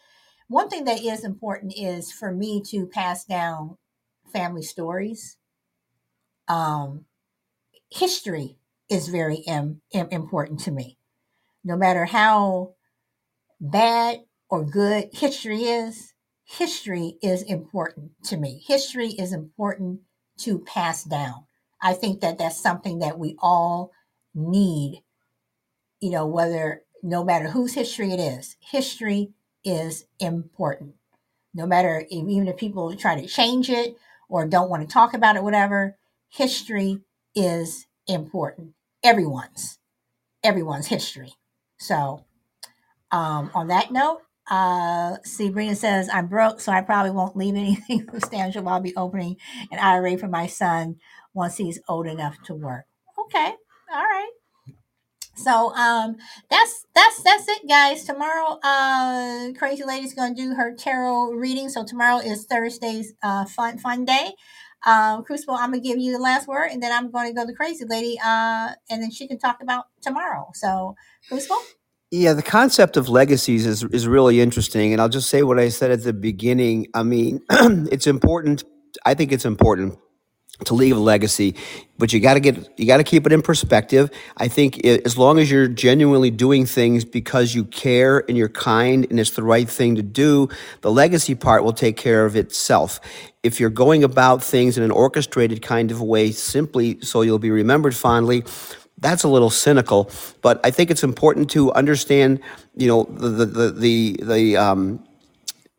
one 0.48 0.68
thing 0.68 0.84
that 0.84 1.02
is 1.02 1.24
important 1.24 1.72
is 1.78 2.12
for 2.12 2.30
me 2.30 2.62
to 2.66 2.86
pass 2.86 3.24
down 3.24 3.78
family 4.30 4.62
stories. 4.62 5.38
Um, 6.46 7.06
history 7.91 8.57
is 8.91 9.09
very 9.09 9.36
Im- 9.38 9.82
Im- 9.93 10.09
important 10.11 10.61
to 10.61 10.70
me. 10.70 10.99
No 11.64 11.76
matter 11.76 12.07
how 12.07 12.74
bad 13.61 14.20
or 14.51 14.64
good 14.64 15.11
history 15.12 15.64
is, 15.64 16.14
history 16.45 17.18
is 17.22 17.43
important 17.43 18.12
to 18.24 18.36
me. 18.36 18.62
History 18.66 19.09
is 19.11 19.32
important 19.32 20.01
to 20.38 20.59
pass 20.61 21.05
down. 21.05 21.45
I 21.82 21.95
think 21.95 22.20
that 22.20 22.38
that's 22.38 22.61
something 22.61 23.01
that 23.01 23.18
we 23.18 23.36
all 23.41 23.93
need, 24.34 25.03
you 26.01 26.11
know, 26.11 26.26
whether 26.26 26.82
no 27.03 27.24
matter 27.24 27.49
whose 27.51 27.74
history 27.74 28.12
it 28.12 28.20
is, 28.20 28.57
history 28.61 29.32
is 29.64 30.07
important. 30.20 30.95
No 31.55 31.66
matter 31.66 32.01
if, 32.11 32.12
even 32.12 32.49
if 32.49 32.57
people 32.57 32.95
try 32.97 33.20
to 33.20 33.26
change 33.26 33.70
it 33.70 33.97
or 34.28 34.47
don't 34.47 34.70
want 34.70 34.88
to 34.88 34.93
talk 34.93 35.14
about 35.14 35.36
it, 35.36 35.43
whatever, 35.43 35.97
history 36.28 37.01
is 37.35 37.87
important. 38.07 38.74
Everyone's, 39.05 39.78
everyone's 40.45 40.87
history. 40.87 41.33
So, 41.78 42.24
um, 43.11 43.51
on 43.55 43.68
that 43.68 43.93
note, 43.93 44.20
uh, 44.51 45.16
Sabrina 45.24 45.74
says, 45.76 46.09
I'm 46.12 46.26
broke, 46.26 46.61
so 46.61 46.72
I 46.72 46.83
probably 46.83 47.12
won't 47.12 47.37
leave 47.37 47.55
anything 47.57 48.09
substantial. 48.12 48.68
I'll 48.68 48.81
be 48.81 48.97
opening 48.97 49.37
an 49.70 49.78
IRA 49.78 50.18
for 50.18 50.28
my 50.28 50.47
son 50.47 50.97
once 51.35 51.57
he's 51.57 51.81
old 51.89 52.07
enough 52.07 52.37
to 52.45 52.55
work. 52.55 52.87
Okay. 53.18 53.55
All 53.93 54.03
right. 54.03 54.31
So 55.37 55.74
um 55.74 56.16
that's 56.51 56.87
that's 56.95 57.22
that's 57.22 57.49
it 57.49 57.68
guys. 57.68 58.05
Tomorrow 58.05 58.59
uh 58.62 59.53
Crazy 59.59 59.85
Lady's 59.85 60.14
gonna 60.14 60.35
do 60.35 60.55
her 60.55 60.74
tarot 60.74 61.33
reading. 61.33 61.68
So 61.70 61.85
tomorrow 61.85 62.18
is 62.18 62.45
Thursday's 62.47 63.14
uh 63.22 63.47
fun 63.47 63.78
fun 63.78 64.05
day. 64.05 64.33
Um 64.87 65.24
Crucible, 65.24 65.55
I'm 65.55 65.70
gonna 65.70 65.81
give 65.81 65.99
you 65.99 66.12
the 66.12 66.18
last 66.18 66.49
word 66.49 66.70
and 66.72 66.83
then 66.83 66.93
I'm 66.93 67.11
gonna 67.11 67.33
go 67.33 67.47
to 67.47 67.53
Crazy 67.53 67.85
Lady 67.85 68.18
uh 68.24 68.70
and 68.91 69.03
then 69.03 69.11
she 69.11 69.28
can 69.28 69.39
talk 69.39 69.62
about 69.62 69.87
tomorrow. 70.01 70.51
So 70.55 70.97
Crucible? 71.28 71.59
Yeah, 72.11 72.33
the 72.33 72.43
concept 72.43 72.97
of 72.97 73.09
legacies 73.09 73.66
is 73.66 73.85
is 73.85 74.09
really 74.09 74.41
interesting, 74.41 74.93
and 74.93 75.01
I'll 75.01 75.09
just 75.09 75.28
say 75.28 75.45
what 75.45 75.61
I 75.61 75.68
said 75.68 75.93
at 75.93 76.03
the 76.03 76.12
beginning. 76.12 76.89
I 76.95 77.05
mean, 77.05 77.41
it's 77.51 78.09
important. 78.09 78.64
I 79.07 79.14
think 79.14 79.33
it's 79.33 79.45
important 79.45 79.99
to 80.64 80.74
leave 80.74 80.96
a 80.96 81.01
legacy, 81.01 81.55
but 81.98 82.12
you 82.12 82.20
got 82.20 82.34
to 82.34 82.40
get 82.40 82.78
you 82.78 82.86
got 82.86 82.98
to 82.98 83.05
keep 83.05 83.26
it 83.26 83.32
in 83.32 83.42
perspective. 83.42 84.11
I 84.36 84.48
think 84.48 84.80
i 84.84 85.01
as 85.05 85.16
long 85.16 85.38
as 85.38 85.51
you're 85.51 85.68
genuinely 85.68 86.30
doing 86.30 86.66
things 86.66 87.05
because 87.05 87.55
you 87.55 87.64
care 87.64 88.24
and 88.28 88.36
you're 88.36 88.48
kind 88.48 89.07
and 89.11 89.18
it's 89.18 89.30
the 89.30 89.42
right 89.42 89.68
thing 89.68 89.96
to 89.96 90.03
do, 90.03 90.48
the 90.82 90.90
legacy 90.90 91.34
part 91.34 91.64
will 91.64 91.72
take 91.72 91.96
care 91.96 92.26
of 92.26 92.36
itself. 92.36 93.01
If 93.42 93.59
you're 93.59 93.70
going 93.70 94.05
about 94.05 94.42
things 94.42 94.76
in 94.76 94.84
an 94.84 94.90
orchestrated 94.90 95.62
kind 95.62 95.90
of 95.90 96.03
way 96.03 96.30
simply 96.30 97.01
so 97.01 97.22
you'll 97.22 97.38
be 97.38 97.51
remembered 97.51 97.94
fondly, 97.94 98.44
that's 98.98 99.24
a 99.24 99.28
little 99.28 99.51
cynical, 99.51 100.11
but 100.42 100.61
I 100.62 100.70
think 100.70 100.90
it's 100.90 101.03
important 101.03 101.51
to 101.51 101.72
understand, 101.72 102.40
you 102.76 102.86
know, 102.86 103.05
the 103.05 103.46
the 103.46 103.70
the, 103.70 104.20
the 104.22 104.57
um, 104.57 105.03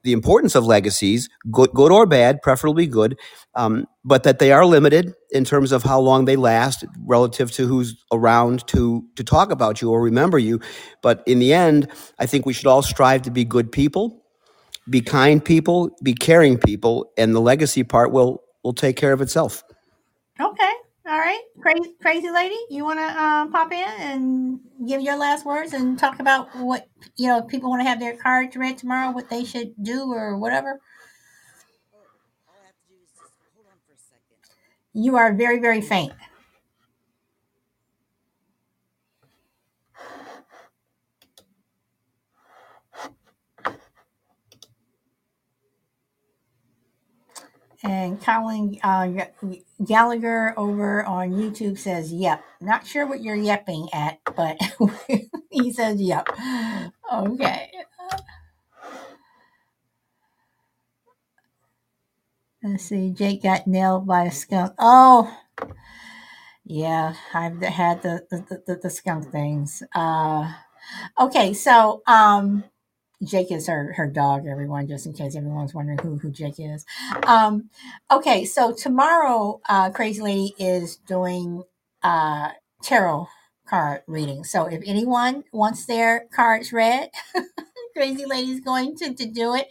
the 0.04 0.14
importance 0.14 0.56
of 0.56 0.66
legacies, 0.66 1.30
good, 1.52 1.72
good 1.74 1.92
or 1.92 2.06
bad, 2.06 2.42
preferably 2.42 2.88
good, 2.88 3.18
um, 3.56 3.86
but 4.04 4.24
that 4.24 4.40
they 4.40 4.52
are 4.52 4.66
limited 4.66 5.14
in 5.32 5.44
terms 5.44 5.72
of 5.72 5.84
how 5.84 6.00
long 6.00 6.26
they 6.26 6.36
last 6.36 6.84
relative 7.06 7.52
to 7.52 7.68
who's 7.68 8.04
around 8.12 8.66
to 8.68 9.04
to 9.16 9.24
talk 9.24 9.52
about 9.52 9.82
you 9.82 9.92
or 9.92 10.02
remember 10.02 10.40
you. 10.40 10.60
But 11.02 11.24
in 11.28 11.40
the 11.40 11.54
end, 11.54 11.88
I 12.20 12.26
think 12.26 12.46
we 12.46 12.54
should 12.54 12.68
all 12.68 12.82
strive 12.82 13.22
to 13.24 13.32
be 13.32 13.46
good 13.46 13.72
people, 13.72 14.24
be 14.90 15.02
kind 15.02 15.44
people, 15.44 15.96
be 16.04 16.14
caring 16.14 16.58
people, 16.58 17.12
and 17.18 17.36
the 17.36 17.42
legacy 17.42 17.84
part 17.84 18.12
will 18.12 18.42
will 18.64 18.74
take 18.74 18.96
care 18.96 19.14
of 19.14 19.22
itself. 19.22 19.64
Okay. 20.40 20.74
All 21.12 21.20
right. 21.20 21.42
Crazy 21.62 21.94
crazy 22.02 22.32
lady, 22.32 22.56
you 22.70 22.86
wanna 22.86 23.04
um 23.04 23.52
pop 23.52 23.72
in 23.74 23.90
and 24.00 24.60
give 24.88 25.02
your 25.02 25.18
last 25.18 25.46
words 25.46 25.74
and 25.74 26.00
talk 26.00 26.20
about 26.22 26.56
what 26.56 26.88
you 27.18 27.28
know, 27.28 27.40
if 27.40 27.50
people 27.50 27.70
want 27.70 27.82
to 27.82 27.90
have 27.90 28.00
their 28.00 28.16
cards 28.16 28.56
read 28.56 28.78
tomorrow, 28.78 29.12
what 29.12 29.30
they 29.30 29.44
should 29.44 29.74
do 29.84 30.12
or 30.14 30.38
whatever? 30.38 30.80
Well, 31.92 32.02
all 32.48 32.56
I 32.62 32.68
have 32.68 32.76
to 32.76 32.88
do 32.88 32.96
is 33.04 33.10
just 33.12 33.34
hold 33.56 33.68
on 33.68 33.78
for 33.86 33.94
a 33.94 33.98
second. 34.00 34.38
You 34.94 35.18
are 35.18 35.34
very, 35.34 35.60
very 35.60 35.82
faint. 35.82 36.14
And 47.84 48.22
Colin 48.22 48.78
uh, 48.84 49.08
Gallagher 49.86 50.54
over 50.58 51.04
on 51.06 51.32
YouTube 51.32 51.80
says, 51.80 52.14
"Yep." 52.14 52.44
Not 52.62 52.88
sure 52.88 53.08
what 53.08 53.22
you're 53.22 53.38
yepping 53.38 53.90
at, 53.94 54.20
but 54.36 54.58
he 55.52 55.74
says, 55.74 56.02
"Yep." 56.02 56.28
Okay. 57.14 57.72
Let's 62.64 62.86
see. 62.86 63.12
Jake 63.12 63.44
got 63.44 63.68
nailed 63.68 64.08
by 64.08 64.26
a 64.26 64.32
skunk. 64.32 64.74
Oh, 64.80 65.36
yeah. 66.66 67.16
I've 67.34 67.62
had 67.62 68.04
the 68.04 68.26
the, 68.30 68.62
the, 68.68 68.80
the 68.84 68.90
skunk 68.90 69.32
things. 69.32 69.84
Uh, 69.96 70.54
okay. 71.20 71.54
So, 71.54 72.04
um, 72.08 72.64
Jake 73.24 73.52
is 73.52 73.68
her 73.68 73.94
her 73.98 74.08
dog. 74.08 74.48
Everyone, 74.48 74.88
just 74.88 75.06
in 75.06 75.14
case 75.14 75.36
everyone's 75.36 75.74
wondering 75.74 76.00
who 76.00 76.18
who 76.18 76.32
Jake 76.32 76.60
is. 76.60 76.86
Um, 77.28 77.70
okay, 78.12 78.46
so 78.46 78.74
tomorrow, 78.74 79.62
uh, 79.70 79.92
Crazy 79.92 80.22
Lady 80.22 80.56
is 80.60 80.98
doing 80.98 81.64
uh 82.04 82.50
tarot 82.84 83.28
card 83.68 84.02
reading. 84.08 84.44
So 84.44 84.66
if 84.66 84.82
anyone 84.86 85.44
wants 85.54 85.86
their 85.86 86.28
cards 86.34 86.74
read, 86.74 87.10
Crazy 87.98 88.26
Lady's 88.26 88.62
going 88.62 88.96
to 88.98 89.14
to 89.14 89.26
do 89.28 89.56
it. 89.56 89.68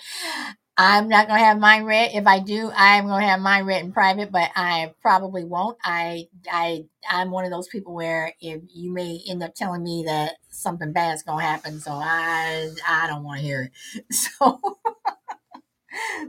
I'm 0.83 1.11
not 1.11 1.29
gonna 1.29 1.45
have 1.45 1.59
mine 1.59 1.85
read. 1.85 2.13
If 2.15 2.27
I 2.27 2.39
do, 2.39 2.73
I'm 2.75 3.07
gonna 3.07 3.27
have 3.27 3.41
mine 3.41 3.67
read 3.67 3.85
in 3.85 3.93
private, 3.93 4.33
but 4.33 4.51
I 4.57 4.95
probably 5.03 5.45
won't. 5.45 5.77
I 5.85 6.29
I 6.51 6.87
I'm 7.09 7.31
one 7.31 7.45
of 7.45 7.51
those 7.51 7.69
people 7.69 7.95
where 7.95 8.33
if 8.41 8.63
you 8.73 8.91
may 8.91 9.21
end 9.29 9.43
up 9.43 9.55
telling 9.55 9.83
me 9.83 10.05
that 10.07 10.37
something 10.49 10.93
bad's 10.95 11.23
gonna 11.23 11.43
happen, 11.43 11.81
so 11.81 11.91
I 11.93 12.71
I 12.89 13.07
don't 13.09 13.25
want 13.25 13.41
to 13.41 13.45
hear 13.45 13.65
it. 13.65 14.07
So 14.41 14.61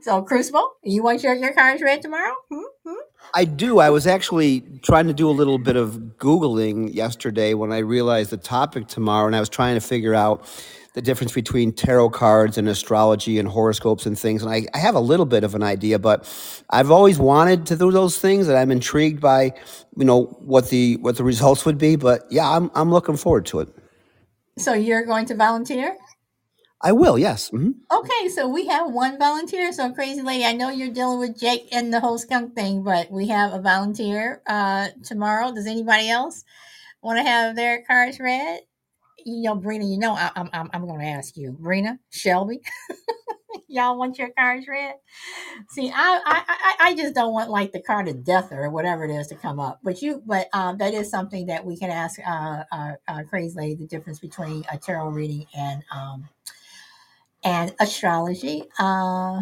so 0.01 0.21
Crucible, 0.23 0.71
you 0.83 1.01
want 1.01 1.23
your 1.23 1.33
your 1.35 1.53
cards 1.53 1.81
read 1.81 2.01
tomorrow? 2.01 2.33
Hmm? 2.49 2.61
Hmm? 2.85 2.95
I 3.33 3.45
do. 3.45 3.79
I 3.79 3.89
was 3.89 4.05
actually 4.05 4.61
trying 4.81 5.07
to 5.07 5.13
do 5.13 5.29
a 5.29 5.31
little 5.31 5.59
bit 5.59 5.77
of 5.77 5.93
Googling 6.17 6.93
yesterday 6.93 7.53
when 7.53 7.71
I 7.71 7.77
realized 7.77 8.31
the 8.31 8.37
topic 8.37 8.87
tomorrow, 8.87 9.27
and 9.27 9.35
I 9.35 9.39
was 9.39 9.49
trying 9.49 9.75
to 9.75 9.81
figure 9.81 10.13
out 10.13 10.45
the 10.93 11.01
difference 11.01 11.31
between 11.33 11.71
tarot 11.71 12.09
cards 12.09 12.57
and 12.57 12.67
astrology 12.67 13.39
and 13.39 13.47
horoscopes 13.47 14.05
and 14.05 14.19
things. 14.19 14.43
And 14.43 14.51
I, 14.51 14.65
I 14.73 14.77
have 14.79 14.95
a 14.95 14.99
little 14.99 15.25
bit 15.25 15.43
of 15.43 15.55
an 15.55 15.63
idea, 15.63 15.99
but 15.99 16.27
I've 16.69 16.91
always 16.91 17.17
wanted 17.17 17.65
to 17.67 17.75
do 17.77 17.91
those 17.91 18.17
things, 18.19 18.47
and 18.47 18.57
I'm 18.57 18.71
intrigued 18.71 19.21
by, 19.21 19.53
you 19.95 20.05
know, 20.05 20.23
what 20.41 20.69
the 20.69 20.97
what 20.97 21.17
the 21.17 21.23
results 21.23 21.65
would 21.65 21.77
be. 21.77 21.95
But 21.95 22.25
yeah, 22.29 22.49
I'm 22.49 22.71
I'm 22.75 22.91
looking 22.91 23.17
forward 23.17 23.45
to 23.47 23.61
it. 23.61 23.69
So 24.57 24.73
you're 24.73 25.05
going 25.05 25.25
to 25.27 25.35
volunteer? 25.35 25.97
I 26.81 26.91
will. 26.91 27.17
Yes. 27.17 27.49
hmm 27.49 27.71
Okay, 27.91 28.29
so 28.29 28.47
we 28.47 28.67
have 28.67 28.91
one 28.91 29.17
volunteer. 29.19 29.71
So 29.71 29.91
crazy 29.91 30.21
lady, 30.21 30.45
I 30.45 30.53
know 30.53 30.69
you're 30.69 30.93
dealing 30.93 31.19
with 31.19 31.39
Jake 31.39 31.69
and 31.71 31.93
the 31.93 31.99
whole 31.99 32.17
skunk 32.17 32.55
thing, 32.55 32.83
but 32.83 33.11
we 33.11 33.27
have 33.27 33.53
a 33.53 33.61
volunteer 33.61 34.41
uh 34.47 34.89
tomorrow. 35.03 35.53
Does 35.53 35.67
anybody 35.67 36.09
else 36.09 36.43
want 37.01 37.17
to 37.17 37.23
have 37.23 37.55
their 37.55 37.83
cards 37.83 38.19
read? 38.19 38.61
You 39.25 39.41
know, 39.43 39.55
Brina, 39.55 39.89
you 39.89 39.99
know 39.99 40.13
I, 40.13 40.31
I'm 40.35 40.49
I'm 40.53 40.69
I'm 40.73 40.87
going 40.87 41.01
to 41.01 41.07
ask 41.07 41.37
you, 41.37 41.57
Brina, 41.59 41.99
Shelby, 42.11 42.61
y'all 43.67 43.97
want 43.97 44.17
your 44.19 44.29
cards 44.37 44.67
read? 44.67 44.95
See, 45.69 45.91
I, 45.93 46.21
I 46.25 46.75
I 46.89 46.95
just 46.95 47.15
don't 47.15 47.33
want 47.33 47.49
like 47.49 47.71
the 47.71 47.81
card 47.81 48.07
of 48.07 48.23
death 48.23 48.51
or 48.51 48.69
whatever 48.69 49.05
it 49.05 49.11
is 49.11 49.27
to 49.27 49.35
come 49.35 49.59
up. 49.59 49.79
But 49.83 50.01
you, 50.01 50.21
but 50.25 50.47
um, 50.53 50.77
that 50.79 50.93
is 50.93 51.09
something 51.09 51.47
that 51.47 51.65
we 51.65 51.77
can 51.77 51.89
ask 51.89 52.19
uh, 52.25 52.63
uh, 52.71 52.93
uh 53.07 53.23
crazy 53.29 53.55
lady 53.57 53.75
the 53.75 53.87
difference 53.87 54.19
between 54.19 54.65
a 54.71 54.77
tarot 54.77 55.09
reading 55.09 55.45
and 55.55 55.83
um 55.91 56.29
and 57.43 57.73
astrology. 57.79 58.63
Uh, 58.79 59.41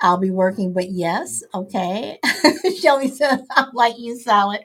I'll 0.00 0.18
be 0.18 0.30
working, 0.30 0.74
but 0.74 0.90
yes, 0.90 1.42
okay. 1.54 2.18
Shelly 2.80 3.08
says 3.10 3.40
I'm 3.50 3.70
like 3.74 3.94
you 3.98 4.18
solid. 4.18 4.60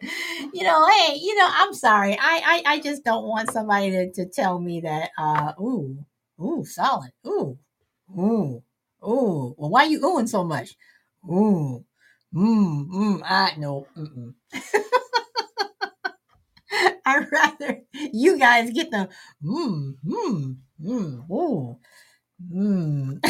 You 0.54 0.64
know, 0.64 0.88
hey, 0.90 1.18
you 1.22 1.36
know, 1.38 1.50
I'm 1.50 1.74
sorry. 1.74 2.14
I 2.20 2.64
I, 2.68 2.74
I 2.76 2.80
just 2.82 3.04
don't 3.06 3.26
want 3.28 3.52
somebody 3.52 3.92
to, 3.92 4.12
to 4.14 4.26
tell 4.28 4.60
me 4.60 4.82
that 4.82 5.12
uh 5.18 5.54
ooh, 5.60 5.98
ooh, 6.42 6.66
solid. 6.66 7.12
Ooh, 7.28 7.58
ooh, 8.18 8.64
ooh. 9.08 9.56
Well, 9.58 9.72
why 9.72 9.86
you 9.86 10.02
oohing 10.02 10.30
so 10.30 10.44
much? 10.44 10.76
Ooh. 11.30 11.86
Mm, 12.36 12.88
mm, 12.90 13.22
I 13.26 13.56
no. 13.58 13.88
Mm-mm. 13.98 14.36
I'd 17.06 17.28
rather 17.32 17.82
you 17.94 18.38
guys 18.40 18.72
get 18.72 18.92
the 18.92 19.10
mm, 19.44 19.96
mm, 20.06 20.58
mm, 20.84 21.32
ooh. 21.32 21.78
Mm. 22.54 23.24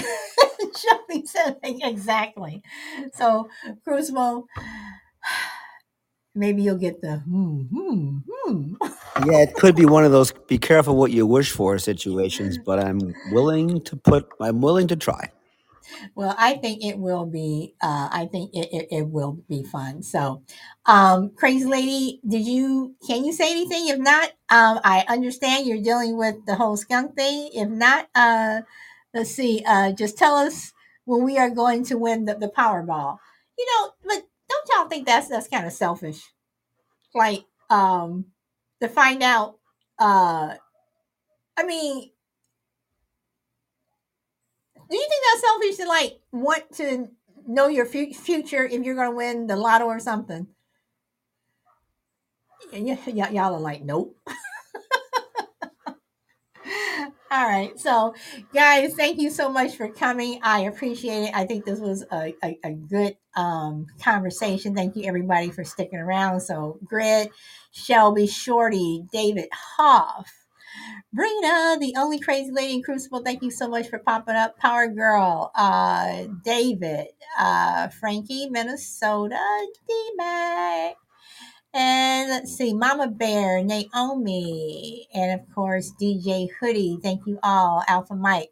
Shelby 0.76 1.26
said 1.26 1.57
exactly. 1.64 2.62
So, 3.14 3.49
Crucible, 3.84 4.47
maybe 6.36 6.62
you'll 6.62 6.78
get 6.78 7.01
the 7.01 7.18
hmm, 7.18 7.64
hmm, 7.64 8.18
hmm. 8.30 8.74
Yeah, 9.26 9.39
it 9.39 9.53
could 9.55 9.76
be 9.76 9.86
one 9.86 10.05
of 10.05 10.12
those 10.12 10.32
"be 10.47 10.57
careful 10.57 10.95
what 10.95 11.12
you 11.12 11.26
wish 11.26 11.51
for" 11.51 11.78
situations, 11.78 12.57
but 12.66 12.80
I'm 12.80 12.99
willing 13.32 13.82
to 13.82 13.95
put. 13.95 14.30
I'm 14.39 14.62
willing 14.62 14.88
to 14.88 14.95
try. 14.95 15.32
Well, 16.16 16.36
I 16.38 16.55
think 16.55 16.84
it 16.84 16.97
will 16.97 17.26
be. 17.26 17.74
Uh, 17.82 18.10
I 18.12 18.28
think 18.32 18.51
it, 18.53 18.70
it, 18.72 18.88
it 18.91 19.07
will 19.07 19.39
be 19.49 19.64
fun. 19.64 20.03
So, 20.03 20.43
um, 20.86 21.32
crazy 21.36 21.66
lady, 21.66 22.22
did 22.28 22.45
you? 22.45 22.95
Can 23.07 23.26
you 23.26 23.34
say 23.34 23.51
anything? 23.51 23.88
If 23.88 23.99
not, 23.99 24.30
um, 24.49 24.80
I 24.84 25.05
understand 25.07 25.66
you're 25.66 25.82
dealing 25.82 26.18
with 26.18 26.36
the 26.45 26.55
whole 26.55 26.78
skunk 26.78 27.16
thing. 27.16 27.49
If 27.53 27.70
not, 27.70 28.07
uh, 28.16 28.62
let's 29.14 29.32
see. 29.32 29.64
Uh, 29.66 29.91
just 29.91 30.18
tell 30.18 30.36
us 30.36 30.74
when 31.05 31.24
we 31.24 31.38
are 31.38 31.49
going 31.49 31.84
to 31.86 31.97
win 31.97 32.26
the, 32.26 32.36
the 32.36 32.49
Powerball. 32.49 33.18
You 33.57 33.66
know, 33.66 33.91
but 34.05 34.24
don't 34.49 34.70
y'all 34.74 34.88
think 34.89 35.05
that's 35.05 35.28
that's 35.28 35.47
kind 35.47 35.66
of 35.66 35.74
selfish? 35.74 36.22
Like, 37.14 37.45
um, 37.70 38.26
to 38.82 38.88
find 38.88 39.24
out. 39.24 39.57
Uh, 39.99 40.55
I 41.57 41.64
mean, 41.66 42.12
do 44.89 44.95
you 44.97 45.07
think 45.10 45.24
that's 45.32 45.41
selfish 45.41 45.76
to 45.78 45.88
like 45.88 46.20
want 46.32 46.72
to 46.78 47.10
know 47.47 47.68
your 47.68 47.86
fu- 47.86 48.14
future 48.14 48.66
if 48.66 48.84
you're 48.84 48.95
going 48.95 49.10
to 49.12 49.16
win 49.16 49.47
the 49.47 49.55
lotto 49.55 49.86
or 49.86 49.99
something? 49.99 50.47
Y- 52.74 52.97
y- 53.07 53.30
y'all 53.32 53.55
are 53.55 53.60
like, 53.60 53.84
nope. 53.84 54.18
All 57.32 57.46
right. 57.48 57.80
So, 57.80 58.16
guys, 58.54 58.96
thank 58.96 59.20
you 59.20 59.30
so 59.30 59.50
much 59.50 59.76
for 59.76 59.90
coming. 59.90 60.40
I 60.44 60.62
appreciate 60.62 61.26
it. 61.26 61.32
I 61.36 61.46
think 61.46 61.64
this 61.66 61.80
was 61.80 62.04
a, 62.12 62.34
a, 62.44 62.60
a 62.64 62.72
good 62.74 63.18
um, 63.36 63.86
conversation. 64.02 64.76
Thank 64.76 64.96
you, 64.96 65.04
everybody, 65.06 65.52
for 65.52 65.64
sticking 65.64 66.00
around. 66.00 66.42
So, 66.42 66.80
Grid, 66.86 67.30
Shelby, 67.72 68.26
Shorty, 68.26 69.06
David 69.12 69.50
Hoff, 69.54 70.32
Brina, 71.16 71.80
the 71.80 71.96
only 71.98 72.20
crazy 72.20 72.52
lady 72.52 72.76
in 72.76 72.84
Crucible, 72.84 73.24
thank 73.24 73.44
you 73.44 73.52
so 73.52 73.68
much 73.68 73.90
for 73.90 74.00
popping 74.00 74.36
up. 74.36 74.58
Power 74.58 74.88
Girl, 74.88 75.52
uh, 75.56 76.26
David, 76.44 77.08
uh, 77.40 77.90
Frankie, 77.90 78.50
Minnesota, 78.50 79.68
D-Mac. 79.88 80.96
And 81.74 82.30
let's 82.32 82.56
see, 82.58 82.74
Mama 82.74 83.08
Bear, 83.08 83.64
Naomi, 83.64 85.08
and 85.14 85.40
of 85.40 85.56
course, 85.56 85.94
DJ 86.02 86.50
Hoodie. 86.60 87.00
Thank 87.02 87.28
you 87.28 87.40
all. 87.44 87.84
Alpha 87.88 88.16
Mike, 88.16 88.52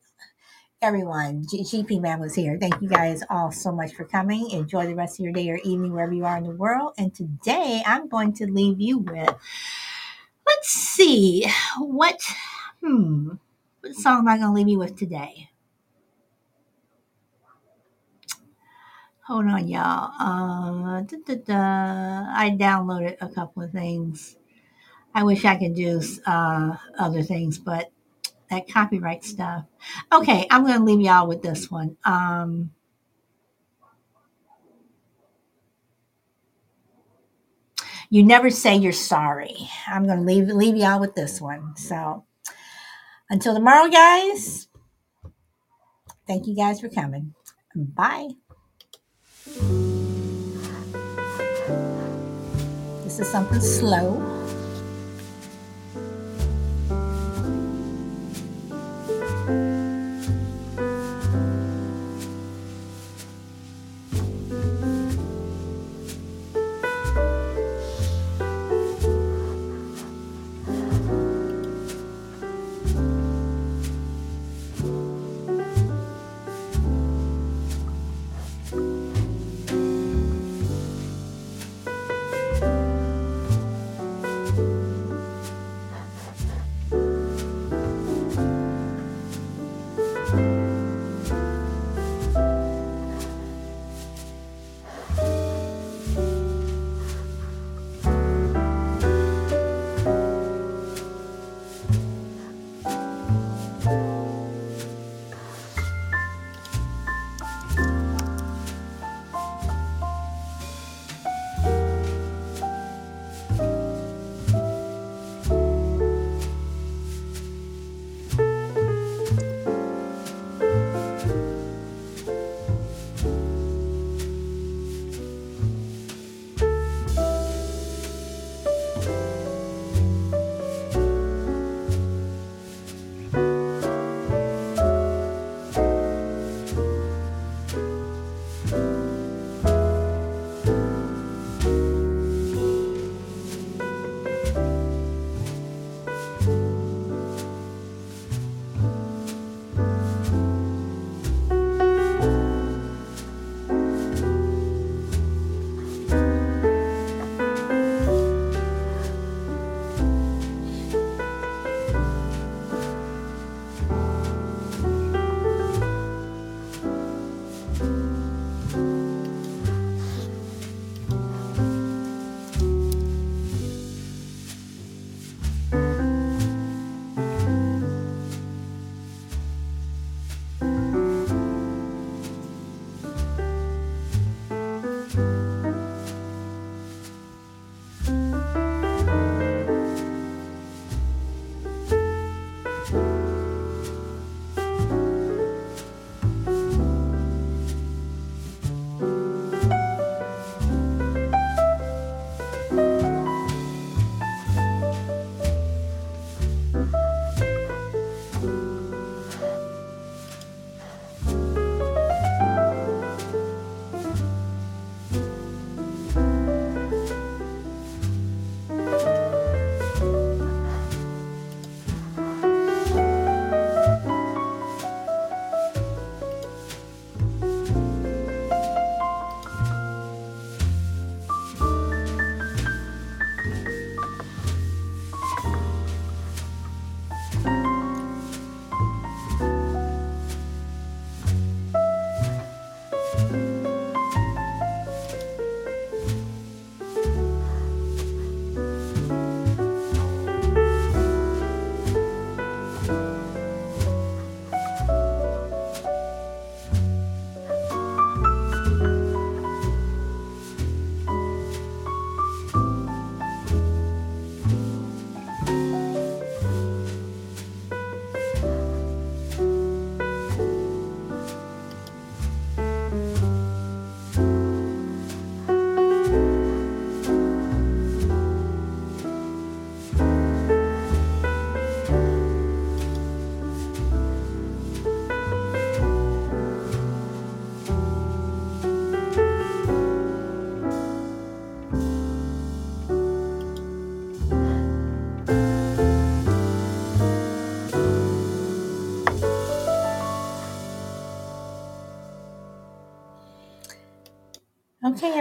everyone. 0.82 1.45
G- 1.49 1.63
GP 1.63 2.01
Man 2.01 2.20
was 2.20 2.36
here. 2.36 2.57
Thank 2.59 2.82
you 2.82 2.89
guys 2.89 3.24
all 3.30 3.51
so 3.51 3.72
much 3.72 3.93
for 3.93 4.05
coming. 4.05 4.51
Enjoy 4.51 4.88
the 4.88 4.95
rest 4.95 5.20
of 5.20 5.26
your 5.26 5.34
day 5.34 5.49
or 5.49 5.59
evening 5.63 5.93
wherever 5.93 6.13
you 6.13 6.26
are 6.26 6.38
in 6.38 6.43
the 6.45 6.51
world. 6.51 6.93
And 6.97 7.13
today 7.15 7.84
I'm 7.86 8.09
going 8.09 8.34
to 8.36 8.47
leave 8.47 8.82
you 8.82 8.99
with, 8.99 9.36
let's 10.47 10.70
see, 10.70 11.47
what, 11.80 12.22
hmm, 12.84 13.32
what 13.82 13.95
song 13.95 14.20
am 14.20 14.28
I 14.30 14.38
going 14.38 14.49
to 14.49 14.53
leave 14.53 14.70
you 14.70 14.80
with 14.80 14.97
today? 14.97 15.49
Hold 19.28 19.47
on, 19.47 19.67
y'all. 19.67 20.11
Uh. 20.19 21.01
I 21.01 22.55
downloaded 22.57 23.17
a 23.19 23.28
couple 23.28 23.61
of 23.63 23.71
things. 23.71 24.38
I 25.13 25.23
wish 25.23 25.43
I 25.43 25.57
could 25.57 25.75
do 25.75 26.01
uh, 26.25 26.78
other 26.97 27.21
things, 27.23 27.57
but 27.57 27.91
that 28.49 28.69
copyright 28.69 29.25
stuff. 29.25 29.65
Okay, 30.13 30.47
I'm 30.49 30.65
going 30.65 30.78
to 30.80 30.84
leave 30.86 31.01
y'all 31.01 31.28
with 31.28 31.41
this 31.41 31.69
one. 31.69 31.97
Um, 32.05 32.71
you 38.09 38.23
never 38.23 38.49
say 38.49 38.78
you're 38.78 38.93
sorry. 38.93 39.69
I'm 39.88 40.05
going 40.05 40.19
to 40.19 40.25
leave 40.25 40.47
leave 40.47 40.78
y'all 40.78 41.01
with 41.01 41.15
this 41.15 41.41
one. 41.41 41.75
So 41.75 42.23
until 43.30 43.53
tomorrow, 43.53 43.89
guys. 43.89 44.69
Thank 46.25 46.47
you 46.47 46.55
guys 46.55 46.80
for 46.80 46.89
coming. 46.89 47.34
Bye. 47.75 48.30
This 53.03 53.19
is 53.19 53.27
something 53.31 53.59
slow. 53.59 54.36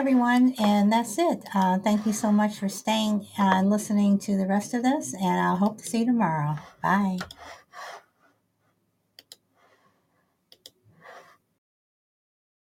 Everyone, 0.07 0.55
and 0.61 0.93
that's 0.93 1.19
it. 1.19 1.43
Uh, 1.53 1.81
thank 1.81 2.07
you 2.07 2.13
so 2.13 2.31
much 2.31 2.61
for 2.61 2.69
staying 2.69 3.27
and 3.37 3.69
listening 3.69 4.21
to 4.21 4.37
the 4.37 4.47
rest 4.47 4.73
of 4.73 4.85
this, 4.85 5.13
and 5.15 5.41
I 5.41 5.57
hope 5.57 5.79
to 5.79 5.85
see 5.85 5.99
you 5.99 6.07
tomorrow. 6.07 6.55
Bye. 6.81 7.19